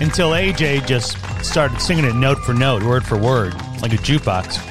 until 0.00 0.30
AJ 0.30 0.86
just 0.86 1.16
started 1.44 1.80
singing 1.80 2.04
it 2.04 2.14
note 2.14 2.38
for 2.38 2.54
note, 2.54 2.82
word 2.82 3.04
for 3.04 3.16
word, 3.16 3.54
like 3.82 3.92
a 3.92 3.96
jukebox. 3.96 4.66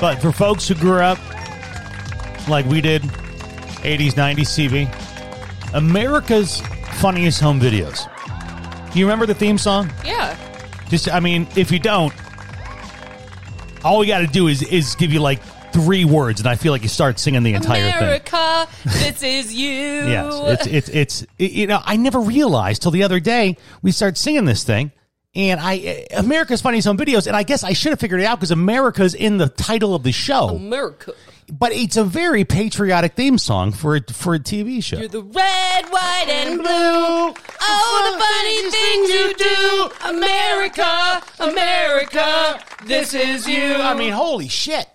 But 0.00 0.20
for 0.20 0.32
folks 0.32 0.66
who 0.66 0.74
grew 0.74 1.00
up 1.00 1.18
like 2.48 2.66
we 2.66 2.80
did, 2.80 3.02
80s, 3.02 4.12
90s 4.12 4.86
CV, 4.86 5.74
America's 5.74 6.60
funniest 7.00 7.40
home 7.40 7.60
videos. 7.60 8.08
Do 8.92 8.98
you 8.98 9.04
remember 9.06 9.26
the 9.26 9.34
theme 9.34 9.58
song? 9.58 9.90
Yeah. 10.04 10.36
Just, 10.88 11.10
I 11.10 11.20
mean, 11.20 11.46
if 11.56 11.70
you 11.70 11.78
don't, 11.78 12.12
all 13.84 13.98
we 13.98 14.06
got 14.06 14.18
to 14.20 14.26
do 14.26 14.48
is 14.48 14.62
is 14.62 14.94
give 14.94 15.12
you 15.12 15.20
like 15.20 15.40
three 15.72 16.04
words, 16.04 16.40
and 16.40 16.48
I 16.48 16.54
feel 16.56 16.72
like 16.72 16.82
you 16.82 16.88
start 16.88 17.18
singing 17.18 17.42
the 17.42 17.54
entire 17.54 17.90
thing. 17.90 17.96
America, 18.02 18.68
this 18.84 19.22
is 19.22 19.54
you. 19.54 19.72
Yes, 20.12 20.34
it's 20.62 20.66
it's 20.66 20.88
it's 20.88 21.26
it- 21.38 21.52
you 21.52 21.66
know 21.66 21.80
I 21.84 21.96
never 21.96 22.20
realized 22.20 22.82
till 22.82 22.90
the 22.90 23.02
other 23.04 23.20
day 23.20 23.56
we 23.82 23.92
started 23.92 24.16
singing 24.18 24.44
this 24.44 24.64
thing, 24.64 24.92
and 25.34 25.60
I 25.60 25.76
eh, 25.78 26.04
America's 26.16 26.60
Funniest 26.60 26.86
Home 26.86 26.96
Videos, 26.98 27.26
and 27.26 27.36
I 27.36 27.42
guess 27.42 27.64
I 27.64 27.72
should 27.72 27.90
have 27.90 28.00
figured 28.00 28.20
it 28.20 28.24
out 28.24 28.38
because 28.38 28.50
America's 28.50 29.14
in 29.14 29.38
the 29.38 29.48
title 29.48 29.94
of 29.94 30.02
the 30.02 30.12
show, 30.12 30.48
America. 30.50 31.12
but 31.50 31.72
it's 31.72 31.96
a 31.96 32.04
very 32.04 32.44
patriotic 32.44 33.14
theme 33.14 33.38
song 33.38 33.72
for 33.72 33.96
a, 33.96 34.02
for 34.12 34.34
a 34.34 34.38
TV 34.38 34.82
show. 34.82 34.98
You're 34.98 35.08
the 35.08 35.22
red, 35.22 35.86
white, 35.88 36.26
and 36.28 36.58
blue. 36.58 37.34
Oh, 37.64 38.12
the 38.12 38.18
funny 38.24 38.70
things 38.70 39.10
you 39.10 39.34
do. 39.38 40.16
America, 40.16 41.22
America, 41.40 42.60
this 42.86 43.14
is 43.14 43.46
you. 43.48 43.74
I 43.74 43.94
mean, 43.94 44.12
holy 44.12 44.48
shit! 44.48 44.86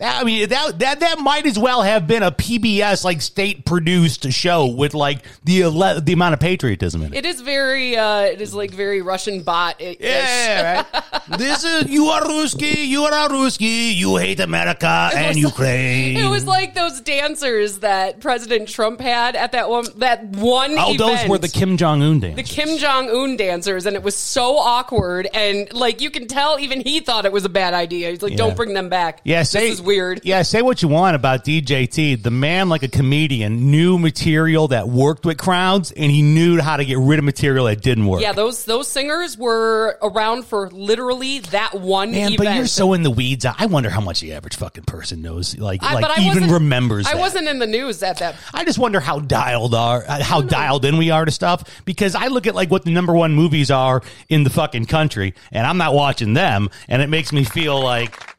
I 0.00 0.24
mean 0.24 0.48
that 0.48 0.78
that 0.78 1.00
that 1.00 1.18
might 1.18 1.46
as 1.46 1.58
well 1.58 1.82
have 1.82 2.06
been 2.06 2.22
a 2.22 2.32
PBS 2.32 3.04
like 3.04 3.20
state 3.20 3.64
produced 3.64 4.32
show 4.32 4.66
with 4.66 4.94
like 4.94 5.18
the 5.44 5.62
ele- 5.62 6.00
the 6.00 6.12
amount 6.12 6.34
of 6.34 6.40
patriotism 6.40 7.02
in 7.02 7.12
it. 7.12 7.18
it 7.18 7.26
is 7.26 7.40
very, 7.40 7.96
uh, 7.96 8.20
it 8.22 8.40
is 8.40 8.54
like 8.54 8.70
very 8.70 9.02
Russian 9.02 9.42
bot. 9.42 9.80
Yeah, 9.80 10.84
right. 10.92 11.04
this 11.38 11.64
is 11.64 11.90
you 11.90 12.06
are 12.06 12.22
Ruski, 12.22 12.86
you 12.86 13.04
are 13.04 13.28
Ruski, 13.28 13.94
you 13.94 14.16
hate 14.16 14.40
America 14.40 15.10
and 15.14 15.36
Ukraine. 15.38 16.16
It 16.16 16.28
was 16.28 16.46
like 16.46 16.74
those 16.74 17.00
dancers 17.00 17.78
that 17.80 18.20
President 18.20 18.68
Trump 18.68 19.00
had 19.00 19.36
at 19.36 19.52
that 19.52 19.68
one 19.68 19.84
that 19.96 20.24
one 20.24 20.74
oh, 20.78 20.96
those 20.96 21.10
event. 21.12 21.30
were 21.30 21.38
the 21.38 21.48
Kim 21.48 21.76
Jong 21.76 22.02
Un 22.02 22.20
dance. 22.20 22.36
the 22.36 22.42
Kim 22.42 22.78
Jong 22.78 23.10
Un 23.10 23.36
dancers, 23.36 23.86
and 23.86 23.96
it 23.96 24.02
was 24.02 24.16
so 24.16 24.56
awkward. 24.56 25.28
And 25.34 25.72
like 25.72 26.00
you 26.00 26.10
can 26.10 26.26
tell, 26.26 26.58
even 26.58 26.80
he 26.80 27.00
thought 27.00 27.26
it 27.26 27.32
was 27.32 27.44
a 27.44 27.48
bad 27.50 27.74
idea. 27.74 28.10
He's 28.10 28.22
like, 28.22 28.32
Yeah. 28.32 28.38
"Don't 28.38 28.56
bring 28.56 28.72
them 28.74 28.88
back." 28.88 29.20
yeah, 29.24 29.42
say, 29.42 29.74
weird. 29.90 30.20
Yeah, 30.24 30.42
say 30.42 30.62
what 30.62 30.82
you 30.82 30.88
want 30.88 31.16
about 31.16 31.44
DJT. 31.44 32.22
The 32.22 32.30
man, 32.30 32.68
like 32.68 32.82
a 32.82 32.88
comedian, 32.88 33.70
knew 33.70 33.98
material 33.98 34.68
that 34.68 34.88
worked 34.88 35.24
with 35.26 35.38
crowds, 35.38 35.90
and 35.92 36.10
he 36.12 36.22
knew 36.22 36.60
how 36.60 36.76
to 36.76 36.84
get 36.84 36.98
rid 36.98 37.18
of 37.18 37.24
material 37.24 37.66
that 37.66 37.82
didn't 37.82 38.06
work. 38.06 38.20
Yeah, 38.22 38.32
those 38.32 38.64
those 38.64 38.88
singers 38.88 39.36
were 39.36 39.98
around 40.02 40.44
for 40.46 40.70
literally 40.70 41.40
that 41.50 41.74
one 41.74 42.12
Man, 42.12 42.32
event. 42.34 42.38
but 42.38 42.54
you're 42.56 42.66
so 42.66 42.92
in 42.92 43.02
the 43.02 43.10
weeds. 43.10 43.44
I 43.44 43.66
wonder 43.66 43.90
how 43.90 44.00
much 44.00 44.20
the 44.20 44.32
average 44.32 44.56
fucking 44.56 44.84
person 44.84 45.22
knows, 45.22 45.58
like, 45.58 45.82
I- 45.82 45.94
like 45.94 46.18
even 46.20 46.50
remembers. 46.50 47.06
I 47.06 47.14
that. 47.14 47.20
wasn't 47.20 47.48
in 47.48 47.58
the 47.58 47.66
news 47.66 48.02
at 48.02 48.18
that. 48.18 48.36
I 48.54 48.64
just 48.64 48.78
wonder 48.78 49.00
how 49.00 49.18
dialed 49.20 49.74
are 49.74 50.04
uh, 50.06 50.22
how 50.22 50.40
dialed 50.42 50.84
in 50.84 50.96
we 50.98 51.10
are 51.10 51.24
to 51.24 51.30
stuff 51.30 51.82
because 51.84 52.14
I 52.14 52.28
look 52.28 52.46
at 52.46 52.54
like 52.54 52.70
what 52.70 52.84
the 52.84 52.92
number 52.92 53.12
one 53.12 53.32
movies 53.34 53.70
are 53.70 54.02
in 54.28 54.44
the 54.44 54.50
fucking 54.50 54.86
country 54.86 55.34
and 55.52 55.66
I'm 55.66 55.78
not 55.78 55.94
watching 55.94 56.34
them 56.34 56.68
and 56.88 57.02
it 57.02 57.08
makes 57.08 57.32
me 57.32 57.44
feel 57.44 57.80
like 57.80 58.29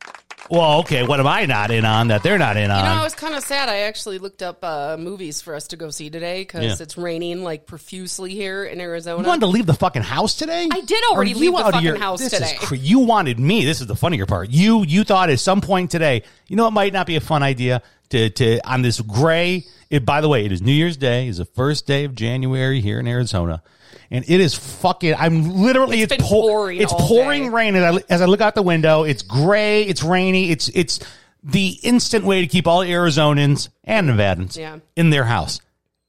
well 0.52 0.80
okay 0.80 1.04
what 1.04 1.20
am 1.20 1.28
I 1.28 1.46
not 1.46 1.72
in 1.72 1.86
on 1.86 2.10
that 2.10 2.22
they're 2.24 2.38
not 2.38 2.58
in 2.58 2.70
on? 2.70 2.80
You 2.84 2.90
know, 2.92 3.02
I 3.02 3.04
was 3.04 3.16
kind 3.16 3.34
of 3.36 3.44
sad. 3.44 3.70
I 3.70 3.80
actually 3.82 4.18
looked 4.20 4.44
up 4.44 4.64
uh, 4.64 4.98
movies 5.00 5.42
for 5.42 5.56
us 5.56 5.68
to 5.70 5.78
go 5.78 5.90
see 5.90 6.10
today 6.10 6.42
because 6.42 6.64
Yeah. 6.64 6.76
it's 6.84 6.98
raining 6.98 7.44
like 7.44 7.66
profusely 7.66 8.34
here 8.34 8.64
in 8.66 8.80
Arizona. 8.82 9.22
you 9.24 9.28
wanted 9.28 9.42
to 9.42 9.48
leave 9.48 9.66
the 9.66 9.74
fucking 9.74 10.04
house 10.04 10.36
today? 10.36 10.68
I 10.72 10.82
did 10.82 11.04
Are 11.06 11.16
already 11.16 11.32
you 11.32 11.38
leave 11.38 11.52
the 11.54 11.58
out 11.60 11.66
of 11.68 11.74
fucking 11.74 11.88
your- 11.88 11.98
house 11.98 12.20
this 12.20 12.34
today. 12.34 12.52
Is 12.54 12.60
cr- 12.60 12.76
you 12.76 13.00
wanted 13.00 13.40
me. 13.40 13.66
This 13.66 13.82
is 13.82 13.88
the 13.88 13.96
funnier 13.96 14.26
part. 14.26 14.50
You 14.52 14.84
you 14.84 15.04
thought 15.04 15.30
at 15.30 15.40
some 15.40 15.62
point 15.62 15.90
today, 15.90 16.24
you 16.48 16.56
know, 16.56 16.68
it 16.68 16.72
might 16.72 16.94
not 16.94 17.08
be 17.08 17.16
a 17.16 17.22
fun 17.22 17.42
idea 17.44 17.82
to 18.10 18.30
to 18.30 18.60
on 18.70 18.82
this 18.82 19.00
gray. 19.00 19.66
It, 19.90 20.06
by 20.06 20.22
the 20.22 20.30
way, 20.30 20.46
it 20.46 20.52
is 20.52 20.62
New 20.62 20.72
Year's 20.72 20.98
Day. 20.98 21.28
Is 21.28 21.38
the 21.38 21.46
first 21.46 21.86
day 21.88 22.04
of 22.06 22.14
January 22.16 22.80
here 22.82 23.00
in 23.00 23.08
Arizona, 23.08 23.62
and 24.10 24.24
it 24.28 24.40
is 24.42 24.54
fucking. 24.56 25.16
I'm 25.16 25.52
literally 25.62 26.02
It's 26.02 26.14
it's, 26.14 26.24
pour- 26.28 26.50
pouring 26.50 26.82
It's 26.82 26.94
pouring 26.94 27.44
day. 27.44 27.50
rain 27.50 27.76
as 27.76 27.96
I, 27.98 28.04
as 28.14 28.22
I 28.22 28.26
look 28.26 28.42
out 28.42 28.56
the 28.56 28.62
window. 28.62 29.04
It's 29.04 29.22
gray. 29.24 29.84
It's 29.84 30.04
rainy. 30.04 30.52
It's 30.52 30.70
it's 30.70 31.00
the 31.44 31.70
instant 31.84 32.24
way 32.26 32.42
to 32.42 32.48
keep 32.48 32.68
all 32.68 32.82
Arizonans 32.82 33.70
and 33.84 34.10
Nevadans 34.10 34.56
Yeah. 34.58 34.78
in 34.96 35.10
their 35.10 35.24
house. 35.26 35.60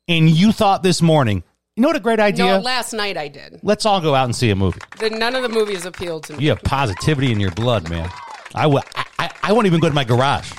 And 0.08 0.28
you 0.28 0.52
thought 0.52 0.82
this 0.82 1.00
morning, 1.00 1.42
you 1.76 1.80
know 1.82 1.88
what 1.88 1.96
a 1.96 2.00
great 2.00 2.20
idea? 2.20 2.44
no, 2.44 2.58
last 2.58 2.92
night 2.92 3.16
I 3.16 3.28
did. 3.28 3.60
Let's 3.62 3.86
all 3.86 4.00
go 4.00 4.14
out 4.14 4.24
and 4.26 4.36
see 4.36 4.50
a 4.50 4.56
movie. 4.56 4.80
The, 4.98 5.08
none 5.10 5.34
of 5.34 5.42
the 5.42 5.48
movies 5.48 5.86
appealed 5.86 6.24
to 6.24 6.36
me. 6.36 6.44
You 6.44 6.50
have 6.50 6.62
positivity 6.62 7.32
in 7.32 7.40
your 7.40 7.52
blood, 7.52 7.88
man. 7.88 8.10
I 8.54 8.66
will. 8.66 8.82
I, 8.94 9.04
I, 9.18 9.30
I 9.44 9.52
won't 9.52 9.66
even 9.66 9.80
go 9.80 9.88
to 9.88 9.94
my 9.94 10.04
garage. 10.04 10.52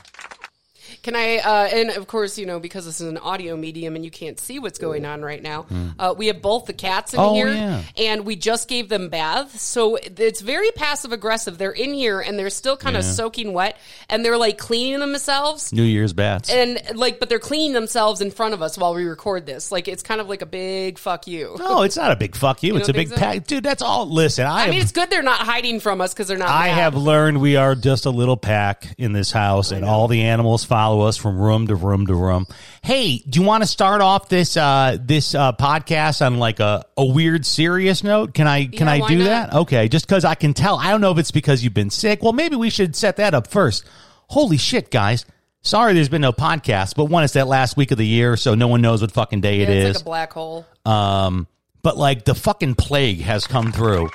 Can 1.04 1.16
I? 1.16 1.38
Uh, 1.38 1.68
and 1.72 1.90
of 1.92 2.08
course, 2.08 2.38
you 2.38 2.46
know, 2.46 2.60
because 2.60 2.86
this 2.86 3.00
is 3.02 3.08
an 3.08 3.18
audio 3.18 3.56
medium 3.56 3.96
and 3.96 4.04
you 4.04 4.10
can't 4.12 4.40
see 4.40 4.58
what's 4.58 4.80
going 4.80 5.06
on 5.06 5.22
right 5.22 5.44
now. 5.44 5.66
Uh, 6.00 6.14
we 6.18 6.28
have 6.28 6.42
both 6.42 6.66
the 6.66 6.74
cats 6.74 7.14
in 7.14 7.20
Oh, 7.20 7.34
here, 7.34 7.50
yeah. 7.54 7.84
and 7.98 8.26
we 8.26 8.36
just 8.36 8.68
gave 8.68 8.90
them 8.90 9.10
baths, 9.10 9.62
so 9.62 9.98
it's 9.98 10.42
very 10.42 10.72
passive 10.72 11.12
aggressive. 11.12 11.58
They're 11.58 11.72
in 11.72 11.94
here 11.94 12.20
and 12.22 12.40
they're 12.40 12.50
still 12.50 12.78
kind 12.78 12.96
of 12.98 13.04
soaking 13.04 13.54
wet, 13.54 13.78
and 14.10 14.24
they're 14.26 14.38
like 14.38 14.58
cleaning 14.58 15.00
themselves. 15.00 15.72
New 15.74 15.84
Year's 15.84 16.14
bats. 16.14 16.50
And 16.50 16.82
like, 16.96 17.20
but 17.20 17.30
they're 17.30 17.40
cleaning 17.40 17.74
themselves 17.74 18.22
in 18.22 18.32
front 18.32 18.54
of 18.54 18.62
us 18.62 18.78
while 18.78 18.94
we 18.96 19.04
record 19.06 19.46
this. 19.46 19.72
Like, 19.72 19.88
it's 19.88 20.04
kind 20.04 20.22
of 20.22 20.30
like 20.30 20.42
a 20.42 20.46
big 20.46 20.98
fuck 20.98 21.28
you. 21.28 21.56
no, 21.60 21.82
it's 21.84 21.98
not 21.98 22.12
a 22.12 22.16
big 22.16 22.36
fuck 22.36 22.64
you. 22.64 22.78
it's 22.78 22.90
a 22.90 22.94
big 22.94 23.10
so? 23.10 23.18
pack, 23.18 23.46
dude. 23.46 23.64
That's 23.64 23.82
all. 23.82 24.08
Listen, 24.10 24.46
I, 24.46 24.54
I 24.54 24.62
have, 24.62 24.70
mean, 24.72 24.82
it's 24.82 24.92
good 24.94 25.10
they're 25.10 25.22
not 25.22 25.40
hiding 25.42 25.80
from 25.82 26.00
us 26.02 26.14
because 26.14 26.28
they're 26.28 26.38
not. 26.38 26.50
I 26.50 26.68
have 26.70 26.96
learned 26.96 27.42
we 27.42 27.58
are 27.58 27.76
just 27.76 28.06
a 28.06 28.10
little 28.10 28.38
pack 28.38 28.88
in 28.98 29.12
this 29.12 29.32
house, 29.32 29.72
and 29.72 29.84
all 29.84 30.08
the 30.08 30.22
animals 30.24 30.64
follow 30.64 30.93
us 31.02 31.18
from 31.18 31.38
room 31.40 31.68
to 31.68 31.76
room 31.76 32.08
to 32.08 32.16
room. 32.16 32.48
Hey, 32.82 33.18
do 33.18 33.40
you 33.42 33.46
want 33.46 33.64
to 33.64 33.68
start 33.68 34.02
off 34.02 34.30
this 34.30 34.56
uh, 34.58 34.98
this 35.00 35.36
uh, 35.36 35.52
podcast 35.54 36.26
on 36.26 36.38
like 36.38 36.60
a, 36.60 36.86
a 36.98 37.06
weird 37.06 37.46
serious 37.46 38.04
note? 38.04 38.34
Can 38.34 38.48
I 38.48 38.66
can 38.66 38.88
Yeah, 38.88 38.94
I 39.06 39.08
do 39.08 39.18
not? 39.18 39.26
that? 39.26 39.54
Okay, 39.54 39.88
just 39.90 40.08
because 40.08 40.26
I 40.26 40.36
can 40.36 40.54
tell. 40.54 40.78
I 40.78 40.92
don't 40.92 41.02
know 41.02 41.12
if 41.12 41.18
it's 41.18 41.32
because 41.32 41.64
you've 41.64 41.74
been 41.74 41.90
sick. 41.90 42.22
Well, 42.24 42.34
maybe 42.34 42.56
we 42.56 42.70
should 42.70 42.96
set 42.96 43.18
that 43.18 43.34
up 43.34 43.48
first. 43.48 43.84
Holy 44.28 44.58
shit, 44.58 44.90
guys! 44.92 45.26
Sorry, 45.62 45.94
there's 45.94 46.10
been 46.10 46.22
no 46.22 46.34
podcast, 46.34 46.96
but 46.96 47.06
one, 47.06 47.24
it's 47.24 47.34
that 47.34 47.48
last 47.48 47.78
week 47.78 47.92
of 47.92 47.98
the 47.98 48.06
year, 48.08 48.36
so 48.38 48.54
no 48.56 48.68
one 48.68 48.82
knows 48.82 49.02
what 49.02 49.12
fucking 49.12 49.42
day 49.42 49.58
Yeah, 49.58 49.64
it 49.64 49.70
it's 49.70 49.90
is. 49.90 49.96
like 49.98 50.02
a 50.02 50.06
black 50.06 50.34
hole. 50.34 50.66
Um, 50.86 51.48
but 51.82 51.98
like 51.98 52.26
the 52.26 52.36
fucking 52.36 52.76
plague 52.76 53.22
has 53.22 53.48
come 53.48 53.72
through 53.72 54.10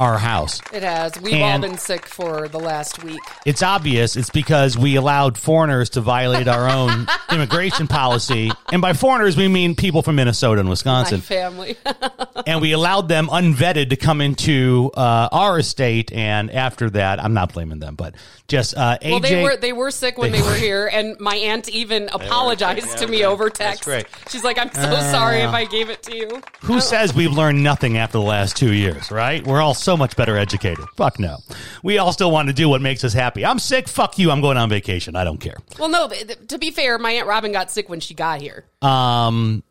our 0.00 0.18
house. 0.18 0.60
It 0.72 0.82
has. 0.82 1.12
We've 1.20 1.34
and- 1.34 1.62
all 1.62 1.68
been 1.70 1.78
sick 1.78 2.06
for 2.06 2.48
the 2.48 2.58
last 2.58 3.04
week. 3.04 3.20
It's 3.46 3.62
obvious. 3.62 4.16
It's 4.16 4.30
because 4.30 4.76
we 4.76 4.96
allowed 4.96 5.38
foreigners 5.38 5.90
to 5.90 6.00
violate 6.00 6.48
our 6.48 6.68
own 6.68 7.06
immigration 7.30 7.86
policy, 7.86 8.50
and 8.72 8.82
by 8.82 8.94
foreigners 8.94 9.36
we 9.36 9.46
mean 9.46 9.74
people 9.76 10.02
from 10.02 10.16
Minnesota 10.16 10.60
and 10.60 10.68
My 10.68 10.70
Wisconsin. 10.70 11.20
family. 11.20 11.76
and 12.46 12.60
we 12.60 12.72
allowed 12.72 13.08
them 13.08 13.28
unvetted 13.28 13.90
to 13.90 13.96
come 13.96 14.20
into 14.20 14.90
uh, 14.96 15.28
our 15.30 15.58
estate. 15.58 16.10
And 16.12 16.50
after 16.50 16.90
that, 16.90 17.22
I'm 17.22 17.34
not 17.34 17.52
blaming 17.52 17.78
them, 17.78 17.94
but 17.94 18.14
just 18.48 18.74
uh, 18.76 18.96
AJ. 19.02 19.10
well, 19.10 19.20
they 19.20 19.42
were 19.44 19.56
they 19.56 19.72
were 19.72 19.90
sick 19.90 20.16
when 20.18 20.32
They 20.32 20.40
were 20.40 20.48
were. 20.48 20.54
here, 20.54 20.86
and 20.92 21.20
my 21.20 21.36
aunt 21.36 21.68
even 21.68 22.08
apologized 22.12 22.98
to 22.98 23.06
me 23.06 23.24
over 23.24 23.50
text. 23.50 23.84
great. 23.84 24.06
She's 24.30 24.42
like, 24.44 24.58
"I'm 24.58 24.72
so 24.72 24.94
sorry 25.12 25.40
if 25.40 25.50
I 25.50 25.66
gave 25.66 25.90
it 25.90 26.02
to 26.04 26.16
you." 26.16 26.40
Who 26.62 26.80
says 26.80 27.14
we've 27.14 27.32
learned 27.32 27.62
nothing 27.62 27.98
after 27.98 28.18
the 28.18 28.24
last 28.24 28.56
two 28.56 28.72
years, 28.72 29.10
right? 29.10 29.46
We're 29.46 29.60
all 29.60 29.74
so 29.90 29.96
much 29.96 30.14
better 30.14 30.36
educated. 30.36 30.84
Fuck 30.96 31.18
no. 31.18 31.38
We 31.82 31.98
all 31.98 32.12
still 32.12 32.30
want 32.30 32.46
to 32.46 32.54
do 32.54 32.68
what 32.68 32.80
makes 32.80 33.02
us 33.02 33.12
happy. 33.12 33.44
I'm 33.44 33.58
sick. 33.58 33.88
Fuck 33.88 34.20
you. 34.20 34.30
I'm 34.30 34.40
going 34.40 34.56
on 34.56 34.68
vacation. 34.68 35.16
I 35.16 35.24
don't 35.24 35.38
care. 35.38 35.56
Well, 35.80 35.88
no. 35.88 36.08
to 36.08 36.58
be 36.58 36.70
fair, 36.70 36.96
my 36.96 37.10
aunt 37.10 37.26
Robin 37.26 37.50
got 37.50 37.72
sick 37.72 37.88
when 37.88 37.98
she 37.98 38.14
got 38.14 38.40
here. 38.40 38.66
Um, 38.82 39.64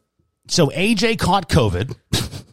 so 0.50 0.68
AJ 0.72 1.20
caught 1.20 1.48
COVID. 1.48 1.96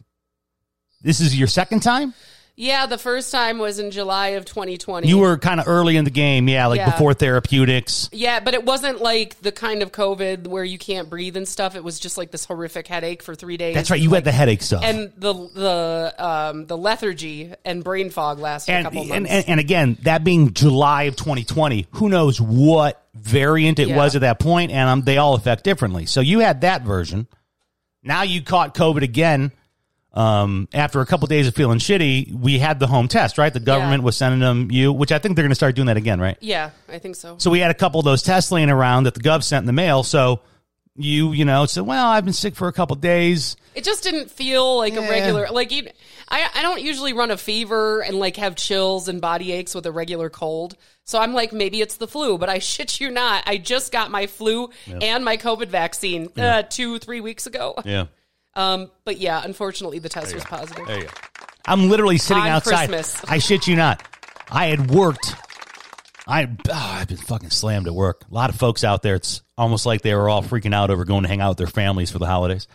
this 1.01 1.19
is 1.19 1.37
your 1.37 1.49
second 1.49 1.81
time? 1.81 2.13
Yeah, 2.59 2.87
the 2.87 2.97
first 2.97 3.31
time 3.31 3.59
was 3.59 3.77
in 3.77 3.91
July 3.91 4.29
of 4.29 4.43
2020. 4.45 5.07
You 5.07 5.19
were 5.19 5.37
kind 5.37 5.59
of 5.59 5.67
early 5.67 5.95
in 5.95 6.05
the 6.05 6.09
game, 6.11 6.49
yeah, 6.49 6.65
like 6.65 6.79
Yeah. 6.79 6.89
before 6.89 7.13
therapeutics. 7.13 8.09
Yeah, 8.11 8.39
but 8.39 8.55
it 8.55 8.65
wasn't 8.65 8.99
like 8.99 9.39
the 9.41 9.51
kind 9.51 9.83
of 9.83 9.91
COVID 9.91 10.47
where 10.47 10.63
you 10.63 10.79
can't 10.79 11.07
breathe 11.07 11.37
and 11.37 11.47
stuff. 11.47 11.75
It 11.75 11.83
was 11.83 11.99
just 11.99 12.17
like 12.17 12.31
this 12.31 12.45
horrific 12.45 12.87
headache 12.87 13.21
for 13.21 13.35
three 13.35 13.57
days. 13.57 13.75
That's 13.75 13.91
right. 13.91 14.01
You 14.01 14.09
had 14.15 14.23
the 14.23 14.31
headache 14.31 14.63
stuff. 14.63 14.81
and 14.83 15.11
the 15.17 15.33
the 15.33 16.15
um, 16.17 16.65
the 16.65 16.75
lethargy 16.75 17.53
and 17.63 17.83
brain 17.83 18.09
fog 18.09 18.39
lasted 18.39 18.71
a 18.71 18.75
and, 18.75 18.85
couple 18.85 19.03
months. 19.05 19.13
and, 19.15 19.27
and, 19.27 19.49
and 19.49 19.59
again, 19.59 19.97
that 20.01 20.23
being 20.23 20.51
July 20.55 21.03
of 21.03 21.15
2020, 21.15 21.85
who 21.91 22.09
knows 22.09 22.41
what 22.41 23.05
variant 23.13 23.77
it 23.77 23.89
Yeah. 23.89 23.97
was 23.97 24.15
at 24.15 24.21
that 24.21 24.39
point, 24.39 24.71
and 24.71 24.89
um, 24.89 25.01
they 25.03 25.19
all 25.19 25.35
affect 25.35 25.63
differently. 25.63 26.07
So 26.07 26.21
you 26.21 26.39
had 26.39 26.61
that 26.61 26.81
version. 26.81 27.27
Now 28.01 28.23
you 28.23 28.41
caught 28.41 28.73
COVID 28.73 29.03
again. 29.03 29.51
Um, 30.13 30.67
after 30.73 30.99
a 31.01 31.05
couple 31.05 31.27
days 31.27 31.47
of 31.47 31.53
feeling 31.55 31.77
shitty, 31.77 32.33
we 32.33 32.57
had 32.57 32.79
the 32.79 32.87
home 32.87 33.07
test, 33.07 33.37
right? 33.37 33.53
The 33.53 33.59
government 33.59 34.01
Yeah. 34.01 34.05
was 34.05 34.17
sending 34.17 34.39
them 34.39 34.71
you, 34.71 34.91
which 34.91 35.11
I 35.11 35.19
think 35.19 35.35
they're 35.35 35.43
going 35.43 35.51
to 35.51 35.55
start 35.55 35.75
doing 35.75 35.87
that 35.87 35.97
again, 35.97 36.19
right? 36.19 36.37
yeah, 36.41 36.71
I 36.89 36.97
think 36.97 37.15
so. 37.15 37.35
So 37.37 37.51
we 37.51 37.59
had 37.59 37.69
a 37.69 37.75
couple 37.75 37.99
of 37.99 38.05
those 38.05 38.23
tests 38.23 38.51
laying 38.51 38.69
around 38.71 39.03
that 39.03 39.13
the 39.13 39.19
gov 39.19 39.43
sent 39.43 39.61
in 39.63 39.67
the 39.67 39.73
mail. 39.73 40.01
So 40.03 40.39
you, 40.95 41.31
you 41.33 41.45
know, 41.45 41.67
said, 41.67 41.85
well, 41.85 42.07
I've 42.07 42.23
been 42.25 42.33
sick 42.33 42.55
for 42.55 42.67
a 42.67 42.73
couple 42.73 42.95
of 42.95 43.01
days. 43.01 43.55
It 43.75 43.83
just 43.83 44.01
didn't 44.03 44.31
feel 44.31 44.77
like 44.77 44.93
Yeah. 44.95 45.01
a 45.01 45.09
regular 45.09 45.47
like 45.51 45.71
you. 45.71 45.87
I 46.29 46.49
I 46.55 46.61
don't 46.63 46.81
usually 46.81 47.13
run 47.13 47.29
a 47.29 47.37
fever 47.37 47.99
and 48.01 48.17
like 48.17 48.37
have 48.37 48.55
chills 48.55 49.07
and 49.07 49.21
body 49.21 49.51
aches 49.51 49.75
with 49.75 49.85
a 49.85 49.91
regular 49.91 50.31
cold. 50.31 50.75
So 51.03 51.19
I'm 51.19 51.33
like 51.33 51.53
maybe 51.53 51.79
it's 51.81 51.97
the 51.97 52.07
flu, 52.07 52.39
but 52.39 52.49
I 52.49 52.57
shit 52.73 52.99
you 52.99 53.11
not. 53.11 53.43
I 53.45 53.57
just 53.57 53.91
got 53.91 54.09
my 54.09 54.25
flu 54.25 54.71
and 54.87 55.23
my 55.23 55.37
COVID 55.37 55.67
vaccine 55.67 56.29
uh, 56.37 56.63
two 56.63 56.97
three 56.97 57.21
weeks 57.21 57.45
ago. 57.45 57.75
Yeah. 57.85 58.05
Um, 58.57 58.91
but 59.05 59.17
yeah, 59.17 59.41
unfortunately 59.43 59.99
the 59.99 60.09
test 60.09 60.33
was 60.33 60.43
positive. 60.43 60.85
There 60.85 60.97
you 60.99 61.05
go. 61.05 61.11
I'm 61.65 61.89
literally 61.89 62.17
sitting 62.17 62.43
On 62.43 62.49
outside. 62.49 62.89
Christmas. 62.89 63.23
I 63.29 63.37
shit 63.39 63.67
you 63.67 63.75
not. 63.75 64.03
I 64.49 64.67
had 64.67 64.89
worked. 64.89 65.35
I 66.25 66.43
oh, 66.69 66.71
I've 66.73 67.07
been 67.07 67.17
fucking 67.17 67.51
slammed 67.51 67.87
at 67.87 67.93
work. 67.93 68.25
A 68.29 68.33
lot 68.33 68.49
of 68.49 68.55
folks 68.55 68.83
out 68.83 69.01
there. 69.01 69.15
It's 69.15 69.41
almost 69.57 69.85
like 69.85 70.01
they 70.01 70.13
were 70.13 70.27
all 70.27 70.43
freaking 70.43 70.73
out 70.73 70.89
over 70.89 71.05
going 71.05 71.23
to 71.23 71.29
hang 71.29 71.39
out 71.39 71.49
with 71.49 71.57
their 71.57 71.67
families 71.67 72.11
for 72.11 72.19
the 72.19 72.25
holidays. 72.25 72.67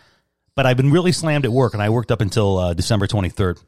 But 0.55 0.65
I've 0.65 0.77
been 0.77 0.91
really 0.91 1.11
slammed 1.11 1.45
at 1.45 1.51
work, 1.51 1.73
and 1.73 1.81
I 1.81 1.89
worked 1.89 2.11
up 2.11 2.21
until 2.21 2.57
uh, 2.57 2.73
December 2.73 3.07
23rd, 3.07 3.61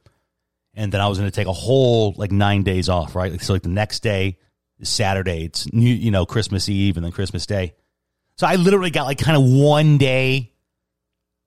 and 0.75 0.91
then 0.91 1.01
I 1.01 1.07
was 1.07 1.17
going 1.17 1.29
to 1.29 1.35
take 1.35 1.47
a 1.47 1.53
whole 1.53 2.13
like 2.17 2.31
nine 2.31 2.63
days 2.63 2.89
off. 2.89 3.15
Right, 3.15 3.39
so 3.41 3.53
like 3.53 3.63
the 3.63 3.69
next 3.69 4.01
day 4.01 4.38
Saturday. 4.83 5.45
It's 5.45 5.71
new, 5.71 5.94
you 5.94 6.12
know, 6.12 6.25
Christmas 6.25 6.67
Eve 6.69 6.97
and 6.97 7.06
then 7.06 7.12
Christmas 7.12 7.45
Day. 7.45 7.73
So 8.38 8.47
I 8.47 8.56
literally 8.56 8.91
got 8.91 9.06
like 9.06 9.17
kind 9.17 9.38
of 9.38 9.44
one 9.44 9.97
day 9.97 10.51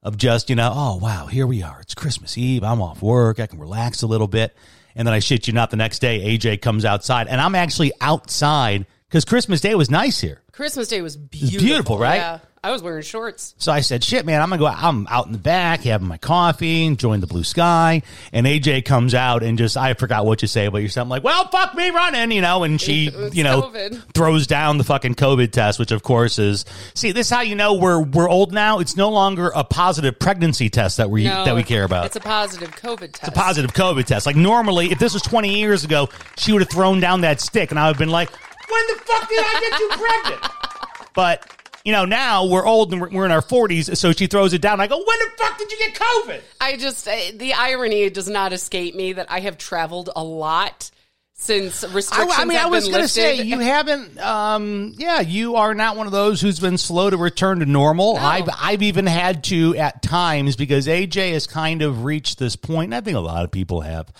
of 0.02 0.16
just, 0.16 0.50
you 0.50 0.56
know, 0.56 0.72
oh, 0.74 0.96
wow, 0.96 1.26
here 1.26 1.46
we 1.46 1.62
are. 1.62 1.80
It's 1.80 1.94
Christmas 1.94 2.38
Eve. 2.38 2.62
I'm 2.62 2.80
off 2.80 3.02
work. 3.02 3.40
I 3.40 3.46
can 3.46 3.58
relax 3.58 4.02
a 4.02 4.06
little 4.06 4.28
bit. 4.28 4.56
And 4.94 5.06
then 5.06 5.14
I 5.14 5.18
shit 5.20 5.46
you 5.46 5.52
not, 5.52 5.70
the 5.70 5.76
next 5.76 6.00
day, 6.00 6.36
AJ 6.36 6.60
comes 6.60 6.84
outside, 6.84 7.28
and 7.28 7.40
I'm 7.40 7.54
actually 7.54 7.92
outside 8.00 8.86
because 9.08 9.24
Christmas 9.24 9.60
Day 9.60 9.74
was 9.74 9.90
nice 9.90 10.20
here. 10.20 10.42
Christmas 10.50 10.88
Day 10.88 11.02
was 11.02 11.16
beautiful. 11.16 11.66
beautiful, 11.66 11.98
right? 11.98 12.16
Yeah, 12.16 12.38
I 12.68 12.70
was 12.72 12.82
wearing 12.82 13.02
shorts. 13.02 13.54
So 13.56 13.72
I 13.72 13.80
said, 13.80 14.04
shit, 14.04 14.26
man, 14.26 14.42
I'm 14.42 14.50
going 14.50 14.58
to 14.60 14.66
go. 14.66 14.66
I'm 14.66 15.06
out 15.06 15.24
in 15.24 15.32
the 15.32 15.38
back 15.38 15.80
having 15.84 16.06
my 16.06 16.18
coffee, 16.18 16.84
enjoying 16.84 17.20
the 17.22 17.26
blue 17.26 17.42
sky. 17.42 18.02
And 18.30 18.46
AJ 18.46 18.84
comes 18.84 19.14
out 19.14 19.42
and 19.42 19.56
just, 19.56 19.78
I 19.78 19.94
forgot 19.94 20.26
what 20.26 20.42
you 20.42 20.48
say 20.48 20.68
but 20.68 20.82
yourself. 20.82 21.06
I'm 21.06 21.08
like, 21.08 21.24
well, 21.24 21.48
fuck 21.48 21.74
me 21.74 21.88
running, 21.88 22.30
you 22.30 22.42
know, 22.42 22.64
and 22.64 22.78
she, 22.78 23.06
It's 23.08 23.34
you 23.34 23.42
know, 23.42 23.62
COVID. 23.62 24.12
throws 24.12 24.46
down 24.46 24.76
the 24.76 24.84
fucking 24.84 25.14
COVID 25.14 25.50
test, 25.50 25.78
which 25.78 25.92
of 25.92 26.02
course 26.02 26.38
is, 26.38 26.66
see, 26.92 27.10
this 27.12 27.28
is 27.28 27.30
how 27.30 27.40
you 27.40 27.54
know 27.54 27.72
we're, 27.72 28.02
we're 28.02 28.28
old 28.28 28.52
now. 28.52 28.80
It's 28.80 28.98
no 28.98 29.08
longer 29.08 29.50
a 29.54 29.64
positive 29.64 30.18
pregnancy 30.18 30.68
test 30.68 30.98
that 30.98 31.08
we, 31.08 31.24
No, 31.24 31.46
that 31.46 31.54
we 31.54 31.62
care 31.62 31.84
about. 31.84 32.04
It's 32.04 32.16
a 32.16 32.20
positive 32.20 32.72
COVID 32.72 33.12
test. 33.12 33.22
It's 33.22 33.28
a 33.28 33.32
positive 33.32 33.72
COVID 33.72 34.04
test. 34.04 34.26
Like 34.26 34.36
normally, 34.36 34.92
if 34.92 34.98
this 34.98 35.14
was 35.14 35.22
20 35.22 35.58
years 35.58 35.84
ago, 35.84 36.10
she 36.36 36.52
would 36.52 36.60
have 36.60 36.68
thrown 36.70 37.00
down 37.00 37.22
that 37.22 37.40
stick, 37.40 37.70
and 37.70 37.80
I 37.80 37.86
would 37.86 37.94
have 37.96 37.98
been 37.98 38.10
like, 38.10 38.30
"When 38.30 38.86
the 38.88 38.94
fuck 39.06 39.26
did 39.26 39.38
I 39.38 39.60
get 39.70 39.80
you 39.80 39.88
pregnant?" 39.96 40.52
But 41.14 41.50
you 41.88 41.92
know, 41.92 42.04
now 42.04 42.44
we're 42.44 42.66
old 42.66 42.92
and 42.92 43.00
we're, 43.00 43.08
we're 43.08 43.24
in 43.24 43.32
our 43.32 43.40
40s, 43.40 43.96
so 43.96 44.12
she 44.12 44.26
throws 44.26 44.52
it 44.52 44.60
down. 44.60 44.78
I 44.78 44.88
go, 44.88 44.98
"When 44.98 45.06
the 45.06 45.30
fuck 45.38 45.56
did 45.56 45.72
you 45.72 45.78
get 45.78 45.94
COVID?" 45.94 46.42
I 46.60 46.76
just 46.76 47.06
the 47.06 47.54
irony 47.54 48.10
does 48.10 48.28
not 48.28 48.52
escape 48.52 48.94
me 48.94 49.14
that 49.14 49.30
I 49.30 49.40
have 49.40 49.56
traveled 49.56 50.10
a 50.14 50.22
lot 50.22 50.90
since 51.32 51.84
restrictions 51.84 52.34
I, 52.36 52.42
I 52.42 52.44
mean, 52.44 52.58
I 52.58 52.66
was 52.66 52.90
gonna 52.90 53.08
say 53.08 53.40
you 53.40 53.60
haven't. 53.60 54.18
Um, 54.18 54.92
yeah, 54.98 55.20
you 55.20 55.56
are 55.56 55.74
not 55.74 55.96
one 55.96 56.04
of 56.04 56.12
those 56.12 56.42
who's 56.42 56.60
been 56.60 56.76
slow 56.76 57.08
to 57.08 57.16
return 57.16 57.60
to 57.60 57.64
normal. 57.64 58.18
I've 58.18 58.50
I've 58.54 58.82
even 58.82 59.06
had 59.06 59.44
to 59.44 59.74
at 59.78 60.02
times 60.02 60.56
because 60.56 60.86
AJ 60.86 61.32
has 61.32 61.46
kind 61.46 61.80
of 61.80 62.04
reached 62.04 62.38
this 62.38 62.54
point. 62.54 62.88
And 62.88 62.96
I 62.96 63.00
think 63.00 63.16
a 63.16 63.20
lot 63.20 63.44
of 63.44 63.50
people 63.50 63.80
have. 63.80 64.12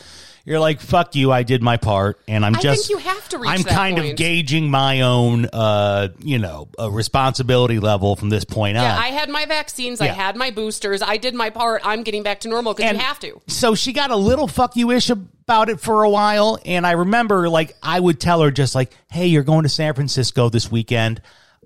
You're 0.48 0.60
like, 0.60 0.80
fuck 0.80 1.14
you. 1.14 1.30
I 1.30 1.42
did 1.42 1.62
my 1.62 1.76
part, 1.76 2.18
and 2.26 2.42
I'm 2.42 2.54
I 2.56 2.60
just. 2.60 2.86
think 2.88 2.98
you 2.98 3.06
have 3.06 3.28
to 3.28 3.38
reach 3.38 3.50
I'm 3.50 3.62
that 3.62 3.70
kind 3.74 3.98
of 3.98 4.04
point. 4.06 4.16
gauging 4.16 4.70
my 4.70 5.02
own, 5.02 5.44
uh, 5.52 6.08
you 6.20 6.38
know, 6.38 6.68
uh, 6.78 6.90
responsibility 6.90 7.78
level 7.78 8.16
from 8.16 8.30
this 8.30 8.44
point 8.44 8.76
Yeah, 8.76 8.94
on. 8.96 9.02
I 9.02 9.08
had 9.08 9.28
my 9.28 9.44
vaccines. 9.44 10.00
I 10.00 10.06
Yeah. 10.06 10.14
had 10.14 10.36
my 10.36 10.50
boosters. 10.50 11.02
I 11.02 11.18
did 11.18 11.34
my 11.34 11.50
part. 11.50 11.82
I'm 11.84 12.02
getting 12.02 12.22
back 12.22 12.40
to 12.40 12.48
normal 12.48 12.72
because 12.72 12.92
you 12.92 12.98
have 12.98 13.20
to. 13.20 13.42
So 13.46 13.74
she 13.74 13.92
got 13.92 14.10
a 14.10 14.16
little 14.16 14.48
fuck 14.48 14.74
you 14.74 14.90
ish 14.90 15.10
about 15.10 15.68
it 15.68 15.80
for 15.80 16.02
a 16.04 16.08
while. 16.08 16.58
And 16.64 16.86
I 16.86 16.92
remember, 16.92 17.50
like, 17.50 17.76
I 17.82 18.00
would 18.00 18.18
tell 18.18 18.40
her 18.40 18.50
just 18.50 18.74
like, 18.74 18.90
hey, 19.10 19.26
you're 19.26 19.42
going 19.42 19.64
to 19.64 19.68
San 19.68 19.92
Francisco 19.92 20.48
this 20.48 20.70
weekend. 20.70 21.20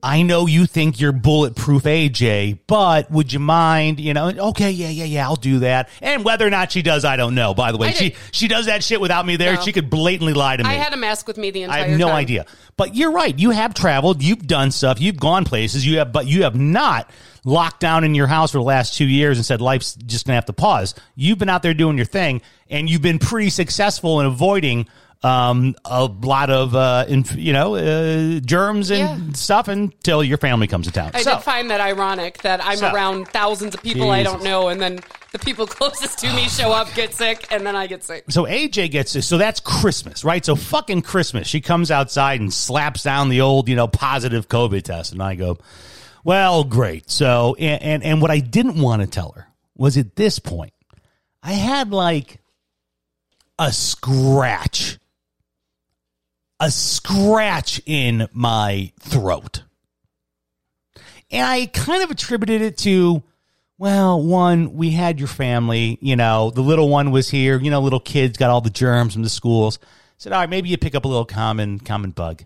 I 0.04 0.22
know 0.22 0.46
you 0.46 0.66
think 0.66 1.00
you're 1.00 1.12
bulletproof 1.12 1.84
AJ, 1.84 2.58
but 2.66 3.08
would 3.12 3.32
you 3.32 3.38
mind, 3.38 4.00
you 4.00 4.12
know, 4.14 4.32
okay, 4.50 4.72
yeah, 4.72 4.88
yeah, 4.88 5.04
yeah, 5.04 5.24
I'll 5.24 5.36
do 5.36 5.60
that. 5.60 5.90
And 6.00 6.24
whether 6.24 6.44
or 6.44 6.50
not 6.50 6.72
she 6.72 6.82
does, 6.82 7.04
I 7.04 7.16
don't 7.16 7.36
know, 7.36 7.54
by 7.54 7.70
the 7.70 7.78
way. 7.78 7.92
She 7.92 8.16
she 8.32 8.48
does 8.48 8.66
that 8.66 8.82
shit 8.82 9.00
without 9.00 9.24
me 9.24 9.36
there. 9.36 9.54
No. 9.54 9.60
She 9.60 9.70
could 9.70 9.90
blatantly 9.90 10.32
lie 10.32 10.56
to 10.56 10.64
me. 10.64 10.70
I 10.70 10.74
had 10.74 10.92
a 10.92 10.96
mask 10.96 11.28
with 11.28 11.36
me 11.36 11.52
the 11.52 11.62
entire 11.62 11.82
time. 11.82 11.86
I 11.86 11.90
have 11.90 11.98
no 12.00 12.08
time. 12.08 12.16
idea. 12.16 12.46
But 12.76 12.96
you're 12.96 13.12
right. 13.12 13.38
You 13.38 13.50
have 13.50 13.74
traveled. 13.74 14.24
You've 14.24 14.44
done 14.44 14.72
stuff. 14.72 15.00
You've 15.00 15.20
gone 15.20 15.44
places. 15.44 15.86
You 15.86 15.98
have, 15.98 16.10
but 16.10 16.26
you 16.26 16.42
have 16.42 16.56
not 16.56 17.08
locked 17.44 17.78
down 17.78 18.02
in 18.02 18.14
your 18.16 18.26
house 18.26 18.52
for 18.52 18.58
the 18.58 18.64
last 18.64 18.96
two 18.96 19.06
years 19.06 19.38
and 19.38 19.46
said 19.46 19.60
life's 19.60 19.94
just 19.94 20.26
going 20.26 20.32
to 20.32 20.36
have 20.36 20.46
to 20.46 20.52
pause. 20.52 20.96
You've 21.14 21.38
been 21.38 21.48
out 21.48 21.62
there 21.62 21.74
doing 21.74 21.96
your 21.96 22.06
thing, 22.06 22.42
and 22.68 22.90
you've 22.90 23.02
been 23.02 23.20
pretty 23.20 23.50
successful 23.50 24.18
in 24.18 24.26
avoiding 24.26 24.88
um, 25.24 25.74
a 25.84 26.04
lot 26.06 26.50
of 26.50 26.74
uh, 26.74 27.04
inf- 27.08 27.36
you 27.36 27.52
know 27.52 27.76
uh, 27.76 28.40
germs 28.40 28.90
and 28.90 29.26
Yeah. 29.28 29.32
stuff 29.34 29.68
until 29.68 30.24
your 30.24 30.38
family 30.38 30.66
comes 30.66 30.86
to 30.86 30.92
town. 30.92 31.12
I 31.14 31.22
so, 31.22 31.34
did 31.36 31.42
find 31.44 31.70
that 31.70 31.80
ironic 31.80 32.38
that 32.42 32.64
I'm 32.64 32.78
So. 32.78 32.92
around 32.92 33.28
thousands 33.28 33.74
of 33.74 33.82
people 33.82 34.10
I 34.10 34.22
don't 34.22 34.42
know, 34.42 34.68
and 34.68 34.80
then 34.80 34.98
the 35.30 35.38
people 35.38 35.66
closest 35.78 36.18
to 36.20 36.32
me 36.34 36.48
show 36.48 36.72
up, 36.72 36.92
get 36.94 37.14
sick, 37.14 37.46
and 37.50 37.64
then 37.66 37.76
I 37.76 37.86
get 37.86 38.02
sick. 38.02 38.24
so 38.30 38.44
AJ 38.46 38.90
gets 38.90 39.12
this. 39.12 39.26
So 39.26 39.38
that's 39.38 39.60
Christmas, 39.60 40.24
right? 40.24 40.44
So 40.44 40.56
fucking 40.56 41.02
Christmas. 41.02 41.46
She 41.46 41.60
comes 41.60 41.90
outside 41.90 42.40
and 42.40 42.52
slaps 42.52 43.02
down 43.04 43.28
the 43.28 43.40
old, 43.42 43.68
you 43.68 43.76
know, 43.76 43.86
positive 43.86 44.48
COVID 44.48 44.82
test, 44.82 45.12
and 45.12 45.22
I 45.22 45.36
go, 45.36 45.58
"Well, 46.24 46.64
great." 46.64 47.10
So 47.10 47.54
and 47.60 47.80
and, 47.82 48.02
and 48.02 48.20
what 48.22 48.30
I 48.32 48.40
didn't 48.40 48.80
want 48.82 49.02
to 49.02 49.06
tell 49.08 49.32
her 49.36 49.46
was 49.76 49.96
at 49.96 50.16
this 50.16 50.38
point, 50.40 50.72
I 51.44 51.52
had 51.52 51.92
like 51.92 52.40
a 53.58 53.72
scratch, 53.72 54.98
a 56.62 56.70
scratch 56.70 57.82
in 57.84 58.28
my 58.32 58.92
throat, 59.00 59.64
and 61.30 61.44
I 61.44 61.66
kind 61.66 62.02
of 62.02 62.10
attributed 62.10 62.62
it 62.62 62.78
to 62.78 63.22
well, 63.78 64.22
one, 64.22 64.74
we 64.74 64.92
had 64.92 65.18
your 65.18 65.26
family, 65.26 65.98
you 66.00 66.14
know, 66.14 66.50
the 66.50 66.60
little 66.60 66.88
one 66.88 67.10
was 67.10 67.28
here, 67.28 67.58
you 67.58 67.68
know, 67.68 67.80
little 67.80 67.98
kids 67.98 68.38
got 68.38 68.48
all 68.48 68.60
the 68.60 68.70
germs 68.70 69.14
from 69.14 69.24
the 69.24 69.28
schools. 69.28 69.80
Said, 70.18 70.32
all 70.32 70.38
right, 70.38 70.48
maybe 70.48 70.68
you 70.68 70.78
pick 70.78 70.94
up 70.94 71.04
a 71.04 71.08
little 71.08 71.24
common, 71.24 71.80
common 71.80 72.12
bug. 72.12 72.44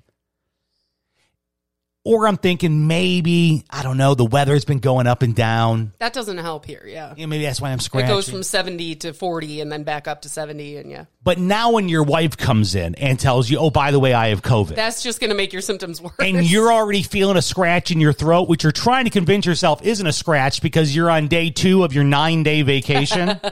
Or 2.08 2.28
I'm 2.28 2.36
thinking 2.36 2.86
maybe, 2.86 3.64
I 3.68 3.82
don't 3.82 3.96
know, 3.96 4.14
the 4.14 4.24
weather's 4.24 4.64
been 4.64 4.78
going 4.78 5.08
up 5.08 5.22
and 5.22 5.34
down. 5.34 5.92
That 5.98 6.12
doesn't 6.12 6.38
help 6.38 6.64
here. 6.64 6.84
Yeah, 6.86 7.14
Yeah, 7.16 7.26
maybe 7.26 7.42
that's 7.42 7.60
why 7.60 7.72
I'm 7.72 7.80
scratching. 7.80 8.08
it 8.08 8.12
goes 8.12 8.28
from 8.28 8.44
70 8.44 8.94
to 8.94 9.12
40, 9.12 9.60
and 9.60 9.72
then 9.72 9.82
back 9.82 10.06
up 10.06 10.22
to 10.22 10.28
70, 10.28 10.76
and 10.76 10.88
yeah, 10.88 11.06
but 11.24 11.38
now 11.38 11.72
when 11.72 11.88
your 11.88 12.04
wife 12.04 12.36
comes 12.36 12.76
in 12.76 12.94
and 12.94 13.18
tells 13.18 13.50
you, 13.50 13.58
oh, 13.58 13.70
by 13.70 13.90
the 13.90 13.98
way, 13.98 14.14
I 14.14 14.28
have 14.28 14.40
COVID. 14.42 14.76
that's 14.76 15.02
just 15.02 15.18
going 15.18 15.30
to 15.30 15.36
make 15.36 15.52
your 15.52 15.62
symptoms 15.62 16.00
worse. 16.00 16.12
and 16.20 16.48
you're 16.48 16.72
already 16.72 17.02
feeling 17.02 17.36
a 17.36 17.42
scratch 17.42 17.90
in 17.90 17.98
your 18.00 18.12
throat, 18.12 18.48
which 18.48 18.62
you're 18.62 18.70
trying 18.70 19.06
to 19.06 19.10
convince 19.10 19.44
yourself 19.44 19.82
isn't 19.82 20.06
a 20.06 20.12
scratch 20.12 20.62
because 20.62 20.94
you're 20.94 21.10
on 21.10 21.26
day 21.26 21.50
two 21.50 21.82
of 21.82 21.92
your 21.92 22.04
nine 22.04 22.44
day 22.44 22.62
vacation. 22.62 23.40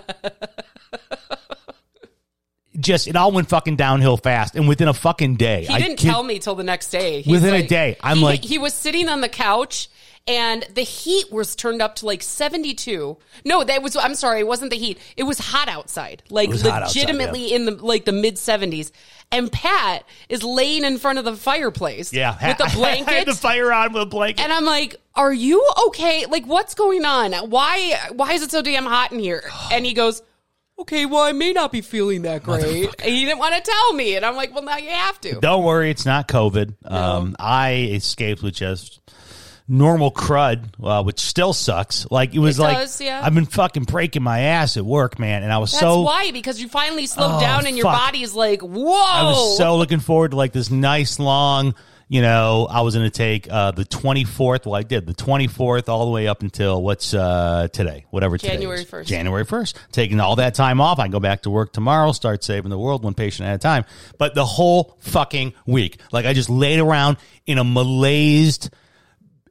Just 2.85 3.09
it 3.09 3.17
all 3.17 3.33
went 3.33 3.49
fucking 3.49 3.77
downhill 3.77 4.17
fast, 4.17 4.55
and 4.55 4.69
within 4.69 4.89
a 4.89 4.95
fucking 4.95 5.37
day, 5.37 5.65
He 5.67 5.75
I 5.75 5.79
didn't 5.81 5.97
kid- 5.97 6.11
tell 6.11 6.23
me 6.23 6.39
till 6.39 6.55
the 6.55 6.65
next 6.65 6.91
day. 6.91 7.23
He's 7.23 7.33
Within 7.33 7.55
a 7.55 7.67
day, 7.67 7.97
I'm 8.01 8.19
he- 8.19 8.25
like- 8.25 8.45
he 8.45 8.59
was 8.59 8.75
sitting 8.75 9.09
on 9.09 9.21
the 9.21 9.29
couch. 9.29 9.89
And 10.27 10.67
the 10.75 10.81
heat 10.81 11.31
was 11.31 11.55
turned 11.55 11.83
up 11.83 11.97
to 11.97 12.07
like 12.07 12.23
72. 12.23 13.19
No, 13.45 13.63
that 13.63 13.83
was, 13.83 13.95
I'm 13.95 14.15
sorry, 14.15 14.41
it 14.41 14.47
wasn't 14.47 14.71
the 14.71 14.79
heat. 14.79 14.99
It 15.19 15.25
was 15.25 15.39
hot 15.39 15.69
outside. 15.69 16.23
Like 16.31 16.49
hot 16.49 16.65
outside, 16.85 16.87
legitimately 17.03 17.53
in 17.53 17.67
the, 17.67 17.73
like 17.73 18.07
the 18.07 18.13
mid 18.13 18.37
70s. 18.37 18.91
And 19.31 19.53
Pat 19.53 20.05
is 20.31 20.43
laying 20.43 20.83
in 20.85 20.97
front 20.97 21.19
of 21.19 21.27
the 21.27 21.37
fireplace. 21.37 22.11
Yeah, 22.11 22.39
With 22.49 22.57
the 22.57 22.65
I 22.65 22.69
had 22.69 22.77
blanket. 23.05 23.27
the 23.27 23.35
fire 23.35 23.71
on 23.71 23.93
with 23.93 24.01
a 24.03 24.07
blanket. 24.07 24.43
And 24.43 24.51
I'm 24.51 24.65
like, 24.65 24.97
"Are 25.15 25.33
you 25.33 25.63
okay? 25.89 26.25
Like, 26.25 26.47
what's 26.47 26.75
going 26.75 27.05
on? 27.05 27.35
Why? 27.51 27.95
Why 28.13 28.33
is 28.33 28.41
it 28.43 28.51
so 28.51 28.63
damn 28.63 28.87
hot 28.87 29.13
in 29.13 29.19
here?" 29.19 29.43
And 29.73 29.85
he 29.85 29.93
goes, 29.93 30.23
okay, 30.79 31.07
well, 31.07 31.23
I 31.23 31.33
may 31.33 31.53
not 31.53 31.73
be 31.73 31.81
feeling 31.81 32.23
that 32.23 32.43
great. 32.43 32.89
And 32.99 33.11
he 33.11 33.25
didn't 33.25 33.39
want 33.39 33.55
to 33.55 33.61
tell 33.71 33.93
me. 33.95 34.17
And 34.17 34.25
I'm 34.25 34.37
like, 34.37 34.53
well, 34.55 34.63
now 34.65 34.77
you 34.77 34.91
have 34.91 35.21
to. 35.23 35.41
Don't 35.41 35.65
worry, 35.65 35.91
it's 35.91 36.05
not 36.07 36.29
COVID. 36.29 36.75
Um, 36.91 37.37
I 37.39 37.75
escaped 37.93 38.43
with 38.43 38.55
just 38.55 39.01
normal 39.67 40.13
crud, 40.13 40.65
uh, 40.83 41.03
which 41.03 41.21
still 41.21 41.53
sucks. 41.55 42.07
Like 42.11 42.35
it 42.35 42.39
was 42.39 42.59
It 42.59 42.63
like 42.63 42.77
does, 42.77 43.01
yeah. 43.01 43.21
I've 43.25 43.35
been 43.35 43.47
fucking 43.47 43.85
breaking 43.85 44.23
my 44.23 44.41
ass 44.41 44.77
at 44.77 44.85
work, 44.85 45.19
man, 45.19 45.43
and 45.43 45.51
I 45.53 45.59
was 45.59 45.71
That's 45.73 45.81
so 45.81 46.03
why, 46.03 46.33
because 46.33 46.61
you 46.61 46.69
finally 46.69 47.07
slowed 47.07 47.37
Oh, 47.37 47.41
down 47.41 47.67
and 47.67 47.77
your 47.77 47.85
fuck. 47.85 47.99
body's 47.99 48.35
like, 48.35 48.61
whoa. 48.61 48.93
I 49.03 49.23
was 49.25 49.57
so 49.57 49.77
looking 49.77 50.01
forward 50.01 50.33
to 50.33 50.37
like 50.37 50.53
this 50.53 50.71
nice 50.71 51.19
long. 51.19 51.75
You 52.09 52.21
know, 52.23 52.67
I 52.71 52.83
was 52.83 52.95
going 52.95 53.07
to 53.07 53.11
take 53.11 53.51
uh, 53.51 53.71
the 53.71 53.85
24th. 53.85 54.67
Well, 54.67 54.75
I 54.75 54.83
did 54.83 55.07
the 55.07 55.15
24th 55.15 55.89
all 55.89 56.05
the 56.05 56.11
way 56.11 56.29
up 56.29 56.43
until 56.43 56.83
what's 56.83 57.15
uh, 57.15 57.69
today, 57.73 58.05
whatever 58.11 58.37
January 58.37 58.83
is. 58.83 58.87
1st. 58.87 59.07
January 59.07 59.45
1st. 59.45 59.75
Taking 59.91 60.21
all 60.21 60.37
that 60.37 60.55
time 60.55 60.81
off. 60.81 60.99
I 60.99 61.05
can 61.05 61.13
go 61.13 61.21
back 61.21 61.43
to 61.43 61.51
work 61.51 61.73
tomorrow, 61.73 62.13
start 62.13 62.45
saving 62.45 62.71
the 62.71 62.79
world 62.79 63.05
one 63.05 63.15
patient 63.15 63.49
at 63.49 63.55
a 63.55 63.59
time. 63.59 63.85
But 64.19 64.35
the 64.35 64.45
whole 64.45 64.97
fucking 65.01 65.55
week, 65.67 65.99
like 66.13 66.27
I 66.27 66.35
just 66.35 66.51
laid 66.51 66.79
around 66.79 67.17
in 67.47 67.59
a 67.59 67.65
malaised 67.65 68.71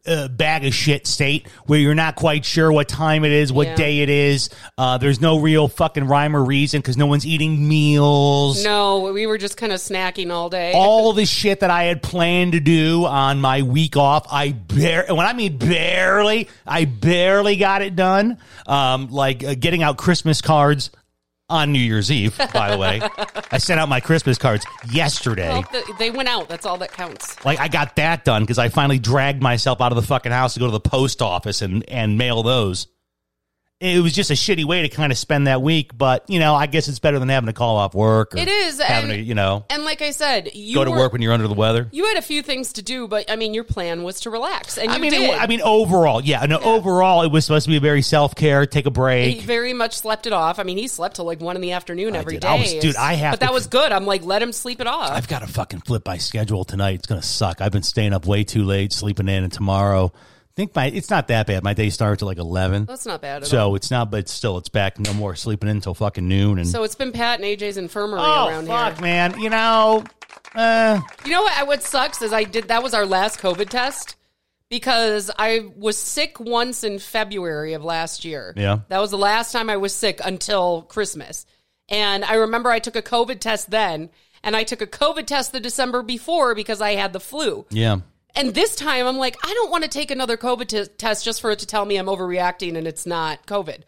uh, 0.06 0.28
bag 0.28 0.66
of 0.66 0.74
shit 0.74 1.08
state 1.08 1.48
where 1.66 1.80
you're 1.80 1.96
not 1.96 2.16
quite 2.16 2.44
sure 2.46 2.72
what 2.72 2.88
time 2.88 3.24
it 3.24 3.32
is, 3.32 3.54
what 3.54 3.68
Yeah. 3.68 3.76
day 3.76 4.00
it 4.00 4.10
is. 4.10 4.50
Uh, 4.78 4.98
there's 4.98 5.22
no 5.22 5.38
real 5.40 5.68
fucking 5.68 6.06
rhyme 6.06 6.36
or 6.36 6.44
reason 6.44 6.82
because 6.82 6.98
no 6.98 7.06
one's 7.08 7.26
eating 7.26 7.68
meals 7.68 8.64
no, 8.64 9.12
we 9.14 9.26
were 9.28 9.38
just 9.38 9.58
kind 9.58 9.72
of 9.72 9.80
snacking 9.80 10.32
all 10.32 10.50
day. 10.50 10.74
all 10.76 11.14
the 11.14 11.26
shit 11.26 11.62
that 11.62 11.70
I 11.70 11.84
had 11.84 12.02
planned 12.04 12.52
to 12.54 12.60
do 12.60 13.06
on 13.06 13.40
my 13.42 13.62
week 13.62 13.96
off, 13.98 14.26
I 14.32 14.52
bar 14.52 15.06
when 15.10 15.26
I 15.26 15.34
mean 15.34 15.58
barely, 15.58 16.50
I 16.68 16.86
barely 16.86 17.56
got 17.56 17.82
it 17.82 17.96
done. 17.96 18.38
Um, 18.66 19.10
like 19.10 19.44
uh, 19.44 19.56
getting 19.58 19.84
out 19.84 19.98
Christmas 19.98 20.42
cards 20.42 20.90
on 21.50 21.72
New 21.72 21.80
Year's 21.80 22.12
Eve. 22.12 22.38
By 22.54 22.72
the 22.72 22.78
way, 22.78 23.02
I 23.52 23.58
sent 23.58 23.80
out 23.80 23.90
my 23.90 24.00
Christmas 24.00 24.38
cards 24.38 24.66
yesterday. 24.92 25.50
Well, 25.50 25.64
th- 25.64 25.86
they 26.00 26.12
went 26.12 26.30
out. 26.30 26.50
That's 26.50 26.66
all 26.66 26.78
that 26.78 26.92
counts. 26.92 27.44
Like 27.46 27.60
I 27.60 27.68
got 27.68 27.96
that 27.98 28.26
done 28.26 28.44
because 28.44 28.58
I 28.60 28.70
finally 28.70 29.00
dragged 29.00 29.42
myself 29.42 29.82
out 29.82 29.92
of 29.92 29.96
the 29.96 30.02
fucking 30.08 30.32
house 30.32 30.54
to 30.56 30.60
go 30.60 30.66
to 30.68 30.72
the 30.72 30.80
post 30.80 31.22
office 31.22 31.62
and 31.62 31.88
and 31.90 32.18
mail 32.18 32.44
those. 32.44 32.88
It 33.84 34.02
was 34.02 34.14
just 34.14 34.32
a 34.32 34.34
shitty 34.36 34.64
way 34.64 34.84
to 34.84 34.90
kind 34.90 35.12
of 35.12 35.18
spend 35.18 35.48
that 35.48 35.62
week, 35.62 35.98
but 35.98 36.24
you 36.30 36.40
know, 36.40 36.56
I 36.56 36.68
guess 36.68 36.88
it's 36.88 37.00
better 37.00 37.20
than 37.20 37.28
having 37.28 37.48
to 37.48 37.54
call 37.54 37.76
off 37.76 37.94
work. 37.94 38.34
Or 38.34 38.38
It 38.38 38.48
is, 38.48 38.80
having 38.82 39.12
and- 39.12 39.20
to, 39.20 39.24
you 39.24 39.36
know, 39.36 39.66
And 39.70 39.84
like 39.84 40.02
I 40.02 40.12
said, 40.12 40.52
you 40.54 40.76
go 40.76 40.86
to 40.86 40.92
were- 40.92 40.98
work 41.00 41.12
when 41.12 41.22
you're 41.22 41.34
under 41.34 41.50
the 41.50 41.54
weather. 41.54 41.90
You 41.92 42.06
had 42.08 42.16
a 42.16 42.22
few 42.22 42.42
things 42.42 42.72
to 42.74 42.82
do, 42.82 43.10
but 43.10 43.30
I 43.30 43.36
mean, 43.36 43.54
your 43.54 43.66
plan 43.66 44.04
was 44.04 44.22
to 44.22 44.30
relax, 44.30 44.78
and 44.78 44.88
you 44.90 44.96
I 44.96 45.00
mean, 45.00 45.14
it, 45.14 45.38
I 45.42 45.48
mean, 45.48 45.60
overall, 45.62 46.22
yeah. 46.22 46.46
No, 46.46 46.60
overall, 46.60 47.24
it 47.24 47.32
was 47.32 47.44
supposed 47.46 47.66
to 47.66 47.72
be 47.72 47.76
a 47.78 47.82
very 47.82 48.02
self 48.02 48.36
care, 48.36 48.66
take 48.66 48.86
a 48.86 48.92
break. 48.92 49.36
he 49.36 49.42
very 49.46 49.74
much 49.74 49.98
slept 49.98 50.28
it 50.28 50.34
off. 50.34 50.60
I 50.60 50.64
mean, 50.64 50.78
he 50.78 50.88
slept 50.88 51.18
till 51.18 51.26
like 51.26 51.42
one 51.42 51.58
in 51.58 51.62
the 51.62 51.74
afternoon 51.74 52.16
every 52.16 52.36
did. 52.36 52.44
day. 52.44 52.48
I 52.48 52.60
was- 52.60 52.74
dude, 52.76 52.96
I 52.96 53.16
have 53.16 53.34
But 53.34 53.40
that 53.42 53.54
was 53.54 53.68
good. 53.68 53.92
I'm 53.92 54.06
like, 54.06 54.24
let 54.24 54.42
him 54.42 54.54
sleep 54.54 54.80
it 54.80 54.88
off. 54.88 55.12
I've 55.12 55.28
got 55.28 55.40
to 55.40 55.48
fucking 55.48 55.82
flip 55.82 56.04
my 56.08 56.18
schedule 56.20 56.64
tonight. 56.64 56.96
It's 56.96 57.08
gonna 57.08 57.22
suck. 57.22 57.60
I've 57.60 57.74
been 57.74 57.84
staying 57.84 58.14
up 58.14 58.26
way 58.26 58.46
too 58.46 58.64
late, 58.64 58.94
sleeping 58.94 59.28
in, 59.28 59.44
and 59.44 59.52
tomorrow, 59.52 60.14
I 60.16 60.20
think 60.56 60.76
my 60.76 60.86
it's 60.88 61.10
not 61.10 61.28
that 61.30 61.48
bad. 61.48 61.64
My 61.64 61.74
day 61.74 61.90
starts 61.90 62.22
at 62.22 62.26
like 62.26 62.38
eleven, 62.38 62.86
That's 62.86 63.06
not 63.06 63.22
bad 63.22 63.38
at 63.38 63.44
all. 63.44 63.50
so 63.50 63.76
it's 63.76 63.90
not. 63.92 64.12
But 64.12 64.30
still, 64.30 64.58
it's 64.58 64.70
back. 64.70 65.00
No 65.00 65.14
more 65.14 65.36
sleeping 65.36 65.70
in 65.70 65.78
until 65.78 65.94
fucking 65.94 66.28
noon. 66.28 66.58
And 66.60 66.68
So 66.68 66.84
it's 66.84 66.96
been 66.96 67.12
Pat 67.12 67.40
and 67.40 67.46
AJ's 67.48 67.78
infirmary 67.78 68.20
around 68.22 68.66
here. 68.66 68.74
oh 68.74 68.76
around 68.76 68.92
fuck, 68.92 68.94
here. 68.96 69.02
man, 69.04 69.40
you 69.40 69.50
know, 69.50 70.04
uh, 70.56 71.00
You 71.26 71.32
know 71.32 71.42
what? 71.44 71.68
What 71.68 71.84
sucks 71.84 72.22
is 72.22 72.34
I 72.34 72.44
did 72.44 72.68
that 72.68 72.84
was 72.84 72.94
our 72.94 73.06
last 73.06 73.40
COVID 73.40 73.70
test 73.70 74.16
because 74.70 75.30
I 75.38 75.70
was 75.76 75.98
sick 75.98 76.40
once 76.40 76.84
in 76.84 77.00
February 77.00 77.74
of 77.74 77.84
last 77.84 78.26
year. 78.26 78.54
Yeah. 78.56 78.80
that 78.90 79.00
was 79.00 79.12
the 79.12 79.18
last 79.18 79.52
time 79.52 79.70
I 79.70 79.78
was 79.78 79.94
sick 79.94 80.20
until 80.24 80.84
Christmas, 80.84 81.46
and 81.90 82.24
I 82.26 82.36
remember 82.36 82.72
I 82.72 82.80
took 82.80 82.96
a 82.96 83.02
COVID 83.02 83.40
test 83.40 83.70
then, 83.70 84.10
and 84.44 84.56
I 84.56 84.64
took 84.64 84.82
a 84.82 84.88
COVID 84.88 85.26
test 85.28 85.52
the 85.52 85.60
December 85.60 86.02
before 86.02 86.56
because 86.56 86.82
I 86.82 86.94
had 86.96 87.14
the 87.14 87.20
flu. 87.20 87.66
yeah. 87.70 87.98
And 88.36 88.54
this 88.54 88.76
time, 88.76 89.06
I'm 89.06 89.18
like, 89.18 89.38
I 89.44 89.54
don't 89.54 89.72
want 89.72 89.84
to 89.84 89.90
take 89.90 90.10
another 90.10 90.38
COVID 90.38 90.68
t- 90.68 90.86
test 90.98 91.24
just 91.24 91.42
for 91.42 91.52
it 91.52 91.60
to 91.60 91.68
tell 91.68 91.86
me 91.86 91.98
I'm 91.98 92.08
overreacting 92.08 92.76
and 92.76 92.88
it's 92.88 93.06
not 93.06 93.46
COVID. 93.46 93.82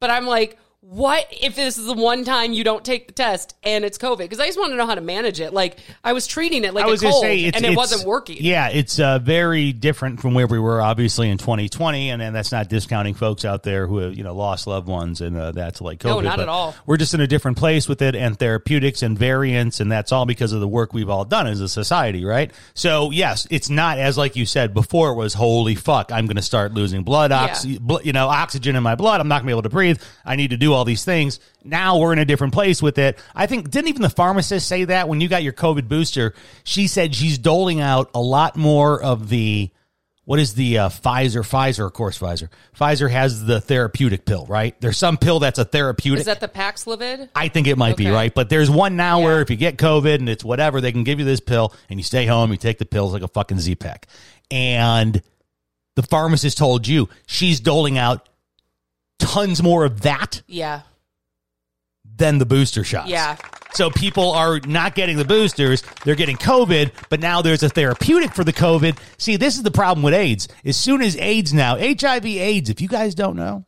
But 0.00 0.10
I'm 0.10 0.26
like, 0.26 0.58
what 0.84 1.28
if 1.30 1.54
this 1.54 1.78
is 1.78 1.86
the 1.86 1.94
one 1.94 2.24
time 2.24 2.52
you 2.52 2.64
don't 2.64 2.84
take 2.84 3.06
the 3.06 3.12
test 3.12 3.54
and 3.62 3.84
it's 3.84 3.98
COVID? 3.98 4.18
Because 4.18 4.40
I 4.40 4.46
just 4.46 4.58
want 4.58 4.72
to 4.72 4.76
know 4.76 4.84
how 4.84 4.96
to 4.96 5.00
manage 5.00 5.40
it. 5.40 5.52
Like 5.54 5.78
I 6.02 6.12
was 6.12 6.26
treating 6.26 6.64
it 6.64 6.74
like 6.74 6.84
I 6.84 6.88
was 6.88 7.04
a 7.04 7.08
cold, 7.08 7.22
say 7.22 7.44
and 7.54 7.64
it 7.64 7.76
wasn't 7.76 8.04
working. 8.04 8.38
Yeah, 8.40 8.68
it's 8.68 8.98
uh, 8.98 9.20
very 9.20 9.72
different 9.72 10.20
from 10.20 10.34
where 10.34 10.48
we 10.48 10.58
were, 10.58 10.82
obviously 10.82 11.30
in 11.30 11.38
2020, 11.38 12.10
and, 12.10 12.20
and 12.20 12.34
that's 12.34 12.50
not 12.50 12.68
discounting 12.68 13.14
folks 13.14 13.44
out 13.44 13.62
there 13.62 13.86
who 13.86 13.98
have 13.98 14.16
you 14.16 14.24
know 14.24 14.34
lost 14.34 14.66
loved 14.66 14.88
ones 14.88 15.20
and 15.20 15.36
uh, 15.36 15.52
that's 15.52 15.80
like 15.80 16.00
COVID. 16.00 16.06
No, 16.06 16.20
not 16.20 16.40
at 16.40 16.48
all. 16.48 16.74
We're 16.84 16.96
just 16.96 17.14
in 17.14 17.20
a 17.20 17.28
different 17.28 17.58
place 17.58 17.88
with 17.88 18.02
it, 18.02 18.16
and 18.16 18.36
therapeutics 18.36 19.02
and 19.02 19.16
variants, 19.16 19.78
and 19.78 19.90
that's 19.90 20.10
all 20.10 20.26
because 20.26 20.52
of 20.52 20.58
the 20.58 20.68
work 20.68 20.92
we've 20.92 21.08
all 21.08 21.24
done 21.24 21.46
as 21.46 21.60
a 21.60 21.68
society, 21.68 22.24
right? 22.24 22.50
So 22.74 23.12
yes, 23.12 23.46
it's 23.52 23.70
not 23.70 23.98
as 23.98 24.18
like 24.18 24.34
you 24.34 24.46
said 24.46 24.74
before. 24.74 25.12
It 25.12 25.16
was 25.16 25.34
holy 25.34 25.76
fuck, 25.76 26.10
I'm 26.10 26.26
going 26.26 26.36
to 26.36 26.42
start 26.42 26.72
losing 26.74 27.04
blood, 27.04 27.30
oxy, 27.30 27.78
bl- 27.78 28.02
you 28.02 28.12
know, 28.12 28.26
oxygen 28.26 28.74
in 28.74 28.82
my 28.82 28.96
blood. 28.96 29.20
I'm 29.20 29.28
not 29.28 29.36
going 29.36 29.44
to 29.44 29.46
be 29.46 29.52
able 29.52 29.62
to 29.62 29.68
breathe. 29.68 30.02
I 30.24 30.34
need 30.34 30.50
to 30.50 30.56
do 30.56 30.71
all 30.74 30.84
these 30.84 31.04
things. 31.04 31.40
Now 31.64 31.98
we're 31.98 32.12
in 32.12 32.18
a 32.18 32.24
different 32.24 32.52
place 32.52 32.82
with 32.82 32.98
it. 32.98 33.18
I 33.34 33.46
think 33.46 33.70
didn't 33.70 33.88
even 33.88 34.02
the 34.02 34.10
pharmacist 34.10 34.66
say 34.68 34.84
that 34.84 35.08
when 35.08 35.20
you 35.20 35.28
got 35.28 35.42
your 35.42 35.52
COVID 35.52 35.88
booster? 35.88 36.34
She 36.64 36.86
said 36.86 37.14
she's 37.14 37.38
doling 37.38 37.80
out 37.80 38.10
a 38.14 38.20
lot 38.20 38.56
more 38.56 39.02
of 39.02 39.28
the 39.28 39.70
what 40.24 40.38
is 40.38 40.54
the 40.54 40.78
uh, 40.78 40.88
Pfizer? 40.88 41.42
Pfizer, 41.42 41.84
of 41.84 41.92
course, 41.94 42.16
Pfizer. 42.16 42.48
Pfizer 42.78 43.10
has 43.10 43.44
the 43.44 43.60
therapeutic 43.60 44.24
pill, 44.24 44.46
right? 44.46 44.80
There's 44.80 44.96
some 44.96 45.16
pill 45.16 45.40
that's 45.40 45.58
a 45.58 45.64
therapeutic. 45.64 46.20
Is 46.20 46.26
that 46.26 46.38
the 46.40 46.46
Paxlovid? 46.46 47.28
I 47.34 47.48
think 47.48 47.66
it 47.66 47.76
might 47.76 47.96
be 47.96 48.08
right, 48.08 48.32
but 48.32 48.48
there's 48.48 48.70
one 48.70 48.94
now 48.94 49.18
Yeah. 49.18 49.24
where 49.24 49.40
if 49.42 49.50
you 49.50 49.56
get 49.56 49.78
COVID 49.78 50.14
and 50.14 50.28
it's 50.28 50.44
whatever, 50.44 50.80
they 50.80 50.92
can 50.92 51.02
give 51.02 51.18
you 51.18 51.24
this 51.24 51.40
pill 51.40 51.74
and 51.90 51.98
you 51.98 52.04
stay 52.04 52.24
home, 52.26 52.52
you 52.52 52.56
take 52.56 52.78
the 52.78 52.84
pills 52.84 53.12
like 53.12 53.22
a 53.22 53.28
fucking 53.28 53.58
Z 53.58 53.74
pack. 53.74 54.06
And 54.48 55.20
the 55.96 56.02
pharmacist 56.04 56.56
told 56.56 56.86
you 56.86 57.08
she's 57.26 57.58
doling 57.58 57.98
out 57.98 58.28
tons 59.22 59.62
more 59.62 59.84
of 59.84 60.02
that 60.02 60.42
Yeah, 60.46 60.82
than 62.16 62.38
the 62.38 62.46
booster 62.46 62.84
shots. 62.84 63.08
yeah. 63.08 63.36
So 63.74 63.88
people 63.88 64.32
are 64.32 64.60
not 64.66 64.94
getting 64.94 65.16
the 65.16 65.24
boosters, 65.24 65.82
they're 66.04 66.14
getting 66.14 66.36
COVID, 66.36 66.90
but 67.08 67.20
now 67.20 67.40
there's 67.40 67.62
a 67.62 67.70
therapeutic 67.70 68.34
for 68.34 68.44
the 68.44 68.52
COVID. 68.52 68.98
See, 69.16 69.36
this 69.36 69.56
is 69.56 69.62
the 69.62 69.70
problem 69.70 70.02
with 70.04 70.12
AIDS. 70.12 70.46
As 70.64 70.76
soon 70.76 71.00
as 71.00 71.16
AIDS 71.16 71.54
now, 71.54 71.76
HIV 71.78 72.26
AIDS, 72.26 72.68
if 72.68 72.82
you 72.82 72.88
guys 72.88 73.14
don't 73.14 73.34
know, 73.36 73.64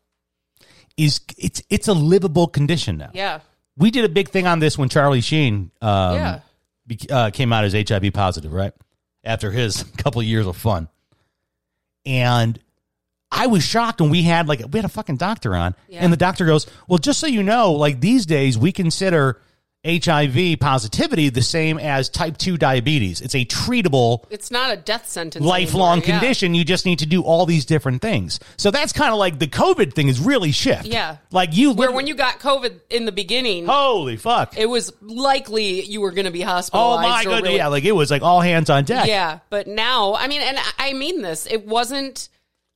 is 0.98 1.20
it's 1.38 1.62
it's 1.70 1.88
a 1.88 1.94
livable 1.94 2.46
condition 2.48 2.98
now. 2.98 3.10
Yeah. 3.14 3.40
We 3.76 3.90
did 3.90 4.04
a 4.04 4.08
big 4.10 4.28
thing 4.28 4.46
on 4.46 4.58
this 4.60 4.76
when 4.78 4.88
Charlie 4.90 5.22
Sheen 5.22 5.70
um, 5.80 6.14
Yeah. 6.14 6.40
bec- 6.86 7.10
uh, 7.10 7.30
came 7.30 7.52
out 7.52 7.64
as 7.64 7.72
HIV 7.72 8.12
positive, 8.12 8.52
right? 8.52 8.72
After 9.24 9.50
his 9.50 9.82
couple 9.96 10.22
years 10.22 10.46
of 10.46 10.56
fun. 10.56 10.88
And 12.06 12.60
I 13.34 13.46
was 13.48 13.64
shocked 13.64 14.00
when 14.00 14.10
we 14.10 14.22
had 14.22 14.46
like 14.48 14.60
we 14.70 14.78
had 14.78 14.84
a 14.84 14.88
fucking 14.88 15.16
doctor 15.16 15.54
on, 15.56 15.74
Yeah. 15.88 16.00
and 16.02 16.12
the 16.12 16.16
doctor 16.16 16.46
goes, 16.46 16.66
"Well, 16.88 16.98
just 16.98 17.18
so 17.20 17.26
you 17.26 17.42
know, 17.42 17.72
like 17.72 18.00
these 18.00 18.24
days 18.26 18.56
we 18.56 18.70
consider 18.72 19.40
HIV 19.86 20.56
positivity 20.60 21.28
the 21.28 21.42
same 21.42 21.78
as 21.78 22.08
type 22.08 22.38
two 22.38 22.56
diabetes. 22.56 23.20
It's 23.20 23.34
a 23.34 23.44
treatable." 23.44 24.24
It's 24.30 24.50
not 24.50 24.72
a 24.72 24.76
death 24.76 25.08
sentence. 25.10 25.44
Lifelong 25.44 25.98
anymore. 25.98 26.08
Yeah. 26.08 26.18
condition. 26.20 26.54
You 26.54 26.64
just 26.64 26.86
need 26.86 27.00
to 27.00 27.06
do 27.06 27.20
all 27.22 27.44
these 27.44 27.66
different 27.66 28.00
things. 28.00 28.40
So 28.56 28.70
that's 28.70 28.94
kind 28.94 29.12
of 29.12 29.18
like 29.18 29.38
the 29.38 29.46
COVID 29.46 29.92
thing 29.92 30.08
is 30.08 30.20
really 30.20 30.52
shift. 30.52 30.86
Yeah. 30.86 31.16
Like 31.30 31.54
you, 31.54 31.72
Where 31.72 31.92
when 31.92 32.06
you 32.06 32.14
got 32.14 32.38
COVID 32.40 32.80
in 32.88 33.04
the 33.04 33.12
beginning, 33.12 33.66
holy 33.66 34.16
fuck, 34.16 34.56
it 34.56 34.66
was 34.66 34.90
likely 35.02 35.82
you 35.84 36.00
were 36.00 36.12
going 36.12 36.24
to 36.26 36.30
be 36.30 36.44
oh 36.44 36.46
hospitalized. 36.46 37.06
oh 37.06 37.10
my 37.10 37.24
goodness, 37.24 37.42
really- 37.42 37.56
yeah, 37.56 37.66
like 37.66 37.84
it 37.84 37.92
was 37.92 38.10
like 38.10 38.22
all 38.22 38.40
hands 38.40 38.70
on 38.70 38.84
deck. 38.84 39.06
Yeah, 39.06 39.40
but 39.50 39.66
now, 39.66 40.14
I 40.14 40.28
mean, 40.28 40.40
and 40.40 40.56
I 40.78 40.94
mean 40.94 41.20
this, 41.20 41.46
it 41.46 41.66
wasn't 41.66 42.30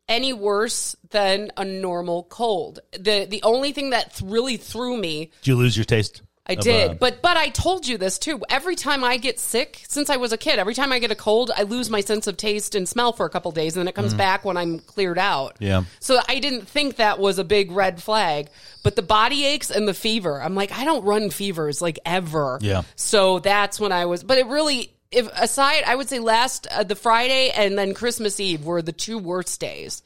any 0.08 0.32
worse 0.32 0.96
than 1.10 1.52
a 1.56 1.64
normal 1.64 2.24
cold. 2.24 2.80
The 2.92 3.26
the 3.26 3.42
only 3.42 3.72
thing 3.72 3.90
that 3.90 4.16
th- 4.16 4.30
really 4.30 4.56
threw 4.56 4.96
me, 4.96 5.30
Did 5.42 5.48
you 5.48 5.56
lose 5.56 5.76
your 5.76 5.84
taste? 5.84 6.22
I 6.48 6.54
of, 6.54 6.60
did, 6.60 6.90
uh, 6.92 6.94
but 6.94 7.20
but 7.20 7.36
I 7.36 7.50
told 7.50 7.86
you 7.86 7.98
this 7.98 8.18
too. 8.18 8.40
Every 8.48 8.74
time 8.74 9.04
I 9.04 9.18
get 9.18 9.38
sick, 9.38 9.84
since 9.86 10.08
I 10.08 10.16
was 10.16 10.32
a 10.32 10.38
kid, 10.38 10.58
every 10.58 10.74
time 10.74 10.92
I 10.92 10.98
get 10.98 11.10
a 11.10 11.14
cold, 11.14 11.50
I 11.54 11.64
lose 11.64 11.90
my 11.90 12.00
sense 12.00 12.26
of 12.26 12.38
taste 12.38 12.74
and 12.74 12.88
smell 12.88 13.12
for 13.12 13.26
a 13.26 13.30
couple 13.30 13.52
days, 13.52 13.76
and 13.76 13.82
then 13.82 13.88
it 13.88 13.94
comes 13.94 14.14
back 14.14 14.46
when 14.46 14.56
I'm 14.56 14.78
cleared 14.78 15.18
out. 15.18 15.56
Yeah. 15.58 15.84
So 16.00 16.18
I 16.26 16.38
didn't 16.38 16.66
think 16.66 16.96
that 16.96 17.18
was 17.18 17.38
a 17.38 17.44
big 17.44 17.70
red 17.70 18.02
flag, 18.02 18.48
but 18.82 18.96
the 18.96 19.02
body 19.02 19.44
aches 19.44 19.70
and 19.70 19.86
the 19.86 19.92
fever. 19.92 20.40
I'm 20.40 20.54
like, 20.54 20.72
I 20.72 20.86
don't 20.86 21.04
run 21.04 21.28
fevers 21.28 21.82
like 21.82 21.98
ever. 22.06 22.58
Yeah. 22.62 22.82
So 22.96 23.40
that's 23.40 23.78
when 23.78 23.92
I 23.92 24.06
was, 24.06 24.24
but 24.24 24.38
it 24.38 24.46
really, 24.46 24.94
if 25.10 25.28
aside, 25.34 25.84
I 25.86 25.94
would 25.94 26.08
say 26.08 26.18
last 26.18 26.66
uh, 26.70 26.84
the 26.84 26.94
Friday 26.94 27.50
and 27.50 27.78
then 27.78 27.94
Christmas 27.94 28.40
Eve 28.40 28.64
were 28.64 28.82
the 28.82 28.92
two 28.92 29.18
worst 29.18 29.60
days. 29.60 30.02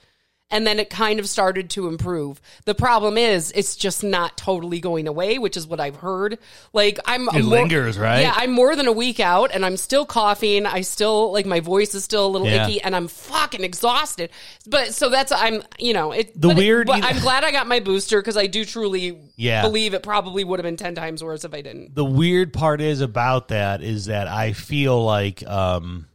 And 0.52 0.66
then 0.66 0.78
it 0.78 0.90
kind 0.90 1.18
of 1.18 1.28
started 1.28 1.70
to 1.70 1.88
improve. 1.88 2.40
The 2.66 2.74
problem 2.74 3.18
is 3.18 3.50
it's 3.56 3.74
just 3.74 4.04
not 4.04 4.36
totally 4.36 4.78
going 4.78 5.08
away, 5.08 5.38
which 5.38 5.56
is 5.56 5.66
what 5.66 5.80
I've 5.80 5.96
heard. 5.96 6.38
Like 6.72 7.00
I'm 7.06 7.28
It 7.30 7.44
lingers, 7.44 7.98
right? 7.98 8.20
Yeah, 8.20 8.34
I'm 8.36 8.52
more 8.52 8.76
than 8.76 8.86
a 8.86 8.92
week 8.92 9.18
out 9.18 9.50
and 9.52 9.64
I'm 9.64 9.76
still 9.76 10.06
coughing. 10.06 10.66
I 10.66 10.82
still 10.82 11.32
like 11.32 11.46
my 11.46 11.60
voice 11.60 11.94
is 11.94 12.04
still 12.04 12.26
a 12.26 12.28
little 12.28 12.46
Yeah. 12.46 12.66
icky 12.68 12.80
and 12.82 12.94
I'm 12.94 13.08
fucking 13.08 13.64
exhausted. 13.64 14.30
But 14.66 14.94
so 14.94 15.08
that's 15.08 15.32
I'm 15.32 15.62
you 15.78 15.94
know 15.94 16.12
it 16.12 16.34
The 16.40 16.48
but 16.48 16.56
it- 16.56 16.60
weird- 16.60 16.86
but 16.86 17.02
I'm 17.02 17.18
glad 17.20 17.42
I 17.42 17.50
got 17.50 17.66
my 17.66 17.80
booster 17.80 18.20
because 18.20 18.36
I 18.36 18.46
do 18.46 18.64
truly 18.64 19.18
Yeah. 19.36 19.62
believe 19.62 19.94
it 19.94 20.02
probably 20.02 20.44
would 20.44 20.58
have 20.60 20.64
been 20.64 20.76
ten 20.76 20.94
times 20.94 21.24
worse 21.24 21.44
if 21.44 21.54
I 21.54 21.62
didn't. 21.62 21.94
the 21.94 22.04
weird 22.04 22.52
part 22.52 22.80
is 22.82 23.00
about 23.00 23.48
that 23.48 23.82
is 23.82 24.04
that 24.06 24.28
I 24.28 24.52
feel 24.52 25.02
like 25.02 25.42
um 25.46 26.06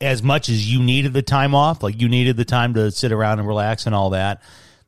as 0.00 0.22
much 0.22 0.48
as 0.48 0.72
you 0.72 0.80
needed 0.80 1.12
the 1.12 1.22
time 1.22 1.54
off, 1.54 1.82
like 1.82 2.00
you 2.00 2.08
needed 2.08 2.36
the 2.36 2.44
time 2.44 2.74
to 2.74 2.90
sit 2.90 3.12
around 3.12 3.38
and 3.38 3.48
relax 3.48 3.86
and 3.86 3.94
all 3.94 4.10
that, 4.10 4.42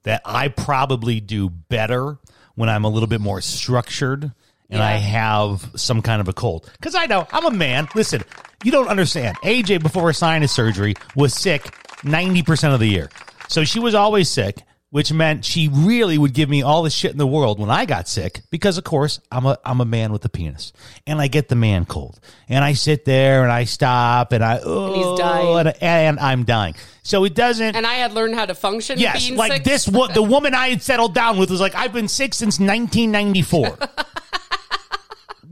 that 0.04 0.22
I 0.24 0.48
probably 0.48 1.20
do 1.20 1.48
better 1.48 2.18
when 2.54 2.68
I'm 2.68 2.84
a 2.84 2.88
little 2.88 3.08
bit 3.08 3.20
more 3.20 3.40
structured 3.40 4.32
and 4.72 4.80
I 4.80 4.92
have 4.92 5.68
some 5.74 6.00
kind 6.00 6.20
of 6.20 6.28
a 6.28 6.32
cold. 6.32 6.70
Cuz 6.80 6.94
I 6.94 7.06
know 7.06 7.26
I'm 7.32 7.44
a 7.44 7.50
man. 7.50 7.88
Listen, 7.96 8.22
you 8.62 8.70
don't 8.70 8.86
understand. 8.86 9.36
AJ 9.42 9.82
before 9.82 10.04
her 10.04 10.12
sinus 10.12 10.52
surgery 10.52 10.94
was 11.16 11.34
sick 11.34 11.74
90% 12.02 12.72
of 12.72 12.78
the 12.78 12.86
year. 12.86 13.10
So 13.48 13.64
she 13.64 13.80
was 13.80 13.96
always 13.96 14.28
sick 14.28 14.62
which 14.90 15.12
meant 15.12 15.44
she 15.44 15.68
really 15.72 16.18
would 16.18 16.34
give 16.34 16.48
me 16.50 16.62
all 16.62 16.82
the 16.82 16.90
shit 16.90 17.12
in 17.12 17.18
the 17.18 17.26
world 17.26 17.60
when 17.60 17.70
I 17.70 17.84
got 17.86 18.08
sick 18.08 18.42
because 18.50 18.76
of 18.76 18.84
course 18.84 19.20
I'm 19.30 19.46
a 19.46 19.56
I'm 19.64 19.80
a 19.80 19.84
man 19.84 20.12
with 20.12 20.24
a 20.24 20.28
penis 20.28 20.72
and 21.06 21.20
I 21.20 21.28
get 21.28 21.48
the 21.48 21.54
man 21.56 21.84
cold 21.84 22.18
and 22.48 22.64
I 22.64 22.72
sit 22.72 23.04
there 23.04 23.42
and 23.44 23.52
I 23.52 23.64
stop 23.64 24.32
and 24.32 24.44
I 24.44 24.60
oh 24.64 24.94
he's 25.12 25.20
dying. 25.20 25.58
and, 25.66 25.82
and 25.82 26.18
I'm 26.20 26.44
dying 26.44 26.74
so 27.02 27.24
it 27.24 27.34
doesn't 27.34 27.76
And 27.76 27.86
I 27.86 27.94
had 27.94 28.12
learned 28.14 28.34
how 28.34 28.46
to 28.46 28.54
function. 28.54 28.98
yes 28.98 29.30
like 29.30 29.52
sick. 29.52 29.64
this 29.64 29.88
what 29.88 30.12
the 30.14 30.22
woman 30.34 30.54
I 30.54 30.68
had 30.70 30.82
settled 30.82 31.14
down 31.14 31.38
with 31.38 31.50
was 31.50 31.60
like 31.60 31.74
I've 31.76 31.92
been 31.92 32.08
sick 32.08 32.34
since 32.34 32.58
1994 32.58 33.78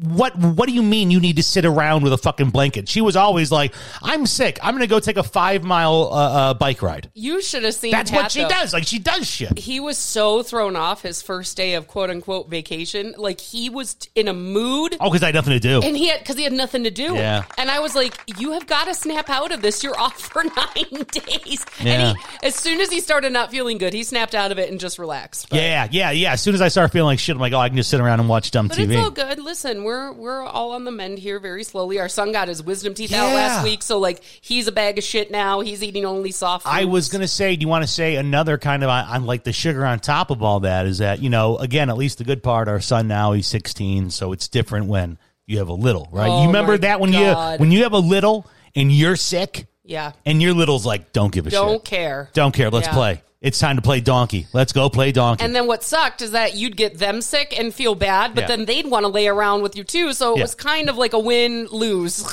what 0.01 0.37
what 0.39 0.69
do 0.69 0.75
you 0.75 0.83
mean 0.83 1.11
you 1.11 1.19
need 1.19 1.37
to 1.37 1.43
sit 1.43 1.65
around 1.65 2.03
with 2.05 2.13
a 2.13 2.19
fucking 2.19 2.51
blanket 2.51 2.89
she 2.89 3.01
was 3.01 3.17
always 3.17 3.51
like 3.51 3.75
I'm 4.03 4.27
sick 4.27 4.59
I'm 4.63 4.75
gonna 4.75 4.87
go 4.87 5.01
take 5.01 5.17
a 5.17 5.23
five 5.25 5.65
mile 5.65 6.11
uh, 6.13 6.17
uh, 6.51 6.55
bike 6.55 6.83
ride 6.83 7.11
You 7.15 7.43
should 7.43 7.65
have 7.65 7.75
seen. 7.75 7.91
that's 7.91 8.11
Pat, 8.11 8.23
what 8.23 8.31
she 8.33 8.43
though. 8.43 8.49
does 8.49 8.73
like 8.73 8.87
she 8.87 8.99
does 9.01 9.27
shit 9.29 9.59
He 9.59 9.81
was 9.81 9.99
so 9.99 10.43
thrown 10.45 10.77
off 10.77 11.03
his 11.03 11.21
first 11.23 11.57
day 11.57 11.75
of 11.75 11.89
quote 11.89 12.11
unquote 12.11 12.49
vacation. 12.49 13.15
Like 13.17 13.41
he 13.41 13.71
was 13.71 13.97
in 14.15 14.29
a 14.29 14.33
mood. 14.35 14.97
oh 15.01 15.11
because 15.11 15.23
I 15.23 15.27
had 15.27 15.35
nothing 15.35 15.55
to 15.55 15.61
do 15.61 15.81
And 15.83 15.97
he 15.97 16.09
had 16.09 16.21
because 16.21 16.37
he 16.37 16.45
had 16.45 16.53
nothing 16.53 16.85
to 16.85 16.91
do. 16.91 17.15
Yeah. 17.15 17.45
And 17.57 17.71
I 17.71 17.81
was 17.81 17.95
like, 17.97 18.15
"You 18.39 18.53
have 18.53 18.67
got 18.67 18.85
to 18.87 18.95
snap 18.95 19.29
out 19.31 19.51
of 19.53 19.63
this. 19.63 19.83
You're 19.83 19.99
off 20.01 20.21
for 20.21 20.45
nine 20.45 21.05
days." 21.11 21.67
Yeah. 21.81 22.11
And 22.11 22.19
he, 22.19 22.25
as 22.47 22.55
soon 22.55 22.81
as 22.81 22.91
he 22.91 23.01
started 23.01 23.33
not 23.33 23.51
feeling 23.51 23.79
good, 23.79 23.93
he 23.93 24.05
snapped 24.05 24.35
out 24.35 24.53
of 24.53 24.59
it 24.59 24.71
and 24.71 24.79
just 24.79 24.99
relaxed. 24.99 25.49
But, 25.51 25.57
Yeah, 25.61 25.89
yeah, 25.91 26.11
yeah. 26.13 26.33
As 26.33 26.41
soon 26.41 26.55
as 26.55 26.61
I 26.61 26.69
start 26.69 26.93
feeling 26.93 27.07
like 27.07 27.19
shit, 27.19 27.35
I'm 27.35 27.41
like, 27.41 27.53
oh, 27.53 27.59
I 27.59 27.69
can 27.69 27.77
just 27.77 27.91
sit 27.91 28.01
around 28.01 28.21
and 28.21 28.29
watch 28.29 28.51
dumb 28.53 28.69
But 28.69 28.79
TV. 28.79 28.93
it's 28.93 28.97
all 28.97 29.11
good. 29.11 29.39
Listen, 29.41 29.83
we're 29.89 30.13
we're 30.13 30.45
all 30.45 30.73
on 30.73 30.85
the 30.85 30.91
mend 30.91 31.19
here 31.19 31.41
very 31.41 31.65
slowly. 31.65 31.99
Our 31.99 32.11
son 32.11 32.31
got 32.31 32.49
his 32.49 32.63
wisdom 32.63 32.93
teeth 32.93 33.15
out 33.15 33.35
last 33.35 33.65
week, 33.65 33.83
so 33.83 33.99
like 33.99 34.23
he's 34.23 34.67
a 34.67 34.73
bag 34.73 34.99
of 34.99 35.05
shit 35.05 35.31
now. 35.31 35.61
He's 35.61 35.83
eating 35.83 36.05
only 36.05 36.31
soft. 36.31 36.67
I 36.67 36.85
was 36.85 37.09
gonna 37.09 37.27
say, 37.27 37.57
do 37.57 37.63
you 37.63 37.69
want 37.69 37.85
to 37.85 37.91
say 37.91 38.17
another 38.17 38.59
kind 38.59 38.85
of 38.85 38.91
on 38.91 39.25
like 39.25 39.45
the 39.45 39.53
sugar 39.53 39.87
on 39.87 39.99
top 39.99 40.31
of 40.31 40.43
all 40.43 40.61
that 40.61 40.85
is 40.87 40.99
that 40.99 41.21
you 41.21 41.31
know, 41.31 41.57
again, 41.57 41.89
at 41.89 41.97
least 41.97 42.19
the 42.19 42.25
good 42.25 42.43
part, 42.43 42.69
our 42.69 42.81
son 42.81 43.09
now 43.09 43.33
he's 43.33 43.47
16, 43.47 44.11
so 44.11 44.33
it's 44.33 44.49
different 44.49 44.87
when 44.87 45.17
you 45.47 45.57
have 45.59 45.69
a 45.69 45.73
little, 45.73 46.09
right? 46.13 46.29
Oh 46.29 46.43
you 46.43 46.47
remember 46.49 46.77
that 46.77 47.01
when 47.01 47.11
God. 47.13 47.55
you 47.55 47.59
when 47.61 47.73
you 47.73 47.85
have 47.85 47.93
a 47.95 47.99
little 47.99 48.47
and 48.77 48.93
you're 48.93 49.17
sick, 49.17 49.67
Yeah. 49.85 50.13
and 50.27 50.43
your 50.43 50.53
little's 50.53 50.85
like, 50.85 51.15
don't 51.15 51.33
give 51.33 51.47
a 51.47 51.51
shit. 51.51 51.59
Don't 51.59 51.83
care. 51.83 52.29
don't 52.35 52.55
care, 52.55 52.69
let's 52.71 52.87
Yeah. 52.89 52.93
play. 52.93 53.23
It's 53.41 53.59
time 53.61 53.77
to 53.77 53.83
play 53.83 54.01
donkey. 54.01 54.49
Let's 54.53 54.73
go 54.73 54.91
play 54.91 55.13
donkey. 55.13 55.45
And 55.45 55.55
then 55.55 55.69
what 55.69 55.85
sucked 55.85 56.23
is 56.23 56.33
that 56.33 56.55
you'd 56.57 56.77
get 56.77 56.99
them 56.99 57.21
sick 57.23 57.55
and 57.57 57.73
feel 57.73 57.95
bad, 57.95 58.35
but 58.35 58.43
Yeah. 58.43 58.47
then 58.49 58.65
they'd 58.65 58.87
want 58.87 59.05
to 59.05 59.09
lay 59.09 59.29
around 59.29 59.63
with 59.63 59.77
you 59.77 59.85
too. 59.85 60.13
So 60.13 60.33
it 60.35 60.39
Yeah. 60.39 60.43
was 60.45 60.55
kind 60.57 60.89
of 60.91 60.97
like 60.97 61.13
a 61.13 61.19
win 61.21 61.69
lose. 61.71 62.25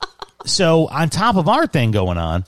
so 0.44 0.88
on 0.88 1.08
top 1.08 1.36
of 1.36 1.48
our 1.48 1.66
thing 1.66 1.90
going 1.90 2.18
on, 2.18 2.44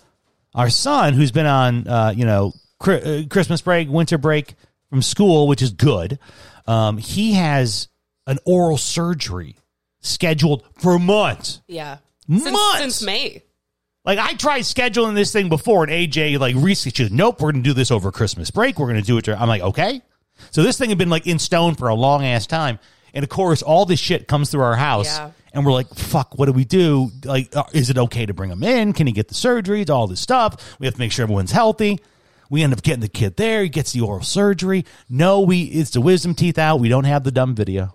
our 0.54 0.68
son, 0.68 1.14
who's 1.14 1.32
been 1.32 1.46
on, 1.46 1.88
uh, 1.88 2.12
you 2.14 2.26
know, 2.26 2.52
uh, 2.86 3.22
Christmas 3.30 3.62
break, 3.62 3.88
winter 3.88 4.18
break 4.18 4.54
from 4.90 5.00
school, 5.00 5.48
which 5.48 5.62
is 5.62 5.70
good, 5.70 6.18
um, 6.66 6.98
he 6.98 7.32
has 7.32 7.88
an 8.26 8.38
oral 8.44 8.76
surgery 8.76 9.56
scheduled 10.00 10.62
for 10.78 10.98
months. 10.98 11.60
yeah. 11.66 11.96
Months. 12.26 12.44
Since, 12.44 12.78
since 12.78 13.02
May. 13.02 13.42
Like 14.04 14.18
I 14.18 14.34
tried 14.34 14.60
scheduling 14.62 15.14
this 15.14 15.32
thing 15.32 15.48
before, 15.48 15.84
and 15.84 15.92
AJ 15.92 16.38
like 16.38 16.54
rescheduled. 16.56 17.10
Nope, 17.10 17.40
we're 17.40 17.52
going 17.52 17.62
to 17.62 17.68
do 17.70 17.74
this 17.74 17.90
over 17.90 18.12
Christmas 18.12 18.50
break. 18.50 18.78
We're 18.78 18.86
going 18.88 19.00
to 19.00 19.06
do 19.06 19.16
it. 19.18 19.24
dur-" 19.24 19.36
I'm 19.38 19.48
like, 19.48 19.62
okay. 19.62 20.02
So 20.50 20.62
this 20.62 20.76
thing 20.76 20.90
had 20.90 20.98
been 20.98 21.10
like 21.10 21.26
in 21.26 21.38
stone 21.38 21.74
for 21.74 21.88
a 21.88 21.94
long 21.94 22.24
ass 22.24 22.46
time, 22.46 22.78
and 23.14 23.22
of 23.22 23.30
course, 23.30 23.62
all 23.62 23.86
this 23.86 24.00
shit 24.00 24.28
comes 24.28 24.50
through 24.50 24.62
our 24.62 24.76
house, 24.76 25.06
Yeah. 25.06 25.30
and 25.54 25.64
we're 25.64 25.72
like, 25.72 25.88
fuck, 25.94 26.36
what 26.38 26.46
do 26.46 26.52
we 26.52 26.64
do? 26.64 27.10
Like, 27.24 27.54
uh, 27.56 27.62
is 27.72 27.88
it 27.88 27.96
okay 27.96 28.26
to 28.26 28.34
bring 28.34 28.50
him 28.50 28.62
in? 28.62 28.92
Can 28.92 29.06
he 29.06 29.12
get 29.12 29.28
the 29.28 29.34
surgeries? 29.34 29.88
All 29.90 30.06
this 30.06 30.20
stuff. 30.20 30.76
We 30.78 30.86
have 30.86 30.94
to 30.94 31.00
make 31.00 31.12
sure 31.12 31.22
everyone's 31.22 31.52
healthy. 31.52 32.00
We 32.50 32.62
end 32.62 32.72
up 32.74 32.82
getting 32.82 33.00
the 33.00 33.08
kid 33.08 33.36
there. 33.36 33.62
He 33.62 33.68
gets 33.70 33.92
the 33.92 34.00
oral 34.02 34.22
surgery. 34.22 34.84
No, 35.08 35.40
we 35.40 35.62
it's 35.62 35.90
the 35.90 36.00
wisdom 36.02 36.34
teeth 36.34 36.58
out. 36.58 36.78
We 36.78 36.88
don't 36.90 37.04
have 37.04 37.24
the 37.24 37.32
dumb 37.32 37.54
video. 37.54 37.94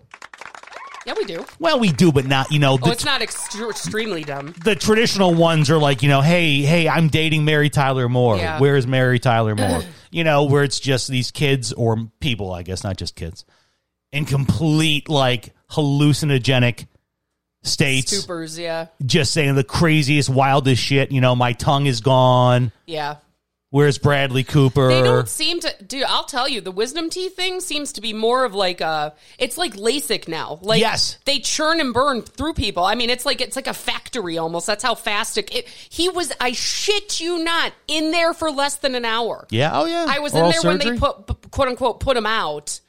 Yeah, 1.10 1.15
we 1.17 1.26
do. 1.26 1.43
Well, 1.58 1.80
we 1.80 1.91
do, 1.91 2.12
but 2.12 2.28
not 2.28 2.52
you 2.52 2.60
know. 2.60 2.78
Oh, 2.80 2.91
it's 2.91 3.04
not 3.04 3.22
extre- 3.22 3.72
extremely 3.72 4.24
dumb. 4.24 4.54
the 4.63 4.76
traditional 4.76 5.34
ones 5.34 5.72
are 5.72 5.80
like, 5.80 6.04
you 6.04 6.10
know, 6.10 6.22
hey, 6.22 6.62
hey, 6.62 6.88
I'm 6.88 7.08
dating 7.08 7.45
Mary 7.45 7.72
Tyler 7.72 8.08
Moore. 8.08 8.38
Yeah. 8.38 8.60
Where's 8.60 8.86
Mary 8.86 9.17
Tyler 9.17 9.56
Moore? 9.56 9.82
you 10.12 10.24
know, 10.24 10.43
where 10.43 10.63
it's 10.63 10.80
just 10.80 11.08
these 11.08 11.32
kids 11.32 11.74
or 11.74 11.98
people, 12.19 12.54
I 12.54 12.62
guess, 12.62 12.84
not 12.84 12.95
just 12.95 13.15
kids, 13.15 13.43
in 14.12 14.26
complete 14.26 15.10
like 15.10 15.52
hallucinogenic 15.72 16.86
states, 17.63 18.15
Supers, 18.15 18.60
yeah. 18.60 18.86
just 19.04 19.34
saying 19.34 19.56
the 19.56 19.63
craziest, 19.63 20.30
wildest 20.30 20.80
shit. 20.80 21.12
You 21.12 21.22
know, 21.22 21.36
my 21.36 21.54
tongue 21.54 21.88
is 21.88 22.02
gone. 22.02 22.72
Yeah. 22.86 23.15
Where's 23.72 24.00
Bradley 24.00 24.44
Cooper? 24.44 24.88
They 24.88 25.04
don't 25.04 25.30
seem 25.30 25.60
to, 25.60 25.72
dude. 25.84 26.04
I'll 26.04 26.24
tell 26.24 26.50
you, 26.50 26.60
the 26.60 26.72
wisdom 26.72 27.12
teeth 27.12 27.36
thing 27.36 27.60
seems 27.60 27.94
to 27.94 28.02
be 28.02 28.14
more 28.14 28.44
of 28.44 28.56
like 28.56 28.82
a. 28.82 29.14
It's 29.38 29.60
like 29.60 29.76
LASIK 29.76 30.28
now. 30.28 30.58
Like 30.64 30.82
Yes. 30.82 31.20
they 31.26 31.38
churn 31.38 31.80
and 31.80 31.94
burn 31.94 32.24
through 32.24 32.54
people. 32.56 32.84
I 32.84 32.96
mean, 32.96 33.12
it's 33.12 33.28
like 33.28 33.42
it's 33.42 33.56
like 33.56 33.68
a 33.68 33.74
factory 33.76 34.40
almost. 34.40 34.66
That's 34.66 34.84
how 34.84 34.96
fast 34.96 35.38
it. 35.38 35.54
it 35.54 35.68
he 35.68 36.10
was. 36.10 36.34
I 36.42 36.54
shit 36.54 37.22
you 37.22 37.44
not 37.44 37.72
in 37.88 38.10
there 38.10 38.34
for 38.34 38.50
less 38.50 38.78
than 38.78 38.96
an 38.96 39.06
hour. 39.06 39.46
yeah. 39.52 39.70
Oh 39.74 39.86
yeah. 39.86 40.08
I 40.10 40.18
was 40.18 40.34
Oral 40.34 40.48
in 40.48 40.52
there 40.52 40.72
when 40.72 40.80
they 40.80 40.98
put 40.98 41.52
quote 41.52 41.68
unquote 41.68 42.00
put 42.00 42.18
him 42.18 42.26
out. 42.26 42.80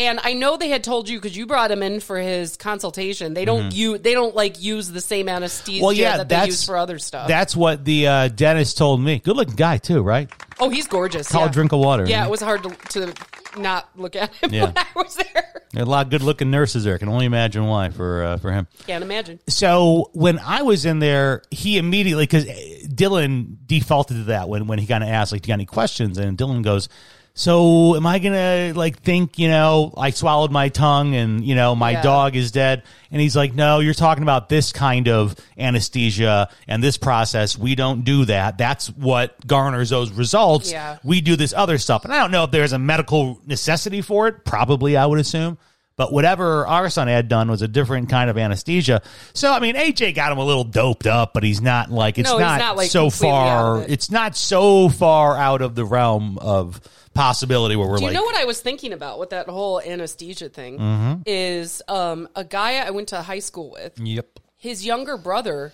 And 0.00 0.18
I 0.22 0.32
know 0.32 0.56
they 0.56 0.70
had 0.70 0.82
told 0.82 1.10
you 1.10 1.18
because 1.18 1.36
you 1.36 1.46
brought 1.46 1.70
him 1.70 1.82
in 1.82 2.00
for 2.00 2.18
his 2.18 2.56
consultation. 2.56 3.34
They 3.34 3.44
don't 3.44 3.74
you 3.74 3.98
they 3.98 4.14
don't 4.14 4.34
like 4.34 4.62
use 4.62 4.88
the 4.88 5.00
same 5.00 5.28
anesthesia 5.28 5.70
Mm-hmm. 5.80 5.84
Well, 5.84 5.92
yeah, 5.92 6.16
that 6.16 6.28
they 6.28 6.46
use 6.46 6.64
for 6.64 6.76
other 6.76 6.98
stuff. 6.98 7.28
That's 7.28 7.54
what 7.54 7.84
the 7.84 8.06
uh, 8.06 8.28
dentist 8.28 8.78
told 8.78 9.00
me. 9.02 9.18
Good 9.18 9.36
looking 9.36 9.56
guy 9.56 9.76
too, 9.76 10.02
right? 10.02 10.30
oh, 10.60 10.68
he's 10.68 10.86
gorgeous. 10.86 11.28
Tall 11.28 11.46
yeah. 11.46 11.48
drink 11.48 11.72
of 11.72 11.80
water. 11.80 12.06
Yeah, 12.06 12.24
it 12.26 12.30
was 12.30 12.40
hard 12.40 12.62
to, 12.62 12.70
to 12.90 13.14
not 13.58 13.88
look 13.96 14.14
at 14.16 14.32
him 14.34 14.50
Yeah. 14.52 14.66
when 14.66 14.78
I 14.78 14.86
was 14.94 15.16
there. 15.16 15.62
There 15.72 15.82
a 15.82 15.86
lot 15.86 16.06
of 16.06 16.10
good 16.10 16.22
looking 16.22 16.50
nurses 16.50 16.84
there. 16.84 16.94
I 16.94 16.98
can 16.98 17.08
only 17.08 17.26
imagine 17.26 17.66
why 17.66 17.90
for 17.90 18.24
uh, 18.24 18.36
for 18.38 18.52
him. 18.52 18.66
Can't 18.86 19.04
imagine. 19.04 19.40
so 19.48 20.10
when 20.12 20.38
I 20.38 20.62
was 20.62 20.84
in 20.84 20.98
there, 20.98 21.42
he 21.50 21.78
immediately 21.78 22.24
because 22.24 22.46
Dylan 22.46 23.56
defaulted 23.66 24.16
to 24.16 24.24
that 24.24 24.48
when 24.48 24.66
when 24.66 24.78
he 24.78 24.86
kind 24.86 25.04
of 25.04 25.10
asked 25.10 25.32
like, 25.32 25.42
"Do 25.42 25.46
you 25.48 25.52
got 25.52 25.54
any 25.54 25.66
questions?" 25.66 26.18
And 26.18 26.36
Dylan 26.36 26.62
goes, 26.62 26.88
"So 27.34 27.96
am 27.96 28.06
I 28.06 28.18
gonna 28.18 28.72
like 28.74 29.00
think 29.02 29.38
you 29.38 29.48
know 29.48 29.94
I 29.96 30.10
swallowed 30.10 30.50
my 30.50 30.68
tongue 30.68 31.14
and 31.14 31.44
you 31.44 31.54
know 31.54 31.74
my 31.74 31.92
Yeah. 31.92 32.02
dog 32.02 32.36
is 32.36 32.50
dead?" 32.50 32.82
And 33.12 33.20
he's 33.20 33.34
like, 33.36 33.54
"No, 33.54 33.78
you're 33.80 33.94
talking 33.94 34.22
about 34.22 34.48
this 34.48 34.72
kind 34.72 35.08
of 35.08 35.34
anesthesia 35.58 36.48
and 36.68 36.82
this 36.82 36.96
process. 36.96 37.56
We 37.56 37.74
don't 37.74 38.04
do 38.04 38.24
that. 38.26 38.58
That's 38.58 38.88
what 38.88 39.46
garners 39.46 39.90
those 39.90 40.10
results. 40.10 40.70
Yeah. 40.70 40.96
We 41.04 41.20
do 41.20 41.36
this 41.36 41.54
other 41.56 41.78
stuff." 41.78 42.04
And 42.04 42.12
I 42.12 42.18
don't 42.18 42.30
know 42.30 42.44
if 42.44 42.50
there's 42.50 42.72
a 42.72 42.78
medical 42.78 43.38
necessity 43.46 44.02
for 44.02 44.28
it. 44.28 44.44
Probably, 44.44 44.96
I 44.96 45.06
would 45.06 45.18
assume. 45.18 45.58
But 45.96 46.14
whatever 46.14 46.66
our 46.66 46.88
son 46.88 47.08
had 47.08 47.28
done 47.28 47.50
was 47.50 47.60
a 47.60 47.68
different 47.68 48.08
kind 48.08 48.30
of 48.30 48.38
anesthesia. 48.38 49.02
So 49.34 49.52
I 49.52 49.60
mean, 49.60 49.76
AJ 49.76 50.14
got 50.14 50.32
him 50.32 50.38
a 50.38 50.44
little 50.44 50.64
doped 50.64 51.06
up, 51.06 51.34
but 51.34 51.42
he's 51.42 51.60
not 51.60 51.90
like 51.90 52.16
it's 52.18 52.30
No, 52.30 52.38
not, 52.38 52.58
not, 52.58 52.76
like, 52.76 52.90
so 52.90 53.10
far. 53.10 53.82
it. 53.82 53.90
It's 53.90 54.10
not 54.10 54.34
so 54.34 54.88
far 54.88 55.36
out 55.36 55.60
of 55.60 55.74
the 55.74 55.84
realm 55.84 56.38
of 56.38 56.80
possibility 57.14 57.76
where 57.76 57.88
we're 57.88 57.96
Do 57.96 58.02
you 58.02 58.08
like, 58.08 58.14
know 58.14 58.22
what 58.22 58.36
I 58.36 58.44
was 58.44 58.60
thinking 58.60 58.92
about 58.92 59.18
with 59.18 59.30
that 59.30 59.48
whole 59.48 59.80
anesthesia 59.80 60.48
thing? 60.48 60.78
Mm-hmm. 60.78 61.22
Is 61.26 61.82
um, 61.88 62.28
a 62.36 62.44
guy 62.44 62.76
I 62.86 62.90
went 62.90 63.08
to 63.08 63.22
high 63.22 63.38
school 63.40 63.70
with. 63.70 63.98
yep, 63.98 64.38
His 64.56 64.84
younger 64.86 65.16
brother 65.16 65.72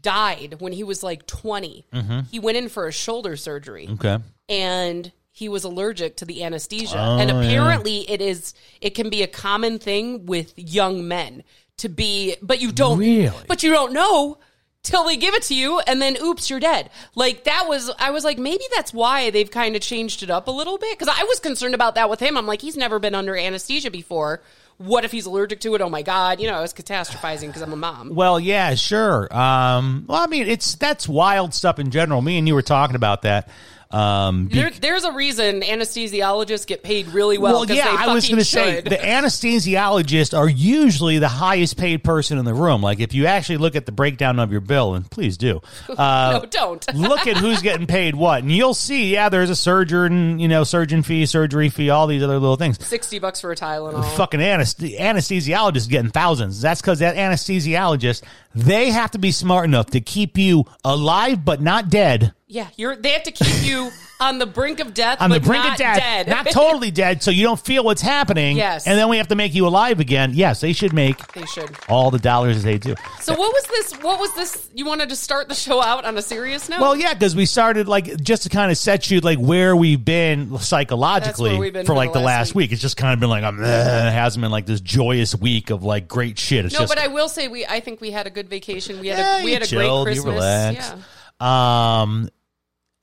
died 0.00 0.56
when 0.58 0.72
he 0.72 0.84
was 0.84 1.02
like 1.02 1.26
20. 1.26 1.86
He 2.30 2.38
went 2.38 2.56
in 2.58 2.68
for 2.68 2.86
a 2.86 2.92
shoulder 2.92 3.36
surgery. 3.36 3.84
Mm-hmm. 3.86 3.94
okay, 4.06 4.18
and 4.48 5.10
he 5.30 5.48
was 5.48 5.64
allergic 5.64 6.16
to 6.18 6.24
the 6.24 6.44
anesthesia. 6.44 6.96
Oh, 6.98 7.18
and 7.18 7.30
apparently 7.30 8.08
it 8.10 8.20
is 8.20 8.54
it 8.80 8.90
can 8.90 9.10
be 9.10 9.22
a 9.22 9.26
common 9.26 9.78
thing 9.78 10.26
with 10.26 10.52
young 10.56 11.08
men 11.08 11.42
to 11.78 11.88
be 11.88 12.36
but 12.40 12.60
you 12.60 12.70
don't 12.70 12.98
Really? 12.98 13.32
but 13.48 13.62
you 13.64 13.70
don't 13.72 13.92
know 13.92 14.38
till 14.84 15.02
they 15.04 15.16
give 15.16 15.34
it 15.34 15.42
to 15.42 15.54
you 15.56 15.80
and 15.80 16.00
then 16.00 16.16
oops 16.22 16.48
you're 16.48 16.60
dead 16.60 16.88
like 17.16 17.42
that 17.44 17.64
was 17.66 17.90
i 17.98 18.10
was 18.10 18.22
like 18.22 18.38
maybe 18.38 18.62
that's 18.76 18.94
why 18.94 19.30
they've 19.30 19.50
kind 19.50 19.74
of 19.74 19.82
changed 19.82 20.22
it 20.22 20.30
up 20.30 20.46
a 20.46 20.50
little 20.52 20.78
bit 20.78 20.96
because 20.96 21.12
i 21.18 21.24
was 21.24 21.40
concerned 21.40 21.74
about 21.74 21.96
that 21.96 22.08
with 22.08 22.20
him 22.20 22.36
i'm 22.36 22.46
like 22.46 22.60
he's 22.60 22.76
never 22.76 22.98
been 23.00 23.14
under 23.14 23.36
anesthesia 23.36 23.90
before 23.90 24.40
what 24.76 25.04
if 25.04 25.10
he's 25.12 25.24
allergic 25.26 25.58
to 25.60 25.74
it 25.74 25.80
oh 25.80 25.88
my 25.88 26.02
god 26.02 26.38
you 26.40 26.46
know 26.46 26.54
i 26.54 26.60
was 26.60 26.74
catastrophizing 26.74 27.46
because 27.46 27.62
i'm 27.62 27.72
a 27.72 27.76
mom 27.76 28.14
Well, 28.14 28.38
yeah, 28.38 28.74
sure. 28.74 29.34
Um, 29.34 30.04
well, 30.06 30.20
I 30.22 30.26
mean, 30.26 30.46
it's 30.46 30.74
that's 30.74 31.08
wild 31.08 31.54
stuff 31.54 31.78
in 31.78 31.90
general. 31.90 32.20
Me 32.20 32.38
and 32.38 32.46
you 32.46 32.54
were 32.54 32.62
talking 32.62 32.96
about 32.96 33.22
that. 33.22 33.48
Um, 33.94 34.46
be- 34.46 34.56
there, 34.56 34.70
there's 34.70 35.04
a 35.04 35.12
reason 35.12 35.60
anesthesiologists 35.60 36.66
get 36.66 36.82
paid 36.82 37.06
really 37.08 37.38
well. 37.38 37.60
well. 37.60 37.64
yeah, 37.70 37.96
they 37.96 38.02
I 38.10 38.14
was 38.14 38.26
going 38.26 38.40
to 38.40 38.44
say 38.44 38.80
the 38.80 38.96
anesthesiologists 38.96 40.36
are 40.36 40.48
usually 40.48 41.20
the 41.20 41.28
highest 41.28 41.76
paid 41.76 42.02
person 42.02 42.38
in 42.38 42.44
the 42.44 42.54
room. 42.54 42.82
Like 42.82 42.98
if 42.98 43.14
you 43.14 43.26
actually 43.26 43.58
look 43.58 43.76
at 43.76 43.86
the 43.86 43.92
breakdown 43.92 44.40
of 44.40 44.50
your 44.50 44.60
bill, 44.60 44.94
and 44.94 45.08
please 45.08 45.36
do, 45.36 45.60
uh, 45.96 46.40
no, 46.40 46.46
don't. 46.46 46.94
look 46.94 47.28
at 47.28 47.36
who's 47.36 47.62
getting 47.62 47.86
paid 47.86 48.16
what, 48.16 48.42
and 48.42 48.50
you'll 48.50 48.74
see. 48.74 49.12
Yeah, 49.12 49.28
there's 49.28 49.50
a 49.50 49.56
surgeon, 49.56 50.40
you 50.40 50.48
know, 50.48 50.64
surgeon 50.64 51.04
fee, 51.04 51.26
surgery 51.26 51.68
fee, 51.68 51.90
all 51.90 52.08
these 52.08 52.22
other 52.24 52.40
little 52.40 52.56
things. 52.56 52.84
Sixty 52.84 53.20
bucks 53.20 53.40
for 53.40 53.52
a 53.52 53.56
Tylenol. 53.56 54.04
Fucking 54.16 54.40
anest- 54.40 54.98
anesthesiologist 54.98 55.88
getting 55.88 56.10
thousands. 56.10 56.60
That's 56.60 56.80
because 56.80 56.98
that 56.98 57.14
anesthesiologist 57.14 58.22
they 58.54 58.90
have 58.90 59.10
to 59.12 59.18
be 59.18 59.30
smart 59.32 59.66
enough 59.66 59.86
to 59.90 60.00
keep 60.00 60.38
you 60.38 60.64
alive 60.84 61.44
but 61.44 61.60
not 61.60 61.90
dead. 61.90 62.32
Yeah, 62.54 62.68
you're. 62.76 62.94
They 62.94 63.10
have 63.10 63.24
to 63.24 63.32
keep 63.32 63.64
you 63.64 63.90
on 64.20 64.38
the 64.38 64.46
brink 64.46 64.78
of 64.78 64.94
death, 64.94 65.20
on 65.20 65.28
the 65.28 65.40
but 65.40 65.46
brink 65.46 65.64
not 65.64 65.72
of 65.72 65.78
death, 65.78 65.98
dead. 65.98 66.28
not 66.28 66.46
totally 66.52 66.92
dead, 66.92 67.20
so 67.20 67.32
you 67.32 67.42
don't 67.42 67.58
feel 67.58 67.82
what's 67.82 68.00
happening. 68.00 68.56
Yes. 68.56 68.86
and 68.86 68.96
then 68.96 69.08
we 69.08 69.16
have 69.16 69.26
to 69.28 69.34
make 69.34 69.56
you 69.56 69.66
alive 69.66 69.98
again. 69.98 70.30
Yes, 70.34 70.60
they 70.60 70.72
should 70.72 70.92
make 70.92 71.32
they 71.32 71.46
should. 71.46 71.76
all 71.88 72.12
the 72.12 72.20
dollars 72.20 72.62
they 72.62 72.78
do. 72.78 72.94
So 73.20 73.34
what 73.34 73.52
was 73.52 73.64
this? 73.64 74.02
What 74.04 74.20
was 74.20 74.32
this? 74.36 74.70
You 74.72 74.86
wanted 74.86 75.08
to 75.08 75.16
start 75.16 75.48
the 75.48 75.56
show 75.56 75.82
out 75.82 76.04
on 76.04 76.16
a 76.16 76.22
serious 76.22 76.68
note? 76.68 76.80
Well, 76.80 76.94
yeah, 76.94 77.12
because 77.12 77.34
we 77.34 77.44
started 77.44 77.88
like 77.88 78.22
just 78.22 78.44
to 78.44 78.50
kind 78.50 78.70
of 78.70 78.78
set 78.78 79.10
you 79.10 79.18
like 79.18 79.38
where 79.40 79.74
we've 79.74 80.04
been 80.04 80.56
psychologically 80.60 81.58
we've 81.58 81.72
been 81.72 81.84
for 81.84 81.92
for 81.92 81.96
like 81.96 82.12
the 82.12 82.20
last 82.20 82.34
last 82.34 82.54
week. 82.54 82.70
week. 82.70 82.72
It's 82.72 82.82
just 82.82 82.96
kind 82.96 83.14
of 83.14 83.18
been 83.18 83.30
like 83.30 83.42
I'm, 83.42 83.58
it 83.60 83.66
hasn't 83.66 84.42
been 84.42 84.52
like 84.52 84.66
this 84.66 84.80
joyous 84.80 85.34
week 85.34 85.70
of 85.70 85.82
like 85.82 86.06
great 86.06 86.38
shit. 86.38 86.64
It's 86.66 86.74
no, 86.74 86.80
just 86.82 86.94
but 86.94 87.02
I 87.02 87.08
will 87.08 87.28
say 87.28 87.48
we. 87.48 87.66
I 87.66 87.80
think 87.80 88.00
we 88.00 88.12
had 88.12 88.28
a 88.28 88.30
good 88.30 88.48
vacation. 88.48 89.00
We 89.00 89.08
had 89.08 89.18
yeah, 89.18 89.38
a 89.38 89.42
we 89.42 89.50
you 89.50 89.54
had 89.54 89.62
a 89.64 89.66
chilled, 89.66 90.06
great 90.06 90.14
you 90.14 90.22
Christmas. 90.22 90.40
relaxed. 90.40 90.94
Yeah. 90.96 91.02
Um, 91.40 92.28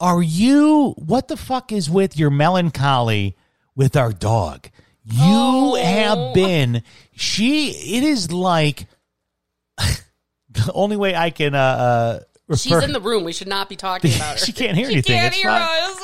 are 0.02 0.22
you? 0.22 0.94
What 0.98 1.30
the 1.30 1.38
fuck 1.38 1.72
is 1.72 1.90
with 1.90 2.18
your 2.18 2.30
melancholy 2.32 3.38
with 3.76 3.96
our 3.96 4.12
dog? 4.12 4.68
You 5.06 5.16
Oh. 5.22 5.76
have 5.76 6.34
been. 6.34 6.84
She. 7.16 7.70
It 7.98 8.04
is 8.04 8.32
like 8.32 8.88
the 9.78 10.72
only 10.74 10.98
way 10.98 11.16
I 11.16 11.30
can. 11.30 11.56
uh, 11.56 11.60
uh 11.60 12.20
She's 12.58 12.74
in 12.84 12.92
the 12.92 13.00
room. 13.00 13.24
We 13.24 13.32
should 13.32 13.48
not 13.48 13.70
be 13.70 13.78
talking 13.78 14.14
about 14.16 14.38
her. 14.40 14.46
She 14.46 14.52
can't 14.52 14.76
hear 14.76 14.88
She 14.88 14.94
anything. 14.94 15.16
can't 15.16 15.28
It's 15.34 15.38
hear 15.42 15.50
us. 15.50 15.62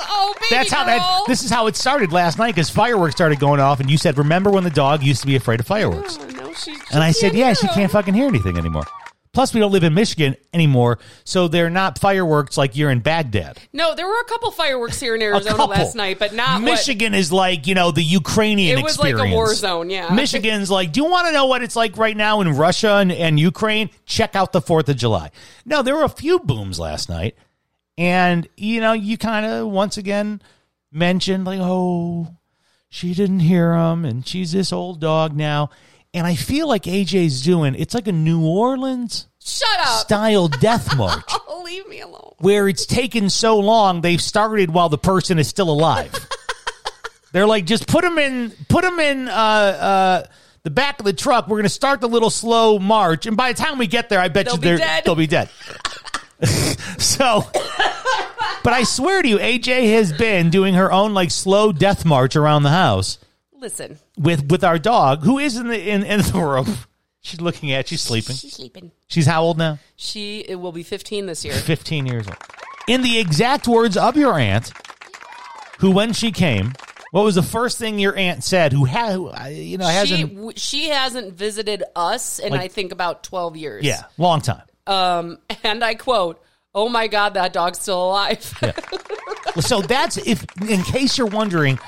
Oh, 0.10 0.34
baby 0.36 0.46
That's 0.52 0.72
how 0.72 0.86
girl. 0.86 0.98
that. 0.98 1.24
This 1.28 1.44
is 1.44 1.50
how 1.50 1.68
it 1.68 1.76
started 1.76 2.14
last 2.14 2.38
night 2.38 2.56
because 2.56 2.70
fireworks 2.70 3.16
started 3.16 3.40
going 3.40 3.60
off, 3.60 3.82
and 3.82 3.90
you 3.92 3.98
said, 3.98 4.18
"Remember 4.18 4.50
when 4.50 4.64
the 4.64 4.70
dog 4.70 5.04
used 5.04 5.20
to 5.22 5.28
be 5.28 5.36
afraid 5.36 5.60
of 5.60 5.68
fireworks?" 5.68 6.18
Oh, 6.22 6.26
no, 6.28 6.54
she, 6.54 6.74
she 6.74 6.82
And 6.94 7.04
I 7.04 7.12
said, 7.12 7.34
"Yeah, 7.34 7.52
she 7.54 7.68
can't 7.68 7.92
fucking 7.92 8.14
hear 8.14 8.28
anything 8.28 8.58
anymore." 8.58 8.86
Plus, 9.38 9.54
we 9.54 9.60
don't 9.60 9.72
live 9.72 9.84
in 9.84 9.94
Michigan 9.94 10.36
anymore, 10.52 10.98
so 11.24 11.48
they're 11.48 11.70
not 11.70 12.00
fireworks 12.00 12.58
like 12.58 12.76
you're 12.76 12.90
in 12.90 13.02
Baghdad. 13.02 13.60
No, 13.72 13.94
there 13.94 14.08
were 14.08 14.20
a 14.20 14.24
couple 14.24 14.50
fireworks 14.50 15.00
here 15.00 15.14
in 15.14 15.22
Arizona 15.22 15.64
last 15.66 15.94
night, 15.94 16.18
but 16.18 16.34
not 16.34 16.64
Michigan 16.64 17.14
is 17.14 17.32
like 17.32 17.68
you 17.68 17.76
know 17.76 17.92
the 17.92 18.02
Ukrainian 18.02 18.80
It 18.80 18.84
was 18.84 18.98
like 18.98 19.14
a 19.14 19.32
war 19.32 19.54
zone, 19.54 19.92
yeah. 19.92 20.12
Michigan's 20.12 20.72
like, 20.72 20.92
do 20.92 21.04
you 21.04 21.06
want 21.08 21.28
to 21.28 21.34
know 21.34 21.46
what 21.46 21.62
it's 21.62 21.76
like 21.76 21.98
right 21.98 22.18
now 22.18 22.42
in 22.42 22.52
Russia 22.56 22.96
and, 22.96 23.12
and 23.12 23.40
Ukraine? 23.40 23.92
Check 24.08 24.36
out 24.36 24.54
the 24.54 24.60
Fourth 24.60 24.90
of 24.90 24.98
July. 24.98 25.30
No, 25.68 25.84
there 25.84 25.96
were 25.96 26.04
a 26.04 26.10
few 26.10 26.40
booms 26.40 26.80
last 26.80 27.08
night, 27.08 27.38
and 27.96 28.50
you 28.58 28.82
know, 28.82 28.94
you 28.94 29.20
kind 29.20 29.46
of 29.46 29.68
once 29.68 29.98
again 29.98 30.42
mentioned 30.92 31.46
like, 31.46 31.60
oh, 31.62 32.28
she 32.90 33.14
didn't 33.14 33.42
hear 33.42 33.76
him, 33.76 34.04
and 34.04 34.28
she's 34.28 34.52
this 34.52 34.74
old 34.74 35.00
dog 35.00 35.36
now. 35.36 35.70
And 36.14 36.26
I 36.26 36.36
feel 36.36 36.68
like 36.68 36.84
AJ's 36.84 37.44
doing 37.44 37.76
it's 37.76 37.94
like 37.94 38.08
a 38.08 38.12
New 38.12 38.46
Orleans 38.46 39.28
Shut 39.44 39.80
up. 39.82 40.06
style 40.06 40.48
death 40.62 40.96
march 40.98 41.24
Oh, 41.30 41.62
leave 41.64 41.88
me 41.88 42.02
alone. 42.02 42.34
where 42.40 42.68
it's 42.68 42.86
taken 42.86 43.30
so 43.30 43.58
long 43.60 44.02
they've 44.02 44.22
started 44.22 44.72
while 44.72 44.90
the 44.90 44.98
person 44.98 45.38
is 45.40 45.48
still 45.48 45.70
alive. 45.70 46.12
They're 47.34 47.46
like, 47.46 47.66
just 47.66 47.88
put 47.88 48.04
them 48.04 48.18
in, 48.18 48.52
put 48.70 48.84
them 48.84 49.00
in 49.00 49.28
uh, 49.28 49.32
uh, 49.32 50.24
the 50.64 50.70
back 50.72 50.98
of 51.00 51.06
the 51.06 51.12
truck. 51.14 51.48
We're 51.48 51.58
going 51.58 51.64
to 51.64 51.70
start 51.70 52.00
the 52.02 52.08
little 52.10 52.30
slow 52.30 52.80
march, 52.80 53.26
and 53.26 53.36
by 53.36 53.52
the 53.52 53.62
time 53.62 53.78
we 53.78 53.86
get 53.86 54.08
there, 54.10 54.20
I 54.20 54.30
bet 54.30 54.46
They'll 54.46 54.56
you 54.56 54.62
be 54.62 54.68
they're, 54.70 54.78
dead. 54.78 55.04
they'll 55.06 55.16
be 55.16 55.28
dead. 55.28 55.50
so, 56.98 57.44
but 58.64 58.74
I 58.74 58.84
swear 58.84 59.22
to 59.22 59.28
you, 59.28 59.38
AJ 59.38 59.92
has 59.94 60.14
been 60.14 60.50
doing 60.50 60.74
her 60.76 60.92
own 60.92 61.14
like 61.14 61.30
slow 61.32 61.72
death 61.72 62.06
march 62.06 62.36
around 62.36 62.64
the 62.64 62.70
house 62.70 63.20
Listen, 63.60 63.98
with 64.18 64.50
with 64.52 64.64
our 64.64 64.78
dog, 64.80 65.24
who 65.24 65.40
is 65.40 65.58
in 65.58 65.68
the 65.68 65.90
in, 65.90 66.04
in 66.04 66.22
the 66.22 66.40
room. 66.40 66.78
She's 67.22 67.42
looking 67.42 67.74
at. 67.74 67.88
She's 67.90 68.02
sleeping. 68.02 68.36
she's 68.38 68.54
sleeping. 68.54 68.92
She's 69.08 69.26
how 69.26 69.42
old 69.44 69.58
now? 69.58 69.80
She 69.98 70.40
it 70.42 70.56
will 70.56 70.72
be 70.72 70.84
15 70.84 71.26
this 71.26 71.44
year. 71.44 71.54
15 71.56 72.06
years 72.06 72.26
old. 72.26 72.38
In 72.88 73.02
the 73.02 73.20
exact 73.20 73.68
words 73.68 73.98
of 73.98 74.16
your 74.16 74.40
aunt, 74.40 74.72
who 75.80 75.92
when 75.92 76.14
she 76.14 76.32
came, 76.32 76.72
what 77.12 77.26
was 77.26 77.36
the 77.36 77.44
first 77.44 77.80
thing 77.80 78.00
your 78.00 78.16
aunt 78.16 78.46
said? 78.46 78.72
Who 78.72 78.86
had, 78.86 79.12
who, 79.14 79.28
uh, 79.30 79.48
you 79.48 79.78
know, 79.78 79.88
She 79.90 79.94
hasn't, 79.96 80.36
w- 80.36 80.54
she 80.56 80.90
hasn't 80.90 81.34
visited 81.34 81.84
us 81.98 82.40
in 82.40 82.52
Like- 82.52 82.62
I 82.62 82.68
think 82.70 82.94
about 82.94 83.24
12 83.24 83.58
years. 83.58 83.84
yeah, 83.84 84.04
long 84.18 84.40
time. 84.40 84.62
Um, 84.86 85.40
and 85.64 85.84
I 85.84 85.96
quote, 85.96 86.42
"Oh 86.74 86.88
my 86.88 87.08
God, 87.08 87.34
that 87.34 87.52
dog's 87.52 87.80
still 87.80 88.06
alive." 88.10 88.54
So 89.62 89.82
that's 89.82 90.18
if, 90.18 90.46
in 90.70 90.84
case 90.84 91.18
you're 91.18 91.26
wondering 91.26 91.80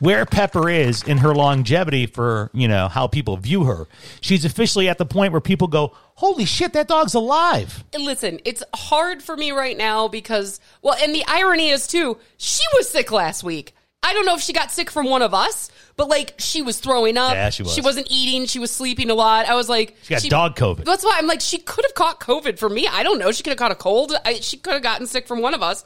where 0.00 0.24
Pepper 0.26 0.68
is 0.68 1.02
in 1.02 1.18
her 1.18 1.34
longevity 1.34 2.06
for 2.06 2.50
you 2.52 2.68
know 2.68 2.88
how 2.88 3.06
people 3.06 3.36
view 3.36 3.64
her, 3.64 3.86
she's 4.20 4.44
officially 4.44 4.88
at 4.88 4.98
the 4.98 5.06
point 5.06 5.32
where 5.32 5.40
people 5.40 5.68
go, 5.68 5.92
"Holy 6.16 6.44
shit, 6.44 6.72
that 6.74 6.88
dog's 6.88 7.14
alive!" 7.14 7.84
Listen, 7.98 8.40
it's 8.44 8.62
hard 8.74 9.22
for 9.22 9.36
me 9.36 9.50
right 9.52 9.76
now 9.76 10.08
because, 10.08 10.60
well, 10.82 10.96
and 11.02 11.14
the 11.14 11.24
irony 11.26 11.70
is 11.70 11.86
too, 11.86 12.18
she 12.36 12.64
was 12.74 12.88
sick 12.88 13.10
last 13.10 13.42
week. 13.42 13.74
I 14.02 14.12
don't 14.12 14.24
know 14.24 14.34
if 14.36 14.40
she 14.40 14.52
got 14.52 14.70
sick 14.70 14.88
from 14.88 15.06
one 15.06 15.22
of 15.22 15.34
us, 15.34 15.68
but 15.96 16.08
like 16.08 16.34
she 16.38 16.62
was 16.62 16.78
throwing 16.78 17.16
up. 17.16 17.32
Yeah, 17.32 17.50
she 17.50 17.64
was. 17.64 17.74
She 17.74 17.80
wasn't 17.80 18.06
eating. 18.08 18.46
She 18.46 18.60
was 18.60 18.70
sleeping 18.70 19.10
a 19.10 19.14
lot. 19.14 19.48
I 19.48 19.56
was 19.56 19.68
like, 19.68 19.96
She 20.02 20.14
got 20.14 20.22
dog 20.22 20.56
COVID. 20.56 20.84
That's 20.84 21.04
why 21.04 21.16
I'm 21.18 21.26
like, 21.26 21.40
she 21.40 21.58
could 21.58 21.84
have 21.84 21.94
caught 21.94 22.20
COVID 22.20 22.56
from 22.58 22.74
me. 22.74 22.86
I 22.86 23.02
don't 23.02 23.18
know. 23.18 23.32
She 23.32 23.42
could 23.42 23.50
have 23.50 23.58
caught 23.58 23.72
a 23.72 23.76
cold. 23.76 24.12
I, 24.24 24.34
she 24.34 24.58
could 24.58 24.74
have 24.74 24.82
gotten 24.82 25.08
sick 25.08 25.26
from 25.26 25.42
one 25.42 25.54
of 25.54 25.62
us. 25.62 25.84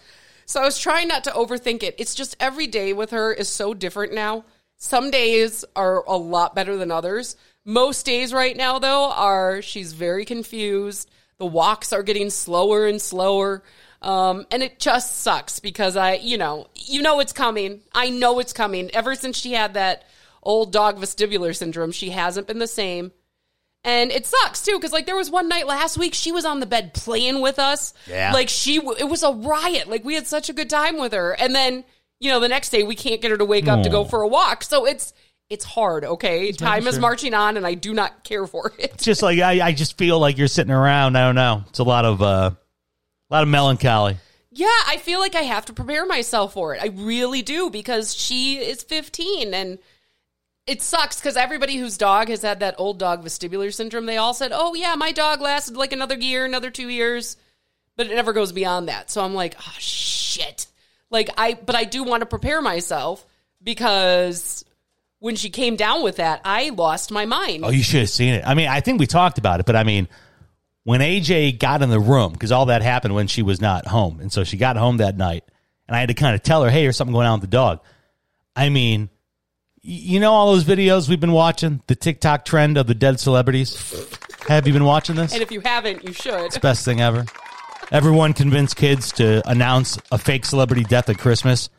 So 0.51 0.61
I 0.61 0.65
was 0.65 0.81
trying 0.81 1.07
not 1.07 1.23
to 1.25 1.31
overthink 1.31 1.85
it. 1.85 1.95
It's 1.97 2.17
just 2.17 2.37
every 2.41 2.67
day 2.67 2.93
with 2.93 3.13
her 3.13 3.33
is 3.33 3.49
so 3.49 3.73
different 3.73 4.13
now. 4.13 4.45
Some 4.79 5.13
days 5.13 5.65
are 5.77 6.03
a 6.09 6.17
lot 6.17 6.57
better 6.57 6.77
than 6.77 6.91
others. 6.91 7.37
Most 7.65 8.05
days 8.05 8.33
right 8.33 8.57
now, 8.57 8.81
though, 8.81 9.13
are 9.13 9.63
she's 9.63 9.93
very 9.93 10.25
confused. 10.25 11.09
The 11.39 11.47
walks 11.47 11.93
are 11.93 12.03
getting 12.03 12.31
slower 12.31 12.89
and 12.89 13.01
slower. 13.01 13.63
Um, 14.03 14.45
and 14.51 14.61
it 14.61 14.81
just 14.81 15.19
sucks 15.19 15.61
because 15.61 15.97
I, 15.97 16.15
you 16.15 16.37
know, 16.37 16.67
you 16.75 17.01
know 17.01 17.21
it's 17.21 17.33
coming. 17.33 17.83
I 17.95 18.11
know 18.11 18.41
it's 18.41 18.53
coming. 18.53 18.91
Ever 18.91 19.15
since 19.15 19.39
she 19.39 19.53
had 19.53 19.75
that 19.75 20.03
old 20.43 20.73
dog 20.73 20.99
vestibular 20.99 21.55
syndrome, 21.55 21.93
she 21.93 22.11
hasn't 22.11 22.49
been 22.49 22.59
the 22.59 22.67
same. 22.67 23.13
And 23.83 24.11
it 24.13 24.27
sucks 24.27 24.63
too, 24.63 24.77
because 24.77 24.93
like 24.93 25.07
there 25.07 25.17
was 25.17 25.31
one 25.31 25.49
night 25.49 25.67
last 25.67 25.97
week 25.97 26.13
she 26.13 26.33
was 26.33 26.45
on 26.45 26.61
the 26.61 26.67
bed 26.67 26.93
playing 26.93 27.41
with 27.41 27.59
us. 27.59 27.95
Yeah. 28.07 28.33
like 28.33 28.49
she 28.49 28.77
it 28.77 29.09
was 29.09 29.23
a 29.23 29.33
riot. 29.33 29.89
Like 29.89 30.05
we 30.05 30.15
had 30.15 30.27
such 30.27 30.51
a 30.51 30.53
good 30.53 30.69
time 30.69 30.99
with 30.99 31.13
her, 31.13 31.33
and 31.33 31.55
then 31.55 31.85
you 32.19 32.31
know 32.31 32.41
the 32.41 32.49
next 32.49 32.71
day 32.71 32.83
we 32.83 32.95
can't 32.95 33.23
get 33.23 33.31
her 33.31 33.39
to 33.39 33.45
wake 33.45 33.69
up 33.69 33.83
to 33.85 33.89
go 33.89 34.05
for 34.05 34.21
a 34.23 34.29
walk. 34.29 34.65
So 34.65 34.87
it's 34.87 35.15
it's 35.49 35.65
hard. 35.65 36.05
Okay, 36.05 36.53
time 36.53 36.87
is 36.87 36.99
marching 36.99 37.33
on, 37.35 37.57
and 37.57 37.67
I 37.67 37.75
do 37.75 37.95
not 37.95 38.23
care 38.23 38.47
for 38.47 38.73
it. 38.79 38.93
It's 38.95 39.05
just 39.05 39.23
like 39.23 39.39
I, 39.39 39.69
I 39.69 39.73
just 39.73 39.97
feel 39.97 40.19
like 40.21 40.37
you're 40.37 40.47
sitting 40.49 40.73
around. 40.73 41.17
I 41.17 41.25
don't 41.27 41.35
know. 41.35 41.65
It's 41.71 41.79
a 41.79 41.85
lot 41.85 42.05
of 42.05 42.21
uh, 42.21 42.51
a 43.31 43.35
lot 43.35 43.43
of 43.43 43.49
melancholy. 43.49 44.17
Yeah, 44.53 44.67
I 44.89 44.99
feel 44.99 45.21
like 45.21 45.35
I 45.37 45.43
have 45.43 45.65
to 45.67 45.73
prepare 45.73 46.05
myself 46.07 46.53
for 46.55 46.75
it. 46.75 46.83
I 46.83 46.89
really 46.89 47.41
do 47.41 47.71
because 47.71 48.15
she 48.15 48.57
is 48.59 48.83
15 48.83 49.55
and 49.55 49.79
it 50.71 50.83
sucks 50.83 51.19
because 51.21 51.37
everybody 51.37 51.77
whose 51.79 51.99
dog 51.99 52.29
has 52.29 52.43
had 52.43 52.61
that 52.61 52.77
old 52.79 53.01
dog 53.01 53.25
vestibular 53.25 53.75
syndrome, 53.75 54.07
they 54.07 54.19
all 54.19 54.33
said, 54.33 54.53
"Oh 54.55 54.75
yeah, 54.75 54.95
my 54.95 55.11
dog 55.11 55.41
lasted 55.41 55.77
like 55.77 55.93
another 55.93 56.15
year, 56.15 56.45
another 56.45 56.71
two 56.71 56.89
years," 56.89 57.37
but 57.97 58.07
it 58.07 58.15
never 58.15 58.33
goes 58.33 58.53
beyond 58.53 58.89
that. 58.89 59.11
So 59.11 59.25
I'm 59.25 59.35
like, 59.35 59.57
"Oh 59.59 59.75
shit!" 59.79 60.69
Like 61.11 61.29
I, 61.37 61.55
but 61.55 61.75
I 61.75 61.83
do 61.83 62.05
want 62.05 62.21
to 62.21 62.27
prepare 62.27 62.63
myself 62.63 63.27
because 63.61 64.65
when 65.19 65.35
she 65.35 65.51
came 65.51 65.75
down 65.75 66.05
with 66.05 66.17
that, 66.17 66.41
I 66.45 66.69
lost 66.69 67.11
my 67.11 67.27
mind. 67.27 67.65
Oh, 67.65 67.71
you 67.71 67.83
should 67.83 68.01
have 68.01 68.11
seen 68.11 68.35
it. 68.35 68.45
I 68.47 68.55
mean, 68.55 68.69
I 68.69 68.79
think 68.79 69.01
we 69.01 69.09
talked 69.09 69.39
about 69.39 69.59
it, 69.59 69.67
but 69.67 69.75
I 69.75 69.83
mean, 69.83 70.07
when 70.85 71.01
AJ 71.01 71.59
got 71.59 71.83
in 71.83 71.91
the 71.91 71.99
room, 71.99 72.33
because 72.33 72.53
all 72.53 72.67
that 72.67 72.83
happened 72.83 73.17
when 73.17 73.27
she 73.27 73.43
was 73.43 73.61
not 73.61 73.89
home. 73.89 74.21
And 74.21 74.33
so 74.33 74.45
she 74.45 74.57
got 74.57 74.77
home 74.77 74.99
that 74.99 75.17
night, 75.17 75.43
and 75.89 75.97
I 75.97 75.99
had 75.99 76.11
to 76.11 76.15
kind 76.15 76.37
of 76.37 76.45
tell 76.45 76.63
her, 76.63 76.71
hey, 76.71 76.83
there's 76.83 76.97
something 76.97 77.13
going 77.13 77.27
on 77.27 77.41
with 77.41 77.51
the 77.51 77.57
dog. 77.57 77.81
I 78.55 78.69
mean, 78.69 79.11
you 79.83 80.21
know, 80.21 80.33
all 80.33 80.53
those 80.53 80.65
videos 80.65 81.09
we've 81.09 81.21
been 81.21 81.33
watching, 81.33 81.83
the 81.87 81.95
TikTok 81.95 82.45
trend 82.45 82.77
of 82.77 82.87
the 82.87 82.95
dead 82.95 83.19
celebrities? 83.19 83.77
Have 84.49 84.67
you 84.67 84.73
been 84.73 84.85
watching 84.85 85.17
this? 85.17 85.33
And 85.33 85.43
if 85.43 85.51
you 85.51 85.61
haven't, 85.61 86.05
you 86.05 86.13
should. 86.13 86.45
It's 86.47 86.55
the 86.55 86.61
best 86.61 86.85
thing 86.85 87.01
ever. 87.01 87.25
Everyone 87.91 88.33
convinced 88.35 88.77
kids 88.77 89.13
to 89.13 89.43
announce 89.49 89.99
a 90.13 90.19
fake 90.19 90.45
celebrity 90.45 90.85
death 90.85 91.09
at 91.09 91.19
Christmas. 91.19 91.71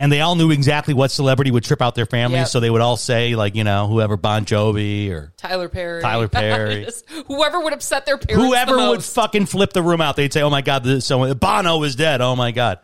And 0.00 0.10
they 0.10 0.20
all 0.20 0.34
knew 0.34 0.50
exactly 0.50 0.92
what 0.92 1.12
celebrity 1.12 1.52
would 1.52 1.62
trip 1.62 1.80
out 1.80 1.94
their 1.94 2.04
families. 2.04 2.40
Yep. 2.40 2.48
So 2.48 2.60
they 2.60 2.68
would 2.68 2.80
all 2.80 2.96
say, 2.96 3.36
like, 3.36 3.54
you 3.54 3.62
know, 3.62 3.86
whoever 3.86 4.16
Bon 4.16 4.44
Jovi 4.44 5.10
or 5.10 5.32
Tyler 5.36 5.68
Perry. 5.68 6.02
Tyler 6.02 6.28
Perry. 6.28 6.86
Whoever 7.28 7.60
would 7.60 7.72
upset 7.72 8.04
their 8.04 8.18
parents. 8.18 8.44
whoever 8.44 8.76
would 8.90 9.04
fucking 9.04 9.46
flip 9.46 9.72
the 9.72 9.82
room 9.82 10.00
out. 10.00 10.16
They'd 10.16 10.32
say, 10.32 10.42
oh 10.42 10.50
my 10.50 10.62
God, 10.62 10.82
this, 10.82 11.06
so 11.06 11.32
Bono 11.34 11.82
is 11.84 11.94
dead. 11.94 12.20
Oh 12.20 12.34
my 12.34 12.50
God. 12.50 12.80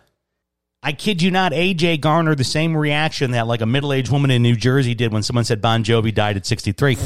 I 0.82 0.92
kid 0.92 1.20
you 1.20 1.30
not, 1.30 1.52
AJ 1.52 2.00
garnered 2.00 2.38
the 2.38 2.44
same 2.44 2.74
reaction 2.76 3.32
that 3.32 3.46
like 3.46 3.60
a 3.60 3.66
middle 3.66 3.92
aged 3.92 4.10
woman 4.10 4.30
in 4.30 4.42
New 4.42 4.56
Jersey 4.56 4.94
did 4.94 5.12
when 5.12 5.22
someone 5.22 5.44
said 5.44 5.60
Bon 5.60 5.84
Jovi 5.84 6.14
died 6.14 6.36
at 6.36 6.46
63. 6.46 6.96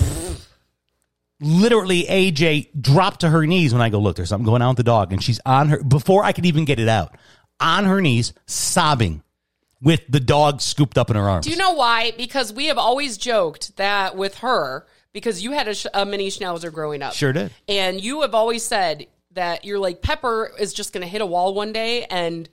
Literally, 1.41 2.05
AJ 2.05 2.81
dropped 2.81 3.21
to 3.21 3.29
her 3.31 3.45
knees 3.47 3.73
when 3.73 3.83
I 3.83 3.89
go, 3.89 3.99
look, 3.99 4.15
there's 4.17 4.29
something 4.29 4.47
going 4.47 4.63
on 4.63 4.71
with 4.71 4.77
the 4.77 4.85
dog. 4.85 5.13
And 5.13 5.23
she's 5.23 5.41
on 5.45 5.71
her, 5.71 5.83
before 5.83 6.23
I 6.23 6.33
could 6.33 6.47
even 6.47 6.65
get 6.65 6.79
it 6.79 6.89
out, 6.89 7.17
on 7.59 7.85
her 7.85 8.01
knees, 8.01 8.33
sobbing 8.47 9.23
with 9.83 10.03
the 10.09 10.21
dog 10.21 10.61
scooped 10.61 10.97
up 10.97 11.11
in 11.11 11.17
her 11.17 11.29
arms. 11.29 11.45
Do 11.45 11.51
you 11.51 11.59
know 11.59 11.73
why? 11.73 12.13
Because 12.17 12.53
we 12.53 12.67
have 12.67 12.79
always 12.79 13.19
joked 13.19 13.77
that 13.77 14.17
with 14.17 14.39
her, 14.39 14.87
because 15.13 15.43
you 15.43 15.51
had 15.51 15.67
a, 15.67 15.75
sh- 15.75 15.87
a 15.93 16.07
mini 16.07 16.29
schnauzer 16.29 16.73
growing 16.73 17.03
up. 17.03 17.13
Sure 17.13 17.33
did. 17.33 17.51
And 17.69 18.01
you 18.01 18.23
have 18.23 18.35
always 18.35 18.63
said 18.63 19.09
that 19.33 19.65
you're 19.65 19.81
like 19.81 20.01
Pepper 20.01 20.53
is 20.59 20.73
just 20.73 20.93
going 20.93 21.03
to 21.03 21.09
hit 21.09 21.21
a 21.21 21.27
wall 21.27 21.55
one 21.55 21.73
day 21.73 22.05
and 22.05 22.49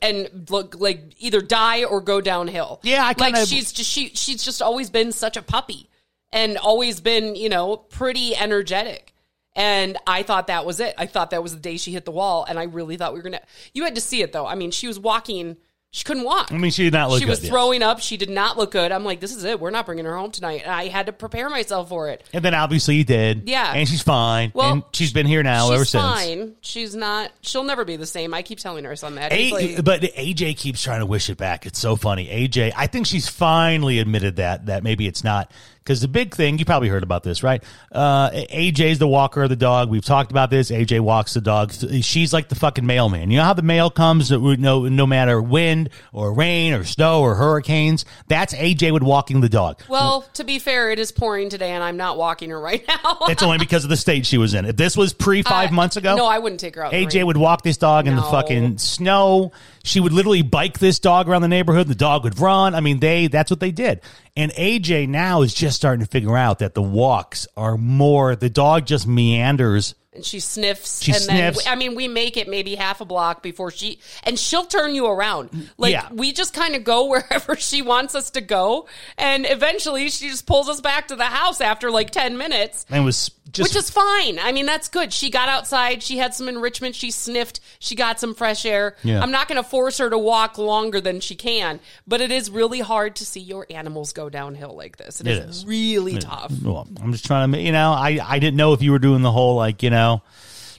and 0.00 0.46
look 0.50 0.76
like 0.78 1.14
either 1.18 1.40
die 1.40 1.84
or 1.84 2.00
go 2.00 2.20
downhill. 2.20 2.80
Yeah, 2.82 3.02
I 3.02 3.08
like 3.08 3.16
kinda- 3.34 3.46
she's 3.46 3.72
just 3.72 3.90
she 3.90 4.08
she's 4.14 4.42
just 4.44 4.62
always 4.62 4.90
been 4.90 5.12
such 5.12 5.36
a 5.36 5.42
puppy 5.42 5.88
and 6.32 6.56
always 6.58 7.00
been 7.00 7.34
you 7.36 7.48
know 7.48 7.76
pretty 7.76 8.34
energetic. 8.36 9.14
And 9.54 9.98
I 10.06 10.22
thought 10.22 10.46
that 10.46 10.64
was 10.64 10.80
it. 10.80 10.94
I 10.96 11.04
thought 11.04 11.30
that 11.30 11.42
was 11.42 11.54
the 11.54 11.60
day 11.60 11.76
she 11.76 11.92
hit 11.92 12.06
the 12.06 12.10
wall, 12.10 12.46
and 12.48 12.58
I 12.58 12.62
really 12.62 12.96
thought 12.96 13.12
we 13.12 13.18
were 13.18 13.24
gonna. 13.24 13.42
You 13.74 13.84
had 13.84 13.94
to 13.96 14.00
see 14.00 14.22
it 14.22 14.32
though. 14.32 14.46
I 14.46 14.54
mean, 14.54 14.70
she 14.70 14.86
was 14.88 14.98
walking. 14.98 15.56
She 15.94 16.04
couldn't 16.04 16.24
walk. 16.24 16.50
I 16.50 16.56
mean, 16.56 16.70
she 16.70 16.84
did 16.84 16.94
not 16.94 17.10
look 17.10 17.20
She 17.20 17.26
was 17.26 17.38
good, 17.40 17.44
yes. 17.44 17.50
throwing 17.52 17.82
up. 17.82 18.00
She 18.00 18.16
did 18.16 18.30
not 18.30 18.56
look 18.56 18.70
good. 18.70 18.90
I'm 18.92 19.04
like, 19.04 19.20
this 19.20 19.36
is 19.36 19.44
it. 19.44 19.60
We're 19.60 19.68
not 19.68 19.84
bringing 19.84 20.06
her 20.06 20.16
home 20.16 20.30
tonight. 20.30 20.62
And 20.64 20.72
I 20.72 20.88
had 20.88 21.04
to 21.04 21.12
prepare 21.12 21.50
myself 21.50 21.90
for 21.90 22.08
it. 22.08 22.24
And 22.32 22.42
then 22.42 22.54
obviously 22.54 22.96
you 22.96 23.04
did. 23.04 23.46
Yeah. 23.46 23.74
And 23.74 23.86
she's 23.86 24.00
fine. 24.00 24.52
Well, 24.54 24.72
and 24.72 24.82
she's 24.94 25.12
been 25.12 25.26
here 25.26 25.42
now 25.42 25.70
ever 25.70 25.84
since. 25.84 26.02
She's 26.02 26.26
fine. 26.34 26.54
She's 26.62 26.96
not. 26.96 27.30
She'll 27.42 27.64
never 27.64 27.84
be 27.84 27.96
the 27.96 28.06
same. 28.06 28.32
I 28.32 28.40
keep 28.40 28.58
telling 28.58 28.86
her 28.86 28.96
son 28.96 29.16
that. 29.16 29.32
A- 29.34 29.50
like, 29.50 29.84
but 29.84 30.00
AJ 30.00 30.56
keeps 30.56 30.82
trying 30.82 31.00
to 31.00 31.06
wish 31.06 31.28
it 31.28 31.36
back. 31.36 31.66
It's 31.66 31.78
so 31.78 31.94
funny. 31.96 32.26
AJ, 32.26 32.72
I 32.74 32.86
think 32.86 33.06
she's 33.06 33.28
finally 33.28 33.98
admitted 33.98 34.36
that 34.36 34.64
that 34.66 34.82
maybe 34.82 35.06
it's 35.06 35.22
not 35.22 35.52
because 35.84 36.00
the 36.00 36.08
big 36.08 36.34
thing 36.34 36.58
you 36.58 36.64
probably 36.64 36.88
heard 36.88 37.02
about 37.02 37.24
this, 37.24 37.42
right? 37.42 37.62
Uh, 37.90 38.30
AJ's 38.30 38.98
the 38.98 39.08
walker 39.08 39.42
of 39.42 39.50
the 39.50 39.56
dog. 39.56 39.90
We've 39.90 40.04
talked 40.04 40.30
about 40.30 40.48
this. 40.48 40.70
AJ 40.70 41.00
walks 41.00 41.34
the 41.34 41.40
dog. 41.40 41.72
She's 42.02 42.32
like 42.32 42.48
the 42.48 42.54
fucking 42.54 42.86
mailman. 42.86 43.30
You 43.30 43.38
know 43.38 43.44
how 43.44 43.52
the 43.52 43.62
mail 43.62 43.90
comes? 43.90 44.30
No, 44.30 44.88
no 44.88 45.06
matter 45.06 45.42
wind 45.82 45.90
or 46.12 46.32
rain 46.32 46.72
or 46.74 46.84
snow 46.84 47.20
or 47.22 47.34
hurricanes. 47.34 48.04
That's 48.28 48.54
AJ 48.54 48.92
with 48.92 49.02
walking 49.02 49.40
the 49.40 49.48
dog. 49.48 49.82
well, 49.88 50.22
to 50.34 50.44
be 50.44 50.58
fair, 50.58 50.90
it 50.90 50.98
is 50.98 51.12
pouring 51.12 51.48
today, 51.48 51.70
and 51.70 51.82
I'm 51.82 51.96
not 51.96 52.16
walking 52.16 52.50
her 52.50 52.60
right 52.60 52.84
now. 52.86 53.18
It's 53.32 53.42
only 53.42 53.58
because 53.58 53.84
of 53.84 53.90
the 53.90 53.96
state 53.96 54.26
she 54.26 54.36
was 54.36 54.52
in. 54.52 54.64
If 54.66 54.76
this 54.76 54.96
was 54.96 55.12
pre 55.14 55.40
uh, 55.40 55.48
five 55.48 55.70
I- 55.70 55.72
months 55.72 55.96
ago, 55.96 56.16
No, 56.16 56.26
I 56.26 56.38
wouldn't 56.38 56.60
take 56.60 56.74
her 56.74 56.84
out. 56.84 56.92
AJ 56.92 57.24
would 57.24 57.36
walk 57.36 57.62
this 57.62 57.76
dog 57.78 58.06
in 58.06 58.14
the 58.16 58.22
fucking 58.22 58.78
snow. 58.78 59.52
She 59.84 60.00
would 60.00 60.12
literally 60.12 60.42
bike 60.42 60.78
this 60.78 60.98
dog 60.98 61.28
around 61.28 61.42
the 61.42 61.48
neighborhood. 61.48 61.88
The 61.88 61.94
dog 61.94 62.24
would 62.24 62.38
run. 62.38 62.74
I 62.74 62.80
mean, 62.80 63.00
they 63.00 63.26
that's 63.28 63.50
what 63.50 63.60
they 63.60 63.70
did. 63.72 64.00
And 64.36 64.52
AJ 64.52 65.08
now 65.08 65.42
is 65.42 65.54
just 65.54 65.76
starting 65.76 66.04
to 66.04 66.10
figure 66.10 66.36
out 66.36 66.58
that 66.60 66.74
the 66.74 66.82
walks 66.82 67.46
are 67.56 67.76
more 67.76 68.36
the 68.36 68.50
dog 68.50 68.86
just 68.86 69.06
meanders. 69.06 69.94
And 70.14 70.24
she 70.24 70.40
sniffs. 70.40 71.02
She 71.02 71.12
and 71.12 71.20
sniffs. 71.22 71.64
Then, 71.64 71.72
I 71.72 71.76
mean, 71.76 71.94
we 71.94 72.06
make 72.08 72.36
it 72.36 72.48
maybe 72.48 72.74
half 72.74 73.00
a 73.00 73.04
block 73.04 73.42
before 73.42 73.70
she, 73.70 73.98
and 74.24 74.38
she'll 74.38 74.66
turn 74.66 74.94
you 74.94 75.06
around. 75.06 75.70
Like 75.78 75.92
Yeah. 75.92 76.08
we 76.12 76.32
just 76.32 76.52
kind 76.54 76.74
of 76.74 76.84
go 76.84 77.06
wherever 77.08 77.56
she 77.56 77.82
wants 77.82 78.14
us 78.14 78.30
to 78.30 78.40
go, 78.40 78.88
and 79.16 79.46
eventually 79.48 80.10
she 80.10 80.28
just 80.28 80.46
pulls 80.46 80.68
us 80.68 80.80
back 80.80 81.08
to 81.08 81.16
the 81.16 81.24
house 81.24 81.60
after 81.60 81.90
like 81.90 82.10
ten 82.10 82.36
minutes. 82.36 82.84
And 82.90 83.04
was 83.04 83.30
just 83.50 83.74
Which 83.74 83.76
is 83.76 83.90
fine. 83.90 84.38
I 84.38 84.52
mean, 84.52 84.64
that's 84.66 84.88
good. 84.88 85.12
She 85.12 85.28
got 85.28 85.48
outside. 85.48 86.02
She 86.02 86.16
had 86.16 86.32
some 86.32 86.48
enrichment. 86.48 86.94
She 86.94 87.10
sniffed. 87.10 87.60
She 87.80 87.94
got 87.94 88.18
some 88.18 88.34
fresh 88.34 88.64
air. 88.64 88.96
Yeah. 89.02 89.20
I'm 89.20 89.30
not 89.30 89.46
going 89.48 89.62
to 89.62 89.68
force 89.68 89.98
her 89.98 90.08
to 90.08 90.16
walk 90.16 90.56
longer 90.56 91.00
than 91.02 91.20
she 91.20 91.34
can, 91.34 91.80
but 92.06 92.20
it 92.22 92.30
is 92.30 92.50
really 92.50 92.80
hard 92.80 93.16
to 93.16 93.26
see 93.26 93.40
your 93.40 93.66
animals 93.68 94.12
go 94.14 94.30
downhill 94.30 94.74
like 94.74 94.96
this. 94.96 95.20
It 95.20 95.26
it 95.26 95.38
is. 95.48 95.58
is, 95.58 95.66
really 95.66 96.18
tough. 96.18 96.52
well, 96.62 96.88
I'm 97.02 97.12
just 97.12 97.26
trying 97.26 97.52
to, 97.52 97.58
you 97.60 97.72
know, 97.72 97.92
I 97.92 98.18
I 98.24 98.38
didn't 98.38 98.56
know 98.56 98.72
if 98.72 98.80
you 98.80 98.90
were 98.92 98.98
doing 98.98 99.20
the 99.22 99.32
whole 99.32 99.56
like, 99.56 99.82
you 99.82 99.90
know, 99.90 100.01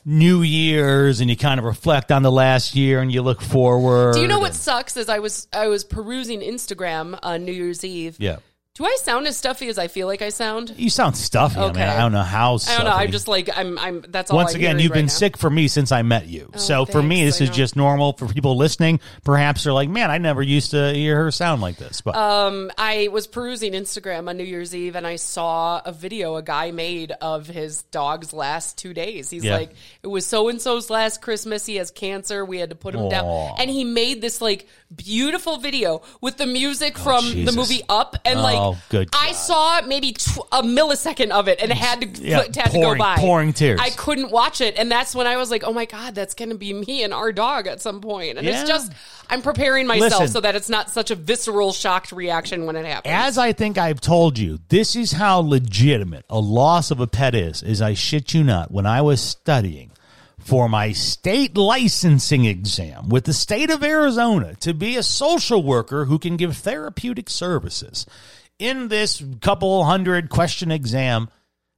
New 0.06 0.42
Year's 0.42 1.22
and 1.22 1.30
you 1.30 1.38
kind 1.38 1.60
of 1.60 1.66
reflect 1.66 2.12
on 2.12 2.24
the 2.24 2.32
last 2.32 2.76
year 2.76 3.00
and 3.00 3.12
you 3.12 3.22
look 3.22 3.42
forward. 3.42 4.16
Do 4.16 4.22
you 4.22 4.28
know 4.28 4.40
what 4.40 4.54
sucks? 4.54 4.98
Is 4.98 5.08
I 5.10 5.20
was 5.20 5.48
I 5.54 5.68
was 5.68 5.84
perusing 5.84 6.42
Instagram 6.42 7.18
on 7.24 7.46
New 7.46 7.54
Year's 7.54 7.84
Eve. 7.86 8.18
Yeah. 8.20 8.38
Do 8.76 8.86
I 8.86 8.98
sound 9.04 9.28
as 9.28 9.38
stuffy 9.38 9.68
as 9.68 9.78
I 9.78 9.88
feel 9.88 10.08
like 10.08 10.24
I 10.24 10.30
sound? 10.30 10.74
You 10.78 10.90
sound 10.90 11.16
stuffy. 11.16 11.60
I 11.60 11.68
mean, 11.72 11.78
I 11.78 11.96
don't 12.00 12.12
know 12.12 12.24
how. 12.24 12.56
I 12.56 12.76
don't 12.78 12.86
know. 12.86 12.92
I'm 12.92 13.12
just 13.12 13.28
like 13.28 13.48
I'm. 13.56 13.78
I'm. 13.78 14.02
That's 14.10 14.32
all. 14.32 14.38
Once 14.38 14.54
I'm 14.54 14.56
again, 14.56 14.80
you've 14.80 14.90
right 14.90 14.96
been 14.98 15.06
now. 15.06 15.12
Oh, 15.12 15.16
sick 15.16 15.38
for 15.38 15.48
me 15.48 15.68
since 15.68 15.92
I 15.92 16.02
met 16.02 16.26
you. 16.26 16.50
so 16.56 16.84
for 16.88 17.04
me, 17.04 17.24
this 17.24 17.40
I 17.40 17.44
is 17.44 17.50
know. 17.52 17.56
just 17.56 17.76
normal. 17.76 18.14
For 18.14 18.26
people 18.28 18.58
listening, 18.58 19.00
perhaps 19.24 19.64
they're 19.64 19.74
like, 19.74 19.90
"Man, 19.90 20.10
I 20.10 20.18
never 20.18 20.42
used 20.42 20.72
to 20.72 20.92
hear 20.92 21.18
her 21.18 21.30
sound 21.30 21.62
like 21.62 21.78
this." 21.78 22.02
But 22.02 22.16
Um, 22.16 22.72
I 22.76 23.10
was 23.12 23.28
perusing 23.28 23.74
Instagram 23.74 24.28
on 24.28 24.38
New 24.38 24.44
Year's 24.44 24.74
Eve 24.76 24.96
and 24.96 25.06
I 25.06 25.18
saw 25.18 25.80
a 25.86 25.92
video 25.92 26.38
a 26.38 26.42
guy 26.42 26.72
made 26.72 27.12
of 27.22 27.46
his 27.46 27.84
dog's 27.92 28.34
last 28.34 28.80
two 28.80 28.96
days. 28.96 29.30
He's 29.30 29.44
Yeah. 29.46 29.56
like, 29.58 29.76
it 30.02 30.08
was 30.08 30.26
so 30.26 30.50
and 30.50 30.60
so's 30.60 30.90
last 30.90 31.22
Christmas. 31.22 31.68
He 31.68 31.76
has 31.76 31.92
cancer. 31.92 32.44
We 32.44 32.58
had 32.58 32.72
to 32.72 32.76
put 32.76 32.96
him 32.96 33.02
Aw. 33.02 33.10
down. 33.12 33.56
And 33.60 33.70
he 33.70 33.84
made 33.84 34.20
this 34.22 34.42
like 34.42 34.68
beautiful 34.96 35.58
video 35.60 36.02
with 36.22 36.38
the 36.38 36.48
music 36.48 36.98
from 36.98 37.46
the 37.46 37.52
Oh, 37.52 37.56
movie 37.56 37.84
Up. 37.88 38.16
And 38.26 38.40
Oh, 38.40 38.42
like, 38.42 38.63
Oh, 38.64 38.82
good 38.90 39.10
I 39.14 39.28
God. 39.28 39.36
saw 39.36 39.82
maybe 39.88 40.14
tw- 40.14 40.40
a 40.52 40.62
millisecond 40.64 41.32
of 41.32 41.48
it 41.48 41.62
and 41.62 41.72
it 41.72 41.78
had 41.78 42.02
to, 42.02 42.08
Yeah, 42.24 42.44
had 42.56 42.72
to 42.72 42.80
go 42.80 42.96
by. 42.96 43.18
pouring 43.18 43.54
tears. 43.54 43.80
I 43.82 43.90
couldn't 43.92 44.32
watch 44.32 44.62
it. 44.62 44.78
And 44.78 44.92
that's 44.92 45.14
when 45.16 45.28
I 45.28 45.38
was 45.38 45.52
like, 45.52 45.64
oh 45.64 45.74
my 45.74 45.86
God, 45.86 46.16
that's 46.16 46.34
going 46.34 46.50
to 46.50 46.58
be 46.58 46.74
me 46.74 47.04
and 47.04 47.14
our 47.14 47.32
dog 47.32 47.68
at 47.68 47.82
some 47.82 48.02
point. 48.02 48.38
And 48.38 48.48
Yeah. 48.48 48.62
it's 48.62 48.70
just, 48.70 48.92
I'm 49.30 49.42
preparing 49.42 49.88
myself 49.88 50.12
Listen. 50.22 50.28
so 50.28 50.42
that 50.42 50.56
it's 50.56 50.70
not 50.70 50.90
such 50.90 51.12
a 51.12 51.16
visceral, 51.16 51.74
shocked 51.74 52.12
reaction 52.12 52.66
when 52.66 52.76
it 52.76 52.86
happens. 52.86 53.12
as 53.14 53.38
I 53.38 53.54
think 53.54 53.78
I've 53.78 54.02
told 54.02 54.38
you, 54.38 54.60
this 54.70 54.96
is 54.96 55.12
how 55.14 55.40
legitimate 55.40 56.26
a 56.30 56.40
loss 56.40 56.92
of 56.92 57.00
a 57.00 57.08
pet 57.08 57.36
is. 57.36 57.62
Is 57.64 57.82
I 57.82 57.94
shit 57.94 58.34
you 58.34 58.44
not, 58.44 58.72
when 58.72 58.86
I 58.86 59.02
was 59.02 59.22
studying 59.22 59.92
for 60.40 60.68
my 60.68 60.92
state 60.92 61.56
licensing 61.56 62.44
exam 62.44 63.08
with 63.08 63.24
the 63.24 63.32
state 63.34 63.70
of 63.70 63.82
Arizona 63.82 64.56
to 64.56 64.74
be 64.74 64.98
a 64.98 65.04
social 65.04 65.64
worker 65.64 66.04
who 66.06 66.20
can 66.20 66.36
give 66.36 66.58
therapeutic 66.58 67.30
services. 67.30 68.06
In 68.64 68.88
this 68.88 69.22
couple 69.42 69.84
hundred 69.84 70.30
question 70.30 70.72
exam, 70.72 71.28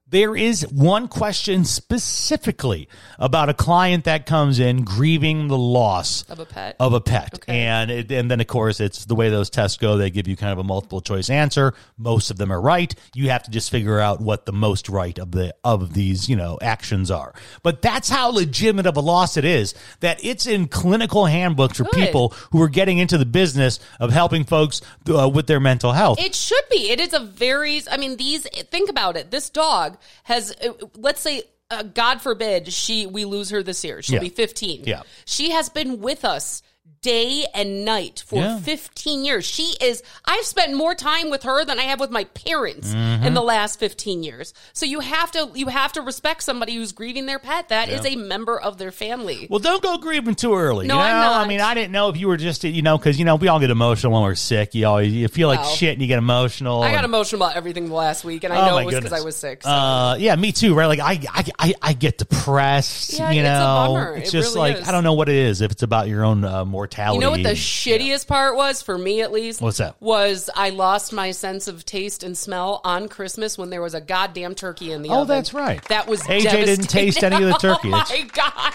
there 0.08 0.36
is 0.36 0.62
one 0.72 1.08
question 1.08 1.65
specifically 1.65 2.88
about 3.18 3.50
a 3.50 3.54
client 3.54 4.04
that 4.04 4.26
comes 4.26 4.60
in 4.60 4.84
grieving 4.84 5.48
the 5.48 5.58
loss 5.58 6.24
Of 6.30 6.39
a 6.39 6.46
pet? 6.46 6.76
Of 6.80 6.94
a 6.94 7.02
pet. 7.02 7.34
Okay. 7.36 7.60
And 7.60 7.89
it, 7.89 8.12
and 8.12 8.30
then 8.30 8.39
of 8.39 8.48
course 8.48 8.80
it's 8.80 9.06
the 9.06 9.15
way 9.15 9.30
those 9.30 9.50
tests 9.50 9.78
go. 9.78 9.98
They 9.98 10.12
give 10.12 10.28
you 10.28 10.36
kind 10.36 10.52
of 10.52 10.60
a 10.60 10.63
multiple 10.63 11.02
choice 11.02 11.30
answer. 11.30 11.74
Most 11.98 12.30
of 12.30 12.38
them 12.38 12.52
are 12.52 12.62
right. 12.62 12.94
You 13.15 13.30
have 13.32 13.44
to 13.44 13.52
just 13.52 13.72
figure 13.72 14.00
out 14.00 14.22
what 14.22 14.46
the 14.46 14.54
most 14.54 14.89
right 14.89 15.18
of 15.18 15.32
the 15.32 15.56
of 15.63 15.94
these 15.94 16.30
you 16.30 16.36
know 16.36 16.60
actions 16.62 17.10
are. 17.10 17.34
But 17.63 17.82
that's 17.82 18.08
how 18.10 18.30
legitimate 18.30 18.86
of 18.86 18.98
a 18.98 19.02
loss 19.02 19.38
it 19.38 19.46
is. 19.46 19.74
That 20.02 20.24
it's 20.24 20.46
in 20.46 20.68
clinical 20.68 21.26
handbooks 21.26 21.78
for 21.78 21.84
Good. 21.86 21.94
people 21.94 22.30
who 22.52 22.62
are 22.62 22.70
getting 22.70 23.00
into 23.00 23.18
the 23.18 23.26
business 23.26 23.80
of 24.00 24.12
helping 24.12 24.44
folks 24.44 24.82
uh, 25.10 25.28
with 25.28 25.48
their 25.48 25.60
mental 25.60 25.94
health. 25.94 26.20
It 26.22 26.36
should 26.36 26.63
be. 26.70 26.91
It 26.91 27.00
is 27.00 27.13
a 27.13 27.20
very. 27.20 27.82
I 27.89 27.98
mean, 27.98 28.18
these. 28.18 28.44
Think 28.70 28.89
about 28.89 29.18
it. 29.18 29.32
This 29.32 29.50
dog 29.50 29.94
has. 30.23 30.51
uh, 30.63 30.73
Let's 30.95 31.21
say, 31.21 31.43
uh, 31.71 31.84
God 31.84 32.21
forbid, 32.21 32.71
she 32.71 33.05
we 33.08 33.25
lose 33.25 33.49
her 33.49 33.63
this 33.63 33.84
year. 33.84 34.01
She'll 34.01 34.15
Yeah. 34.15 34.19
be 34.21 34.29
fifteen. 34.29 34.84
Yeah. 34.86 35.01
She 35.25 35.51
has 35.51 35.69
been 35.69 35.99
with 36.01 36.23
us 36.25 36.62
day 37.06 37.46
and 37.54 37.86
night 37.86 38.24
for 38.26 38.39
Yeah. 38.39 38.60
15 38.60 39.24
years. 39.24 39.46
She 39.46 39.76
is 39.80 40.02
I've 40.26 40.44
spent 40.46 40.74
more 40.76 40.96
time 40.96 41.30
with 41.30 41.44
her 41.44 41.63
than 41.63 41.80
I 41.80 41.84
have 41.84 42.00
with 42.00 42.12
my 42.12 42.24
parents 42.26 42.94
Mm-hmm. 42.94 43.26
in 43.26 43.34
the 43.34 43.41
last 43.41 43.80
15 43.80 44.24
years. 44.24 44.54
So 44.74 44.86
you 44.86 45.00
have 45.02 45.32
to 45.34 45.50
you 45.54 45.68
have 45.68 45.94
to 45.94 46.02
respect 46.02 46.41
somebody 46.44 46.76
who's 46.76 46.91
grieving 46.91 47.26
their 47.28 47.39
pet. 47.39 47.70
That 47.70 47.89
is 47.89 48.06
a 48.06 48.15
member 48.15 48.60
of 48.60 48.78
their 48.78 48.91
family. 48.91 49.48
Well, 49.50 49.60
don't 49.60 49.82
go 49.84 49.98
grieving 49.98 50.36
too 50.36 50.56
early. 50.56 50.88
No, 50.88 50.96
you 50.96 51.00
know? 51.00 51.06
I'm 51.06 51.22
not. 51.22 51.46
I 51.46 51.48
mean, 51.48 51.62
I 51.62 51.74
didn't 51.74 51.91
know 51.91 52.10
if 52.10 52.18
you 52.18 52.28
were 52.28 52.38
just, 52.38 52.63
you 52.63 52.82
know, 52.82 52.98
because 52.98 53.20
you 53.20 53.26
know 53.26 53.36
we 53.36 53.48
all 53.48 53.60
get 53.60 53.70
emotional 53.70 54.13
when 54.13 54.24
we're 54.24 54.36
sick. 54.36 54.74
You 54.76 54.88
always 54.88 55.13
you 55.13 55.28
feel 55.28 55.48
like 55.48 55.60
Well, 55.60 55.70
shit 55.70 55.94
and 55.94 56.02
you 56.02 56.08
get 56.08 56.18
emotional. 56.18 56.82
I 56.82 56.91
got 56.91 57.06
emotional 57.06 57.41
about 57.44 57.56
everything 57.56 57.88
the 57.89 57.94
last 57.96 58.24
week 58.26 58.44
and 58.44 58.52
I 58.54 58.62
Oh, 58.63 58.65
know 58.72 58.78
it 58.80 58.86
was 58.86 58.96
because. 58.96 59.13
I 59.13 59.22
was 59.22 59.36
sick. 59.36 59.62
So. 59.63 59.70
Uh, 59.70 60.15
yeah, 60.15 60.36
me 60.36 60.52
too. 60.52 60.74
Right? 60.74 60.88
Like 60.88 61.00
I, 61.00 61.20
I, 61.32 61.44
I, 61.60 61.74
I 61.82 61.94
get 61.94 62.18
depressed. 62.18 63.13
Yeah, 63.20 63.32
you 63.32 63.41
it's 63.41 63.48
a 63.48 63.52
know, 63.54 63.94
bummer. 63.94 64.15
it's 64.18 64.30
It 64.30 64.32
just 64.32 64.56
really 64.56 64.72
like 64.72 64.82
is. 64.82 64.88
I 64.88 64.91
don't 64.91 65.04
know 65.04 65.13
what 65.13 65.30
it 65.30 65.36
is. 65.36 65.62
If 65.62 65.72
it's 65.72 65.84
about 65.84 66.08
your 66.08 66.24
own 66.24 66.44
uh, 66.44 66.65
mortality. 66.65 66.94
You 66.97 67.19
know 67.19 67.31
what 67.31 67.43
the 67.43 67.49
shittiest 67.51 68.27
part 68.27 68.55
was 68.55 68.81
for 68.81 68.97
me, 68.97 69.21
at 69.21 69.31
least. 69.31 69.62
What's 69.62 69.77
that? 69.77 69.95
Was 70.01 70.49
I 70.55 70.69
lost 70.69 71.13
my 71.13 71.31
sense 71.31 71.67
of 71.67 71.86
taste 71.86 72.23
and 72.23 72.38
smell 72.38 72.81
on 72.84 73.08
Christmas 73.10 73.58
when 73.58 73.69
there 73.69 73.81
was 73.81 73.93
a 73.93 74.01
goddamn 74.01 74.55
turkey 74.55 74.91
in 74.91 75.01
the 75.01 75.10
Oh, 75.10 75.21
oven. 75.21 75.36
that's 75.36 75.53
right. 75.53 75.84
That 75.89 76.08
was 76.08 76.21
AJ 76.23 76.65
didn't 76.65 76.89
taste 76.89 77.23
any 77.23 77.36
of 77.38 77.49
the 77.49 77.58
turkey. 77.58 77.89
Oh 77.93 78.05
my 78.10 78.21
god! 78.34 78.73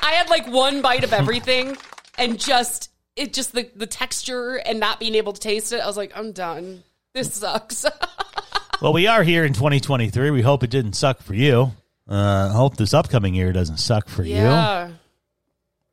I 0.00 0.12
had 0.12 0.28
like 0.30 0.46
one 0.46 0.80
bite 0.82 1.04
of 1.04 1.12
everything, 1.12 1.76
and 2.18 2.38
just 2.38 2.90
it 3.16 3.32
just 3.32 3.52
the 3.52 3.68
the 3.76 3.86
texture 3.86 4.54
and 4.56 4.80
not 4.80 4.98
being 5.00 5.14
able 5.14 5.32
to 5.32 5.40
taste 5.40 5.72
it. 5.72 5.80
I 5.80 5.86
was 5.86 5.96
like, 5.96 6.12
I'm 6.16 6.32
done. 6.32 6.82
This 7.14 7.34
sucks. 7.34 7.84
Well, 8.80 8.94
we 8.94 9.06
are 9.08 9.22
here 9.22 9.44
in 9.44 9.52
2023. 9.52 10.30
We 10.30 10.40
hope 10.40 10.62
it 10.62 10.70
didn't 10.70 10.94
suck 10.94 11.20
for 11.20 11.34
you. 11.34 11.72
Uh, 12.08 12.48
hope 12.48 12.78
this 12.78 12.94
upcoming 12.94 13.34
year 13.34 13.52
doesn't 13.52 13.76
suck 13.76 14.08
for 14.08 14.24
you. 14.24 14.36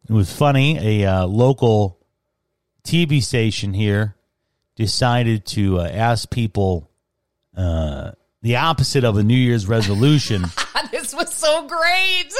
It 0.09 0.13
was 0.13 0.31
funny. 0.31 1.01
A 1.01 1.05
uh, 1.05 1.25
local 1.25 1.99
TV 2.83 3.21
station 3.21 3.73
here 3.73 4.15
decided 4.75 5.45
to 5.47 5.79
uh, 5.79 5.87
ask 5.87 6.29
people 6.29 6.89
uh, 7.55 8.11
the 8.41 8.55
opposite 8.55 9.03
of 9.03 9.17
a 9.17 9.23
New 9.23 9.35
Year's 9.35 9.67
resolution. 9.67 10.45
this 10.91 11.13
was 11.13 11.33
so 11.33 11.67
great. 11.67 12.33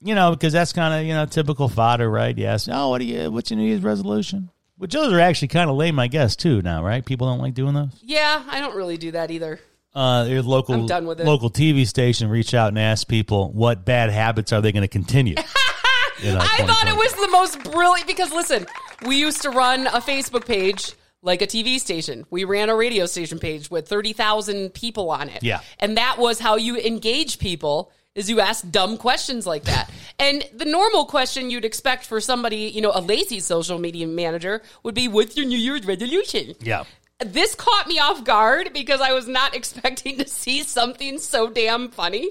you 0.00 0.14
know, 0.14 0.32
because 0.32 0.52
that's 0.52 0.72
kind 0.72 0.94
of 0.94 1.06
you 1.06 1.14
know 1.14 1.26
typical 1.26 1.68
fodder, 1.68 2.10
right? 2.10 2.36
Yes. 2.36 2.68
Oh, 2.70 2.88
what 2.90 2.98
do 2.98 3.04
you? 3.04 3.30
What's 3.30 3.50
your 3.50 3.58
New 3.58 3.66
Year's 3.68 3.82
resolution? 3.82 4.50
Which 4.78 4.92
those 4.92 5.12
are 5.12 5.20
actually 5.20 5.48
kind 5.48 5.70
of 5.70 5.76
lame, 5.76 5.98
I 5.98 6.08
guess, 6.08 6.34
too. 6.36 6.62
Now, 6.62 6.84
right? 6.84 7.04
People 7.04 7.28
don't 7.28 7.40
like 7.40 7.54
doing 7.54 7.74
those. 7.74 8.00
Yeah, 8.02 8.42
I 8.48 8.60
don't 8.60 8.76
really 8.76 8.96
do 8.96 9.12
that 9.12 9.30
either. 9.30 9.60
Uh, 9.94 10.24
there's 10.24 10.46
local 10.46 10.74
I'm 10.74 10.86
done 10.86 11.06
with 11.06 11.20
it. 11.20 11.26
local 11.26 11.50
TV 11.50 11.86
station 11.86 12.28
reach 12.28 12.54
out 12.54 12.68
and 12.68 12.78
ask 12.78 13.08
people 13.08 13.50
what 13.52 13.84
bad 13.84 14.10
habits 14.10 14.52
are 14.52 14.60
they 14.60 14.70
going 14.70 14.82
to 14.82 14.88
continue. 14.88 15.34
uh, 16.24 16.38
I 16.40 16.64
thought 16.66 16.88
it 16.88 16.96
was 16.96 17.12
the 17.14 17.28
most 17.28 17.62
brilliant 17.64 18.06
because 18.06 18.32
listen, 18.32 18.66
we 19.06 19.16
used 19.16 19.42
to 19.42 19.50
run 19.50 19.86
a 19.86 20.00
Facebook 20.00 20.46
page 20.46 20.92
like 21.22 21.42
a 21.42 21.46
TV 21.46 21.78
station. 21.78 22.26
We 22.30 22.44
ran 22.44 22.68
a 22.68 22.76
radio 22.76 23.06
station 23.06 23.38
page 23.38 23.70
with 23.70 23.88
30,000 23.88 24.72
people 24.72 25.10
on 25.10 25.28
it. 25.28 25.42
Yeah. 25.42 25.60
And 25.78 25.96
that 25.96 26.18
was 26.18 26.38
how 26.38 26.56
you 26.56 26.76
engage 26.76 27.38
people 27.38 27.92
is 28.14 28.28
you 28.28 28.40
ask 28.40 28.68
dumb 28.70 28.96
questions 28.96 29.46
like 29.46 29.64
that. 29.64 29.90
and 30.18 30.44
the 30.54 30.64
normal 30.64 31.06
question 31.06 31.50
you'd 31.50 31.64
expect 31.64 32.04
for 32.04 32.20
somebody, 32.20 32.68
you 32.68 32.80
know, 32.80 32.92
a 32.94 33.00
lazy 33.00 33.40
social 33.40 33.78
media 33.78 34.06
manager 34.06 34.62
would 34.82 34.94
be 34.94 35.08
what's 35.08 35.36
your 35.36 35.46
New 35.46 35.58
Year's 35.58 35.86
resolution? 35.86 36.54
Yeah. 36.60 36.84
This 37.20 37.54
caught 37.54 37.88
me 37.88 37.98
off 37.98 38.24
guard 38.24 38.72
because 38.72 39.00
I 39.00 39.12
was 39.12 39.26
not 39.26 39.54
expecting 39.56 40.18
to 40.18 40.28
see 40.28 40.62
something 40.62 41.18
so 41.18 41.48
damn 41.48 41.90
funny. 41.90 42.30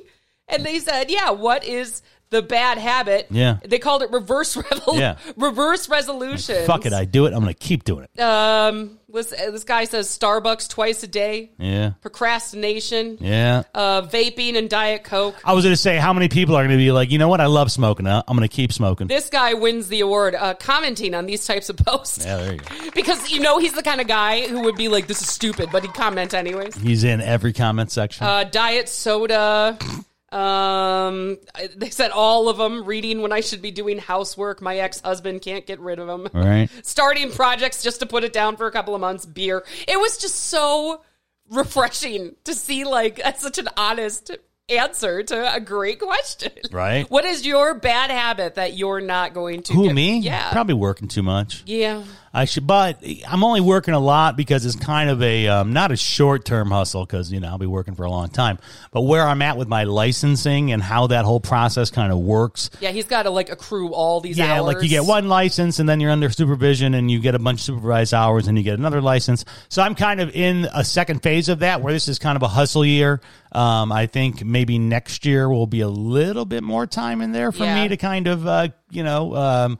And 0.50 0.66
they 0.66 0.80
said, 0.80 1.12
"Yeah, 1.12 1.32
what 1.32 1.66
is 1.66 2.02
the 2.30 2.42
bad 2.42 2.78
habit?" 2.78 3.28
Yeah. 3.30 3.58
they 3.66 3.80
called 3.80 4.02
it 4.04 4.12
reverse 4.12 4.56
revol- 4.58 5.00
Yeah. 5.00 5.18
reverse 5.36 5.90
resolution. 5.90 6.66
Fuck 6.66 6.86
it, 6.86 6.94
I 6.94 7.06
do 7.06 7.26
it. 7.26 7.34
I'm 7.34 7.42
going 7.42 7.54
to 7.54 7.60
keep 7.60 7.84
doing 7.84 8.06
it. 8.14 8.20
Um, 8.22 9.00
this, 9.10 9.28
this 9.30 9.64
guy 9.64 9.86
says 9.86 10.08
Starbucks 10.10 10.68
twice 10.70 11.02
a 11.04 11.08
day, 11.08 11.52
yeah. 11.58 11.92
procrastination, 12.02 13.18
Yeah. 13.22 13.64
uh, 13.74 14.02
vaping, 14.04 14.58
and 14.58 14.70
Diet 14.70 15.04
Coke. 15.04 15.36
I 15.46 15.54
was 15.54 15.64
going 15.64 15.74
to 15.74 15.82
say, 15.82 15.98
how 15.98 16.14
many 16.14 16.28
people 16.28 16.56
are 16.56 16.60
going 16.62 16.72
to 16.72 16.78
be 16.78 16.92
like, 16.92 17.10
you 17.10 17.18
know 17.18 17.28
what? 17.30 17.42
I 17.42 17.46
love 17.48 17.72
smoking. 17.72 18.06
Huh? 18.06 18.24
I'm 18.28 18.38
going 18.38 18.48
to 18.48 18.54
keep 18.54 18.72
smoking. 18.74 19.08
This 19.08 19.30
guy 19.30 19.54
wins 19.54 19.88
the 19.88 20.02
award 20.02 20.36
uh, 20.36 20.54
commenting 20.56 21.16
on 21.16 21.26
these 21.26 21.46
types 21.46 21.70
of 21.70 21.78
posts 21.78 22.26
yeah, 22.26 22.38
there 22.38 22.54
you 22.54 22.60
go. 22.60 22.90
because 22.96 23.32
you 23.32 23.40
know 23.40 23.58
he's 23.60 23.74
the 23.74 23.82
kind 23.84 24.02
of 24.02 24.08
guy 24.08 24.48
who 24.48 24.62
would 24.64 24.76
be 24.76 24.88
like, 24.90 25.08
"This 25.08 25.22
is 25.22 25.30
stupid," 25.30 25.70
but 25.72 25.84
he'd 25.84 25.94
comment 25.94 26.34
anyways. 26.34 26.76
He's 26.76 27.04
in 27.04 27.22
every 27.22 27.54
comment 27.54 27.92
section. 27.92 28.26
uh, 28.28 28.44
diet 28.44 28.90
soda. 28.90 29.78
Um, 30.32 31.38
they 31.76 31.90
said 31.90 32.12
all 32.12 32.50
of 32.50 32.58
them. 32.58 32.84
Reading 32.86 33.22
when 33.22 33.32
I 33.32 33.40
should 33.42 33.62
be 33.62 33.72
doing 33.72 33.98
housework. 33.98 34.62
My 34.62 34.78
ex 34.78 35.00
husband 35.02 35.42
can't 35.42 35.66
get 35.66 35.80
rid 35.80 36.00
of 36.00 36.08
them. 36.08 36.28
right. 36.34 36.70
Starting 36.84 37.32
projects 37.32 37.82
just 37.84 38.00
to 38.02 38.06
put 38.06 38.24
it 38.24 38.34
down 38.34 38.58
for 38.58 38.68
a 38.68 38.72
couple 38.72 38.94
of 38.96 39.02
months. 39.02 39.26
Beer. 39.26 39.64
It 39.88 40.00
was 40.00 40.18
just 40.18 40.36
so 40.36 41.02
refreshing 41.50 42.36
to 42.44 42.54
see 42.54 42.84
like 42.84 43.22
such 43.38 43.58
an 43.58 43.70
honest 43.78 44.32
answer 44.70 45.24
to 45.24 45.56
a 45.56 45.62
great 45.62 45.98
question. 46.00 46.52
Right. 46.72 47.10
What 47.10 47.24
is 47.24 47.46
your 47.46 47.74
bad 47.76 48.12
habit 48.12 48.56
that 48.56 48.74
you're 48.76 49.00
not 49.00 49.34
going 49.34 49.64
to? 49.64 49.74
Who 49.74 49.86
get- 49.86 49.96
me? 49.96 50.20
Yeah. 50.20 50.52
Probably 50.52 50.74
working 50.74 51.08
too 51.08 51.24
much. 51.24 51.64
Yeah. 51.66 52.04
I 52.34 52.46
should, 52.46 52.68
but 52.68 53.04
I'm 53.28 53.44
only 53.44 53.62
working 53.62 53.94
a 53.94 54.00
lot 54.00 54.36
because 54.38 54.66
it's 54.66 54.76
kind 54.76 55.10
of 55.10 55.22
a 55.24 55.48
um, 55.48 55.74
not 55.74 55.92
a 55.92 55.96
short 55.96 56.46
term 56.46 56.70
hustle 56.70 57.06
because 57.06 57.32
you 57.32 57.40
know 57.40 57.48
I'll 57.48 57.58
be 57.58 57.66
working 57.66 57.96
for 57.96 58.04
a 58.04 58.12
long 58.12 58.30
time. 58.30 58.60
But 58.92 59.02
where 59.02 59.24
I'm 59.28 59.42
at 59.42 59.58
with 59.58 59.68
my 59.68 59.86
licensing 59.86 60.72
and 60.72 60.82
how 60.84 61.08
that 61.08 61.26
whole 61.26 61.40
process 61.40 61.90
kind 61.90 62.12
of 62.12 62.20
works, 62.20 62.70
Yeah. 62.80 62.92
He's 62.92 63.06
got 63.06 63.24
to 63.24 63.30
like 63.30 63.50
accrue 63.50 63.94
all 63.94 64.22
these 64.22 64.38
yeah, 64.38 64.60
hours. 64.60 64.76
like 64.76 64.84
you 64.84 64.90
get 64.90 65.06
one 65.06 65.30
license 65.30 65.80
and 65.80 65.88
then 65.90 66.00
you're 66.00 66.12
under 66.12 66.30
supervision 66.30 66.94
and 66.94 67.10
you 67.10 67.20
get 67.20 67.34
a 67.36 67.40
bunch 67.40 67.60
of 67.62 67.66
supervised 67.66 68.14
hours 68.14 68.48
and 68.48 68.58
you 68.58 68.64
get 68.64 68.78
another 68.78 69.02
license. 69.02 69.46
So 69.70 69.82
I'm 69.82 69.96
kind 69.96 70.20
of 70.22 70.30
in 70.36 70.68
a 70.74 70.84
second 70.84 71.24
phase 71.24 71.50
of 71.50 71.60
that 71.60 71.82
where 71.82 71.94
this 71.94 72.08
is 72.08 72.20
kind 72.20 72.36
of 72.36 72.44
a 72.44 72.48
hustle 72.48 72.86
year. 72.86 73.20
Um, 73.52 73.92
I 73.92 74.06
think 74.08 74.44
maybe 74.44 74.78
next 74.78 75.26
year 75.26 75.50
will 75.50 75.66
be 75.68 75.82
a 75.82 75.88
little 75.88 76.46
bit 76.46 76.64
more 76.64 76.86
time 76.86 77.22
in 77.22 77.32
there 77.32 77.52
for 77.52 77.64
Yeah. 77.64 77.82
me 77.84 77.88
to 77.90 77.98
kind 77.98 78.28
of 78.28 78.46
uh, 78.46 78.68
you 78.92 79.04
know 79.04 79.36
um, 79.36 79.80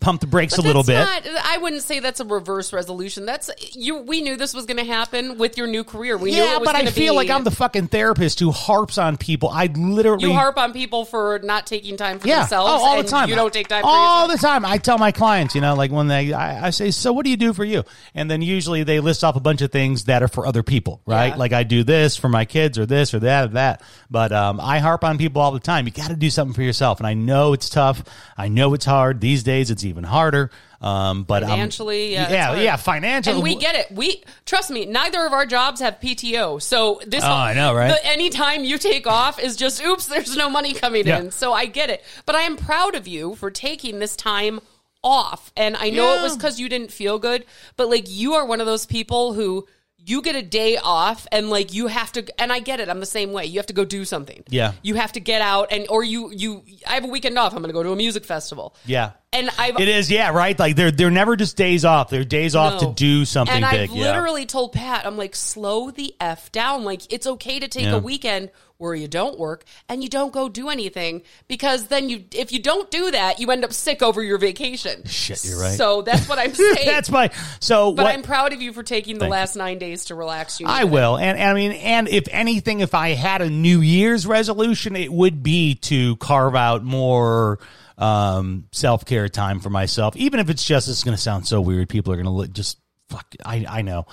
pump 0.00 0.20
the 0.20 0.26
brakes 0.26 0.56
But 0.56 0.64
a 0.64 0.66
little 0.66 0.82
bit. 0.82 0.98
Not, 0.98 1.26
I 1.44 1.58
wouldn't 1.58 1.82
say 1.82 2.00
that's 2.00 2.20
a 2.20 2.24
reverse 2.24 2.72
resolution. 2.72 3.26
That's 3.26 3.50
you. 3.74 3.98
We 3.98 4.22
knew 4.22 4.36
this 4.36 4.54
was 4.54 4.66
going 4.66 4.78
to 4.78 4.84
happen 4.84 5.38
with 5.38 5.56
your 5.56 5.66
new 5.66 5.84
career. 5.84 6.16
We 6.16 6.30
knew 6.30 6.38
yeah, 6.38 6.56
it 6.56 6.60
was 6.60 6.66
but 6.66 6.74
I 6.74 6.86
feel 6.86 7.12
be, 7.12 7.16
like 7.18 7.30
I'm 7.30 7.44
the 7.44 7.50
fucking 7.50 7.88
therapist 7.88 8.40
who 8.40 8.50
harps 8.50 8.98
on 8.98 9.16
people. 9.16 9.48
I 9.50 9.66
literally 9.66 10.24
You 10.24 10.32
harp 10.32 10.56
on 10.58 10.72
people 10.72 11.04
for 11.04 11.40
not 11.42 11.66
taking 11.66 11.96
time 11.96 12.18
for 12.18 12.28
yeah, 12.28 12.40
themselves. 12.40 12.70
oh, 12.72 12.84
all 12.84 13.02
the 13.02 13.08
time. 13.08 13.28
You 13.28 13.34
don't 13.34 13.52
take 13.52 13.68
time 13.68 13.82
for 13.82 13.88
all 13.88 14.28
the 14.28 14.38
time. 14.38 14.64
I 14.64 14.78
tell 14.78 14.98
my 14.98 15.12
clients, 15.12 15.54
you 15.54 15.60
know, 15.60 15.74
like 15.74 15.90
when 15.90 16.08
they, 16.08 16.32
I, 16.32 16.66
I 16.66 16.70
say, 16.70 16.90
so 16.90 17.12
what 17.12 17.24
do 17.24 17.30
you 17.30 17.36
do 17.36 17.52
for 17.52 17.64
you? 17.64 17.84
And 18.14 18.30
then 18.30 18.42
usually 18.42 18.82
they 18.84 19.00
list 19.00 19.22
off 19.22 19.36
a 19.36 19.40
bunch 19.40 19.62
of 19.62 19.70
things 19.70 20.04
that 20.04 20.22
are 20.22 20.28
for 20.28 20.46
other 20.46 20.62
people, 20.62 21.02
right? 21.06 21.28
Yeah. 21.28 21.36
Like 21.36 21.52
I 21.52 21.62
do 21.62 21.84
this 21.84 22.16
for 22.16 22.28
my 22.28 22.44
kids, 22.44 22.78
or 22.78 22.86
this, 22.86 23.12
or 23.14 23.20
that, 23.20 23.44
or 23.44 23.48
that. 23.48 23.82
But 24.10 24.32
um, 24.32 24.60
I 24.60 24.78
harp 24.78 25.04
on 25.04 25.18
people 25.18 25.42
all 25.42 25.52
the 25.52 25.60
time. 25.60 25.86
You 25.86 25.92
got 25.92 26.08
to 26.08 26.16
do 26.16 26.30
something 26.30 26.54
for 26.54 26.62
yourself, 26.62 26.98
and 26.98 27.06
I 27.06 27.14
know 27.14 27.52
it's 27.52 27.68
tough. 27.68 28.02
I 28.36 28.48
know 28.48 28.74
it's 28.74 28.84
hard 28.84 29.20
these 29.20 29.42
days. 29.42 29.70
It's 29.70 29.84
even 29.90 30.04
harder. 30.04 30.50
Um, 30.80 31.24
but 31.24 31.42
Financially, 31.42 32.12
yeah, 32.14 32.30
yeah, 32.30 32.54
yeah, 32.54 32.76
financially, 32.76 33.34
And 33.34 33.42
we 33.42 33.54
get 33.56 33.74
it. 33.74 33.92
We 33.92 34.22
trust 34.46 34.70
me. 34.70 34.86
Neither 34.86 35.26
of 35.26 35.34
our 35.34 35.44
jobs 35.44 35.80
have 35.80 36.00
PTO, 36.00 36.62
so 36.62 37.02
this. 37.06 37.22
Oh, 37.22 37.30
I 37.30 37.52
know, 37.52 37.74
right? 37.74 37.88
The, 37.88 38.06
anytime 38.06 38.64
you 38.64 38.78
take 38.78 39.06
off 39.06 39.38
is 39.38 39.56
just 39.56 39.84
oops. 39.84 40.06
There's 40.06 40.34
no 40.36 40.48
money 40.48 40.72
coming 40.72 41.06
Yeah. 41.06 41.18
in, 41.18 41.30
so 41.32 41.52
I 41.52 41.66
get 41.66 41.90
it. 41.90 42.02
But 42.24 42.34
I 42.36 42.42
am 42.42 42.56
proud 42.56 42.94
of 42.94 43.06
you 43.06 43.34
for 43.34 43.50
taking 43.50 43.98
this 43.98 44.16
time 44.16 44.60
off, 45.04 45.52
and 45.56 45.76
I 45.76 45.90
know 45.90 46.18
it 46.18 46.22
was 46.22 46.34
because 46.36 46.58
you 46.58 46.70
didn't 46.70 46.92
feel 46.92 47.18
good. 47.18 47.44
But 47.76 47.90
like 47.90 48.04
you 48.08 48.34
are 48.34 48.46
one 48.46 48.60
of 48.60 48.66
those 48.66 48.86
people 48.86 49.34
who. 49.34 49.66
You 50.10 50.22
get 50.22 50.34
a 50.34 50.42
day 50.42 50.76
off 50.76 51.26
and 51.30 51.50
like 51.50 51.72
you 51.72 51.86
have 51.86 52.10
to 52.12 52.24
and 52.40 52.52
I 52.52 52.58
get 52.58 52.80
it. 52.80 52.88
I'm 52.88 53.00
the 53.00 53.06
same 53.06 53.32
way. 53.32 53.46
You 53.46 53.58
have 53.58 53.66
to 53.66 53.72
go 53.72 53.84
do 53.84 54.04
something. 54.04 54.42
Yeah. 54.48 54.72
You 54.82 54.96
have 54.96 55.12
to 55.12 55.20
get 55.20 55.40
out 55.40 55.68
and 55.70 55.86
or 55.88 56.02
you 56.02 56.30
you 56.32 56.62
I 56.86 56.94
have 56.94 57.04
a 57.04 57.08
weekend 57.08 57.38
off. 57.38 57.52
I'm 57.52 57.58
going 57.60 57.68
to 57.68 57.72
go 57.72 57.82
to 57.82 57.92
a 57.92 57.96
music 57.96 58.24
festival. 58.24 58.74
yeah. 58.84 59.12
And 59.32 59.48
I've 59.58 59.78
It 59.78 59.86
is, 59.86 60.10
yeah, 60.10 60.30
right. 60.30 60.58
Like 60.58 60.74
they're 60.74 60.90
they're 60.90 61.08
never 61.08 61.36
just 61.36 61.56
days 61.56 61.84
off. 61.84 62.10
They're 62.10 62.24
days 62.24 62.56
off 62.56 62.82
No. 62.82 62.88
to 62.88 62.94
do 62.94 63.24
something 63.24 63.62
and 63.62 63.70
big. 63.70 63.88
I've 63.90 63.96
yeah. 63.96 64.06
literally 64.06 64.44
told 64.44 64.72
Pat, 64.72 65.06
I'm 65.06 65.16
like, 65.16 65.36
slow 65.36 65.92
the 65.92 66.14
f 66.20 66.50
down. 66.50 66.82
Like 66.82 67.12
it's 67.12 67.28
okay 67.28 67.60
to 67.60 67.68
take 67.68 67.84
Yeah. 67.84 67.94
a 67.94 67.98
weekend 68.00 68.50
where 68.80 68.94
you 68.94 69.06
don't 69.06 69.38
work 69.38 69.64
and 69.88 70.02
you 70.02 70.08
don't 70.08 70.32
go 70.32 70.48
do 70.48 70.68
anything 70.68 71.22
because 71.48 71.88
then 71.88 72.08
you, 72.08 72.24
if 72.32 72.50
you 72.50 72.60
don't 72.60 72.90
do 72.90 73.10
that, 73.10 73.38
you 73.38 73.50
end 73.50 73.64
up 73.64 73.72
sick 73.72 74.02
over 74.02 74.22
your 74.22 74.38
vacation. 74.38 75.04
Shit, 75.04 75.44
you're 75.44 75.60
right. 75.60 75.76
So 75.76 76.02
that's 76.02 76.28
what 76.28 76.38
I'm 76.38 76.54
saying. 76.54 76.86
That's 76.86 77.10
my 77.10 77.30
so. 77.60 77.92
but 77.92 78.04
what, 78.04 78.14
I'm 78.14 78.22
proud 78.22 78.52
of 78.52 78.62
you 78.62 78.72
for 78.72 78.82
taking 78.82 79.14
the 79.14 79.20
Thank 79.20 79.28
you. 79.28 79.32
last 79.32 79.56
nine 79.56 79.78
days 79.78 80.06
to 80.06 80.14
relax. 80.14 80.60
You 80.60 80.66
I 80.66 80.84
will, 80.84 81.16
and, 81.16 81.38
and 81.38 81.50
I 81.50 81.54
mean, 81.54 81.72
and 81.72 82.08
if 82.08 82.26
anything, 82.30 82.80
if 82.80 82.94
I 82.94 83.10
had 83.10 83.42
a 83.42 83.50
New 83.50 83.80
Year's 83.80 84.26
resolution, 84.26 84.96
it 84.96 85.12
would 85.12 85.42
be 85.42 85.74
to 85.76 86.16
carve 86.16 86.56
out 86.56 86.82
more 86.82 87.58
um, 87.98 88.64
self 88.72 89.04
care 89.04 89.28
time 89.28 89.60
for 89.60 89.70
myself. 89.70 90.16
Even 90.16 90.40
if 90.40 90.48
it's 90.50 90.64
just, 90.64 90.88
it's 90.88 91.04
going 91.04 91.16
to 91.16 91.22
sound 91.22 91.46
so 91.46 91.60
weird. 91.60 91.88
People 91.88 92.12
are 92.14 92.22
going 92.22 92.46
to 92.46 92.52
just 92.52 92.78
fuck. 93.08 93.26
I 93.44 93.66
I 93.68 93.82
know. 93.82 94.06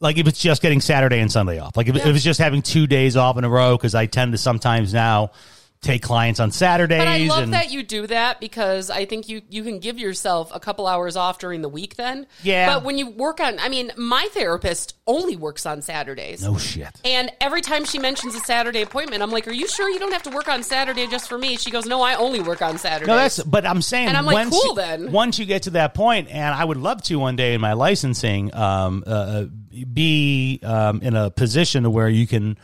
Like 0.00 0.16
if 0.16 0.28
it's 0.28 0.40
just 0.40 0.62
getting 0.62 0.80
Saturday 0.80 1.18
and 1.18 1.30
Sunday 1.30 1.58
off. 1.58 1.76
Like 1.76 1.88
if, 1.88 1.96
if 1.96 2.06
it's 2.06 2.24
just 2.24 2.38
having 2.38 2.62
two 2.62 2.86
days 2.86 3.16
off 3.16 3.36
in 3.36 3.44
a 3.44 3.48
row, 3.48 3.76
because 3.76 3.94
I 3.94 4.06
tend 4.06 4.32
to 4.32 4.38
sometimes 4.38 4.94
now 4.94 5.32
take 5.80 6.02
clients 6.02 6.40
on 6.40 6.50
Saturdays. 6.50 6.98
But 6.98 7.08
I 7.08 7.18
love 7.26 7.44
and, 7.44 7.54
that 7.54 7.70
you 7.70 7.82
do 7.82 8.06
that 8.08 8.40
because 8.40 8.90
I 8.90 9.04
think 9.04 9.28
you 9.28 9.42
you 9.48 9.62
can 9.62 9.78
give 9.78 9.98
yourself 9.98 10.50
a 10.54 10.60
couple 10.60 10.86
hours 10.86 11.16
off 11.16 11.38
during 11.38 11.62
the 11.62 11.68
week 11.68 11.96
then. 11.96 12.26
Yeah. 12.42 12.74
But 12.74 12.84
when 12.84 12.98
you 12.98 13.10
work 13.10 13.40
on, 13.40 13.58
I 13.58 13.68
mean, 13.68 13.92
my 13.96 14.28
therapist 14.32 14.96
only 15.06 15.36
works 15.36 15.66
on 15.66 15.82
Saturdays. 15.82 16.42
No 16.42 16.58
shit. 16.58 16.88
And 17.04 17.30
every 17.40 17.60
time 17.60 17.84
she 17.84 17.98
mentions 17.98 18.34
a 18.34 18.40
Saturday 18.40 18.82
appointment, 18.82 19.22
I'm 19.22 19.30
like, 19.30 19.46
"Are 19.46 19.52
you 19.52 19.68
sure 19.68 19.88
you 19.88 19.98
don't 19.98 20.12
have 20.12 20.24
to 20.24 20.30
work 20.30 20.48
on 20.48 20.62
Saturday 20.62 21.06
just 21.06 21.28
for 21.28 21.38
me?" 21.38 21.56
She 21.56 21.70
goes, 21.70 21.86
"No, 21.86 22.02
I 22.02 22.14
only 22.14 22.40
work 22.40 22.62
on 22.62 22.78
Saturdays." 22.78 23.08
No, 23.08 23.16
that's. 23.16 23.42
But 23.42 23.64
I'm 23.64 23.82
saying, 23.82 24.08
And 24.08 24.16
I'm 24.16 24.26
like, 24.26 24.34
once 24.34 24.50
cool 24.50 24.70
you- 24.70 24.74
then. 24.74 25.12
Once 25.12 25.38
you 25.38 25.46
get 25.46 25.64
to 25.64 25.70
that 25.70 25.94
point, 25.94 26.28
and 26.30 26.54
I 26.54 26.64
would 26.64 26.76
love 26.76 27.02
to 27.04 27.16
one 27.16 27.36
day 27.36 27.54
in 27.54 27.60
my 27.60 27.74
licensing, 27.74 28.54
um, 28.54 29.04
uh, 29.06 29.44
be 29.92 30.60
um, 30.62 31.00
in 31.02 31.14
a 31.14 31.30
position 31.30 31.84
to 31.84 31.90
where 31.90 32.08
you 32.08 32.26
can, 32.26 32.58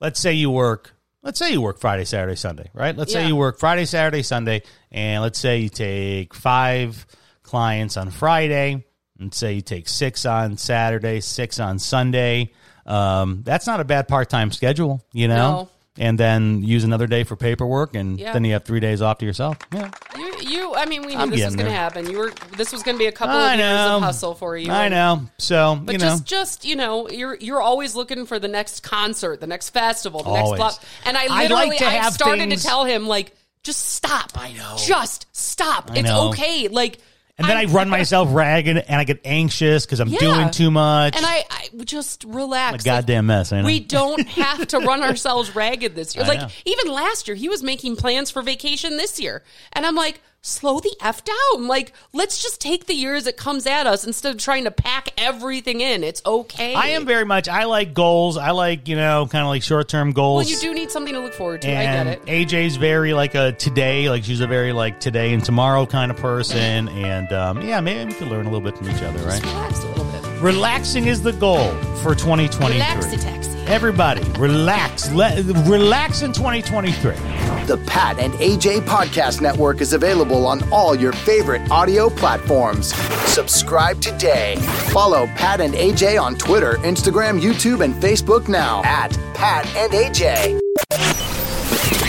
let's 0.00 0.20
say 0.20 0.32
you 0.34 0.50
work. 0.50 0.94
Let's 1.22 1.38
say 1.38 1.52
you 1.52 1.60
work 1.60 1.78
Friday, 1.78 2.04
Saturday, 2.04 2.36
Sunday, 2.36 2.70
right? 2.72 2.96
Let's 2.96 3.12
say 3.12 3.26
you 3.26 3.36
work 3.36 3.58
Friday, 3.58 3.84
Saturday, 3.84 4.22
Sunday, 4.22 4.62
and 4.90 5.22
let's 5.22 5.38
say 5.38 5.58
you 5.58 5.68
take 5.68 6.32
five 6.34 7.06
clients 7.42 7.98
on 7.98 8.10
Friday, 8.10 8.84
and 9.18 9.34
say 9.34 9.52
you 9.52 9.60
take 9.60 9.86
six 9.88 10.24
on 10.24 10.56
Saturday, 10.56 11.20
six 11.20 11.60
on 11.60 11.78
Sunday. 11.78 12.52
Um, 12.86 13.42
that's 13.44 13.66
not 13.66 13.80
a 13.80 13.84
bad 13.84 14.08
part 14.08 14.30
time 14.30 14.50
schedule, 14.50 15.04
you 15.12 15.28
know. 15.28 15.50
No. 15.50 15.68
And 16.00 16.18
then 16.18 16.62
use 16.62 16.82
another 16.82 17.06
day 17.06 17.24
for 17.24 17.36
paperwork, 17.36 17.94
and 17.94 18.18
Yeah. 18.18 18.32
then 18.32 18.42
you 18.44 18.54
have 18.54 18.64
three 18.64 18.80
days 18.80 19.02
off 19.02 19.18
to 19.18 19.26
yourself. 19.26 19.58
Yeah, 19.70 19.90
You, 20.16 20.34
you. 20.40 20.74
I 20.74 20.86
mean, 20.86 21.02
we 21.02 21.08
knew 21.14 21.20
I'm 21.20 21.28
this 21.28 21.44
was 21.44 21.54
going 21.54 21.66
to 21.68 21.72
happen. 21.72 22.10
You 22.10 22.16
were. 22.18 22.32
This 22.56 22.72
was 22.72 22.82
going 22.82 22.94
to 22.96 22.98
be 22.98 23.04
a 23.06 23.12
couple 23.12 23.36
I 23.36 23.52
of 23.52 23.58
years 23.60 23.78
of 23.90 24.02
hustle 24.02 24.34
for 24.34 24.56
you. 24.56 24.72
I 24.72 24.86
and- 24.86 24.94
know. 24.94 25.26
So 25.36 25.78
But 25.84 25.92
you 25.92 25.98
know, 25.98 26.06
just, 26.06 26.24
just 26.24 26.64
you 26.64 26.74
know, 26.74 27.06
you're 27.10 27.36
you're 27.36 27.60
always 27.60 27.94
looking 27.94 28.24
for 28.24 28.38
the 28.38 28.48
next 28.48 28.80
concert, 28.82 29.40
the 29.40 29.46
next 29.46 29.70
festival, 29.70 30.22
the 30.22 30.30
Always. 30.30 30.58
next 30.58 30.78
club. 30.78 30.88
And 31.04 31.18
I 31.18 31.26
I 31.28 31.42
literally, 31.42 31.66
like 31.68 31.78
to 31.80 31.86
I 31.86 32.08
started 32.10 32.48
things- 32.48 32.62
to 32.62 32.66
tell 32.66 32.84
him 32.86 33.06
like, 33.06 33.36
just 33.62 33.90
stop. 33.90 34.30
I 34.36 34.52
know. 34.54 34.76
Just 34.78 35.26
stop. 35.32 35.90
I 35.90 35.96
it's 35.98 36.08
know. 36.08 36.30
okay. 36.30 36.68
Like, 36.68 36.98
and 37.40 37.48
then 37.48 37.56
I, 37.56 37.60
I'm- 37.62 37.72
run 37.72 37.88
myself 37.98 38.28
ragged, 38.32 38.76
and 38.76 38.96
I 39.00 39.04
get 39.04 39.20
anxious 39.24 39.84
because 39.86 40.00
I'm 40.00 40.08
Yeah. 40.08 40.18
doing 40.20 40.50
too 40.50 40.70
much. 40.70 41.16
and 41.16 41.24
I, 41.26 41.44
I 41.50 41.68
just 41.84 42.24
relax. 42.24 42.70
a 42.70 42.72
Like, 42.72 42.84
goddamn 42.84 43.26
mess. 43.26 43.52
I 43.52 43.60
know. 43.60 43.66
we 43.66 43.80
don't 43.80 44.26
have 44.28 44.66
to 44.68 44.78
run 44.78 45.02
ourselves 45.10 45.54
ragged 45.56 45.94
this 45.94 46.14
year. 46.14 46.24
I 46.24 46.28
Like 46.28 46.40
know. 46.40 46.48
even 46.64 46.92
last 46.92 47.26
year, 47.28 47.34
he 47.34 47.48
was 47.48 47.62
making 47.62 47.96
plans 47.96 48.30
for 48.30 48.42
vacation 48.42 48.96
this 48.96 49.18
year, 49.18 49.42
and 49.72 49.84
I'm 49.84 49.94
like, 49.96 50.20
slow 50.42 50.80
the 50.80 50.94
f 51.00 51.22
down. 51.24 51.66
Like 51.66 51.92
let's 52.12 52.42
just 52.42 52.60
take 52.60 52.86
the 52.86 52.94
year 52.94 53.14
as 53.14 53.26
it 53.26 53.36
comes 53.36 53.66
at 53.66 53.86
us 53.86 54.06
instead 54.06 54.34
of 54.34 54.40
trying 54.40 54.64
to 54.64 54.70
pack 54.70 55.08
everything 55.18 55.80
in. 55.80 56.02
It's 56.02 56.22
okay. 56.24 56.74
I 56.74 56.88
am 56.88 57.06
very 57.06 57.24
much. 57.24 57.48
I 57.48 57.64
like 57.64 57.94
goals. 57.94 58.36
I 58.36 58.50
like 58.50 58.88
you 58.88 58.96
know, 58.96 59.26
kind 59.26 59.42
of 59.42 59.48
like 59.48 59.62
short 59.62 59.88
term 59.88 60.12
goals. 60.12 60.44
Well, 60.44 60.52
you 60.52 60.60
do 60.60 60.74
need 60.74 60.90
something 60.90 61.14
to 61.14 61.20
look 61.20 61.34
forward 61.34 61.62
to. 61.62 61.68
And 61.68 62.08
I 62.08 62.14
get 62.14 62.28
it. 62.28 62.48
AJ's 62.48 62.76
very 62.76 63.12
like 63.12 63.34
a 63.34 63.52
today, 63.52 64.08
like 64.08 64.24
she's 64.24 64.40
a 64.40 64.46
very 64.46 64.72
like 64.72 65.00
today 65.00 65.32
and 65.32 65.44
tomorrow 65.44 65.86
kind 65.86 66.10
of 66.10 66.16
person. 66.16 66.88
And 66.88 67.32
um, 67.32 67.62
yeah, 67.62 67.80
maybe 67.80 68.12
we 68.12 68.18
can 68.18 68.30
learn 68.30 68.46
a 68.46 68.50
little 68.50 68.60
bit 68.60 68.76
from 68.78 68.90
each 68.90 69.02
other, 69.02 69.18
right? 69.26 69.42
Relax 69.42 69.82
a 69.82 69.88
little 69.88 70.04
bit. 70.04 70.40
Relaxing 70.40 71.06
is 71.06 71.22
the 71.22 71.32
goal 71.32 71.70
for 72.02 72.14
2023. 72.14 72.80
Relaxy 72.80 73.20
taxi. 73.20 73.50
Everybody, 73.66 74.22
relax. 74.38 75.10
Let, 75.12 75.44
relax 75.66 76.22
in 76.22 76.32
2023. 76.32 77.39
The 77.70 77.78
Pat 77.86 78.18
and 78.18 78.32
AJ 78.34 78.80
Podcast 78.80 79.40
Network 79.40 79.80
is 79.80 79.92
available 79.92 80.44
on 80.44 80.60
all 80.72 80.92
your 80.92 81.12
favorite 81.12 81.70
audio 81.70 82.10
platforms. 82.10 82.92
Subscribe 83.32 84.00
today. 84.00 84.56
Follow 84.90 85.28
Pat 85.36 85.60
and 85.60 85.74
AJ 85.74 86.20
on 86.20 86.34
Twitter, 86.34 86.78
Instagram, 86.78 87.40
YouTube, 87.40 87.84
and 87.84 87.94
Facebook 87.94 88.48
now 88.48 88.82
at 88.82 89.16
Pat 89.34 89.68
and 89.76 89.92
AJ. 89.92 90.58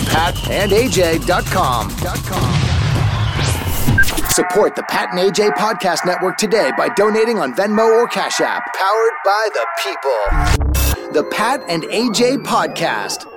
PatandAJ.com. 0.09 1.91
Support 4.32 4.76
the 4.76 4.84
Pat 4.89 5.09
and 5.12 5.20
AJ 5.20 5.51
Podcast 5.51 6.07
Network 6.07 6.38
today 6.38 6.72
by 6.76 6.89
donating 6.95 7.38
on 7.38 7.53
Venmo 7.53 7.86
or 7.86 8.07
Cash 8.07 8.41
App. 8.41 8.64
Powered 8.74 9.14
by 9.24 9.49
the 9.53 9.68
people. 9.84 11.12
The 11.14 11.24
Pat 11.30 11.64
and 11.68 11.84
AJ 11.84 12.38
Podcast. 12.38 13.28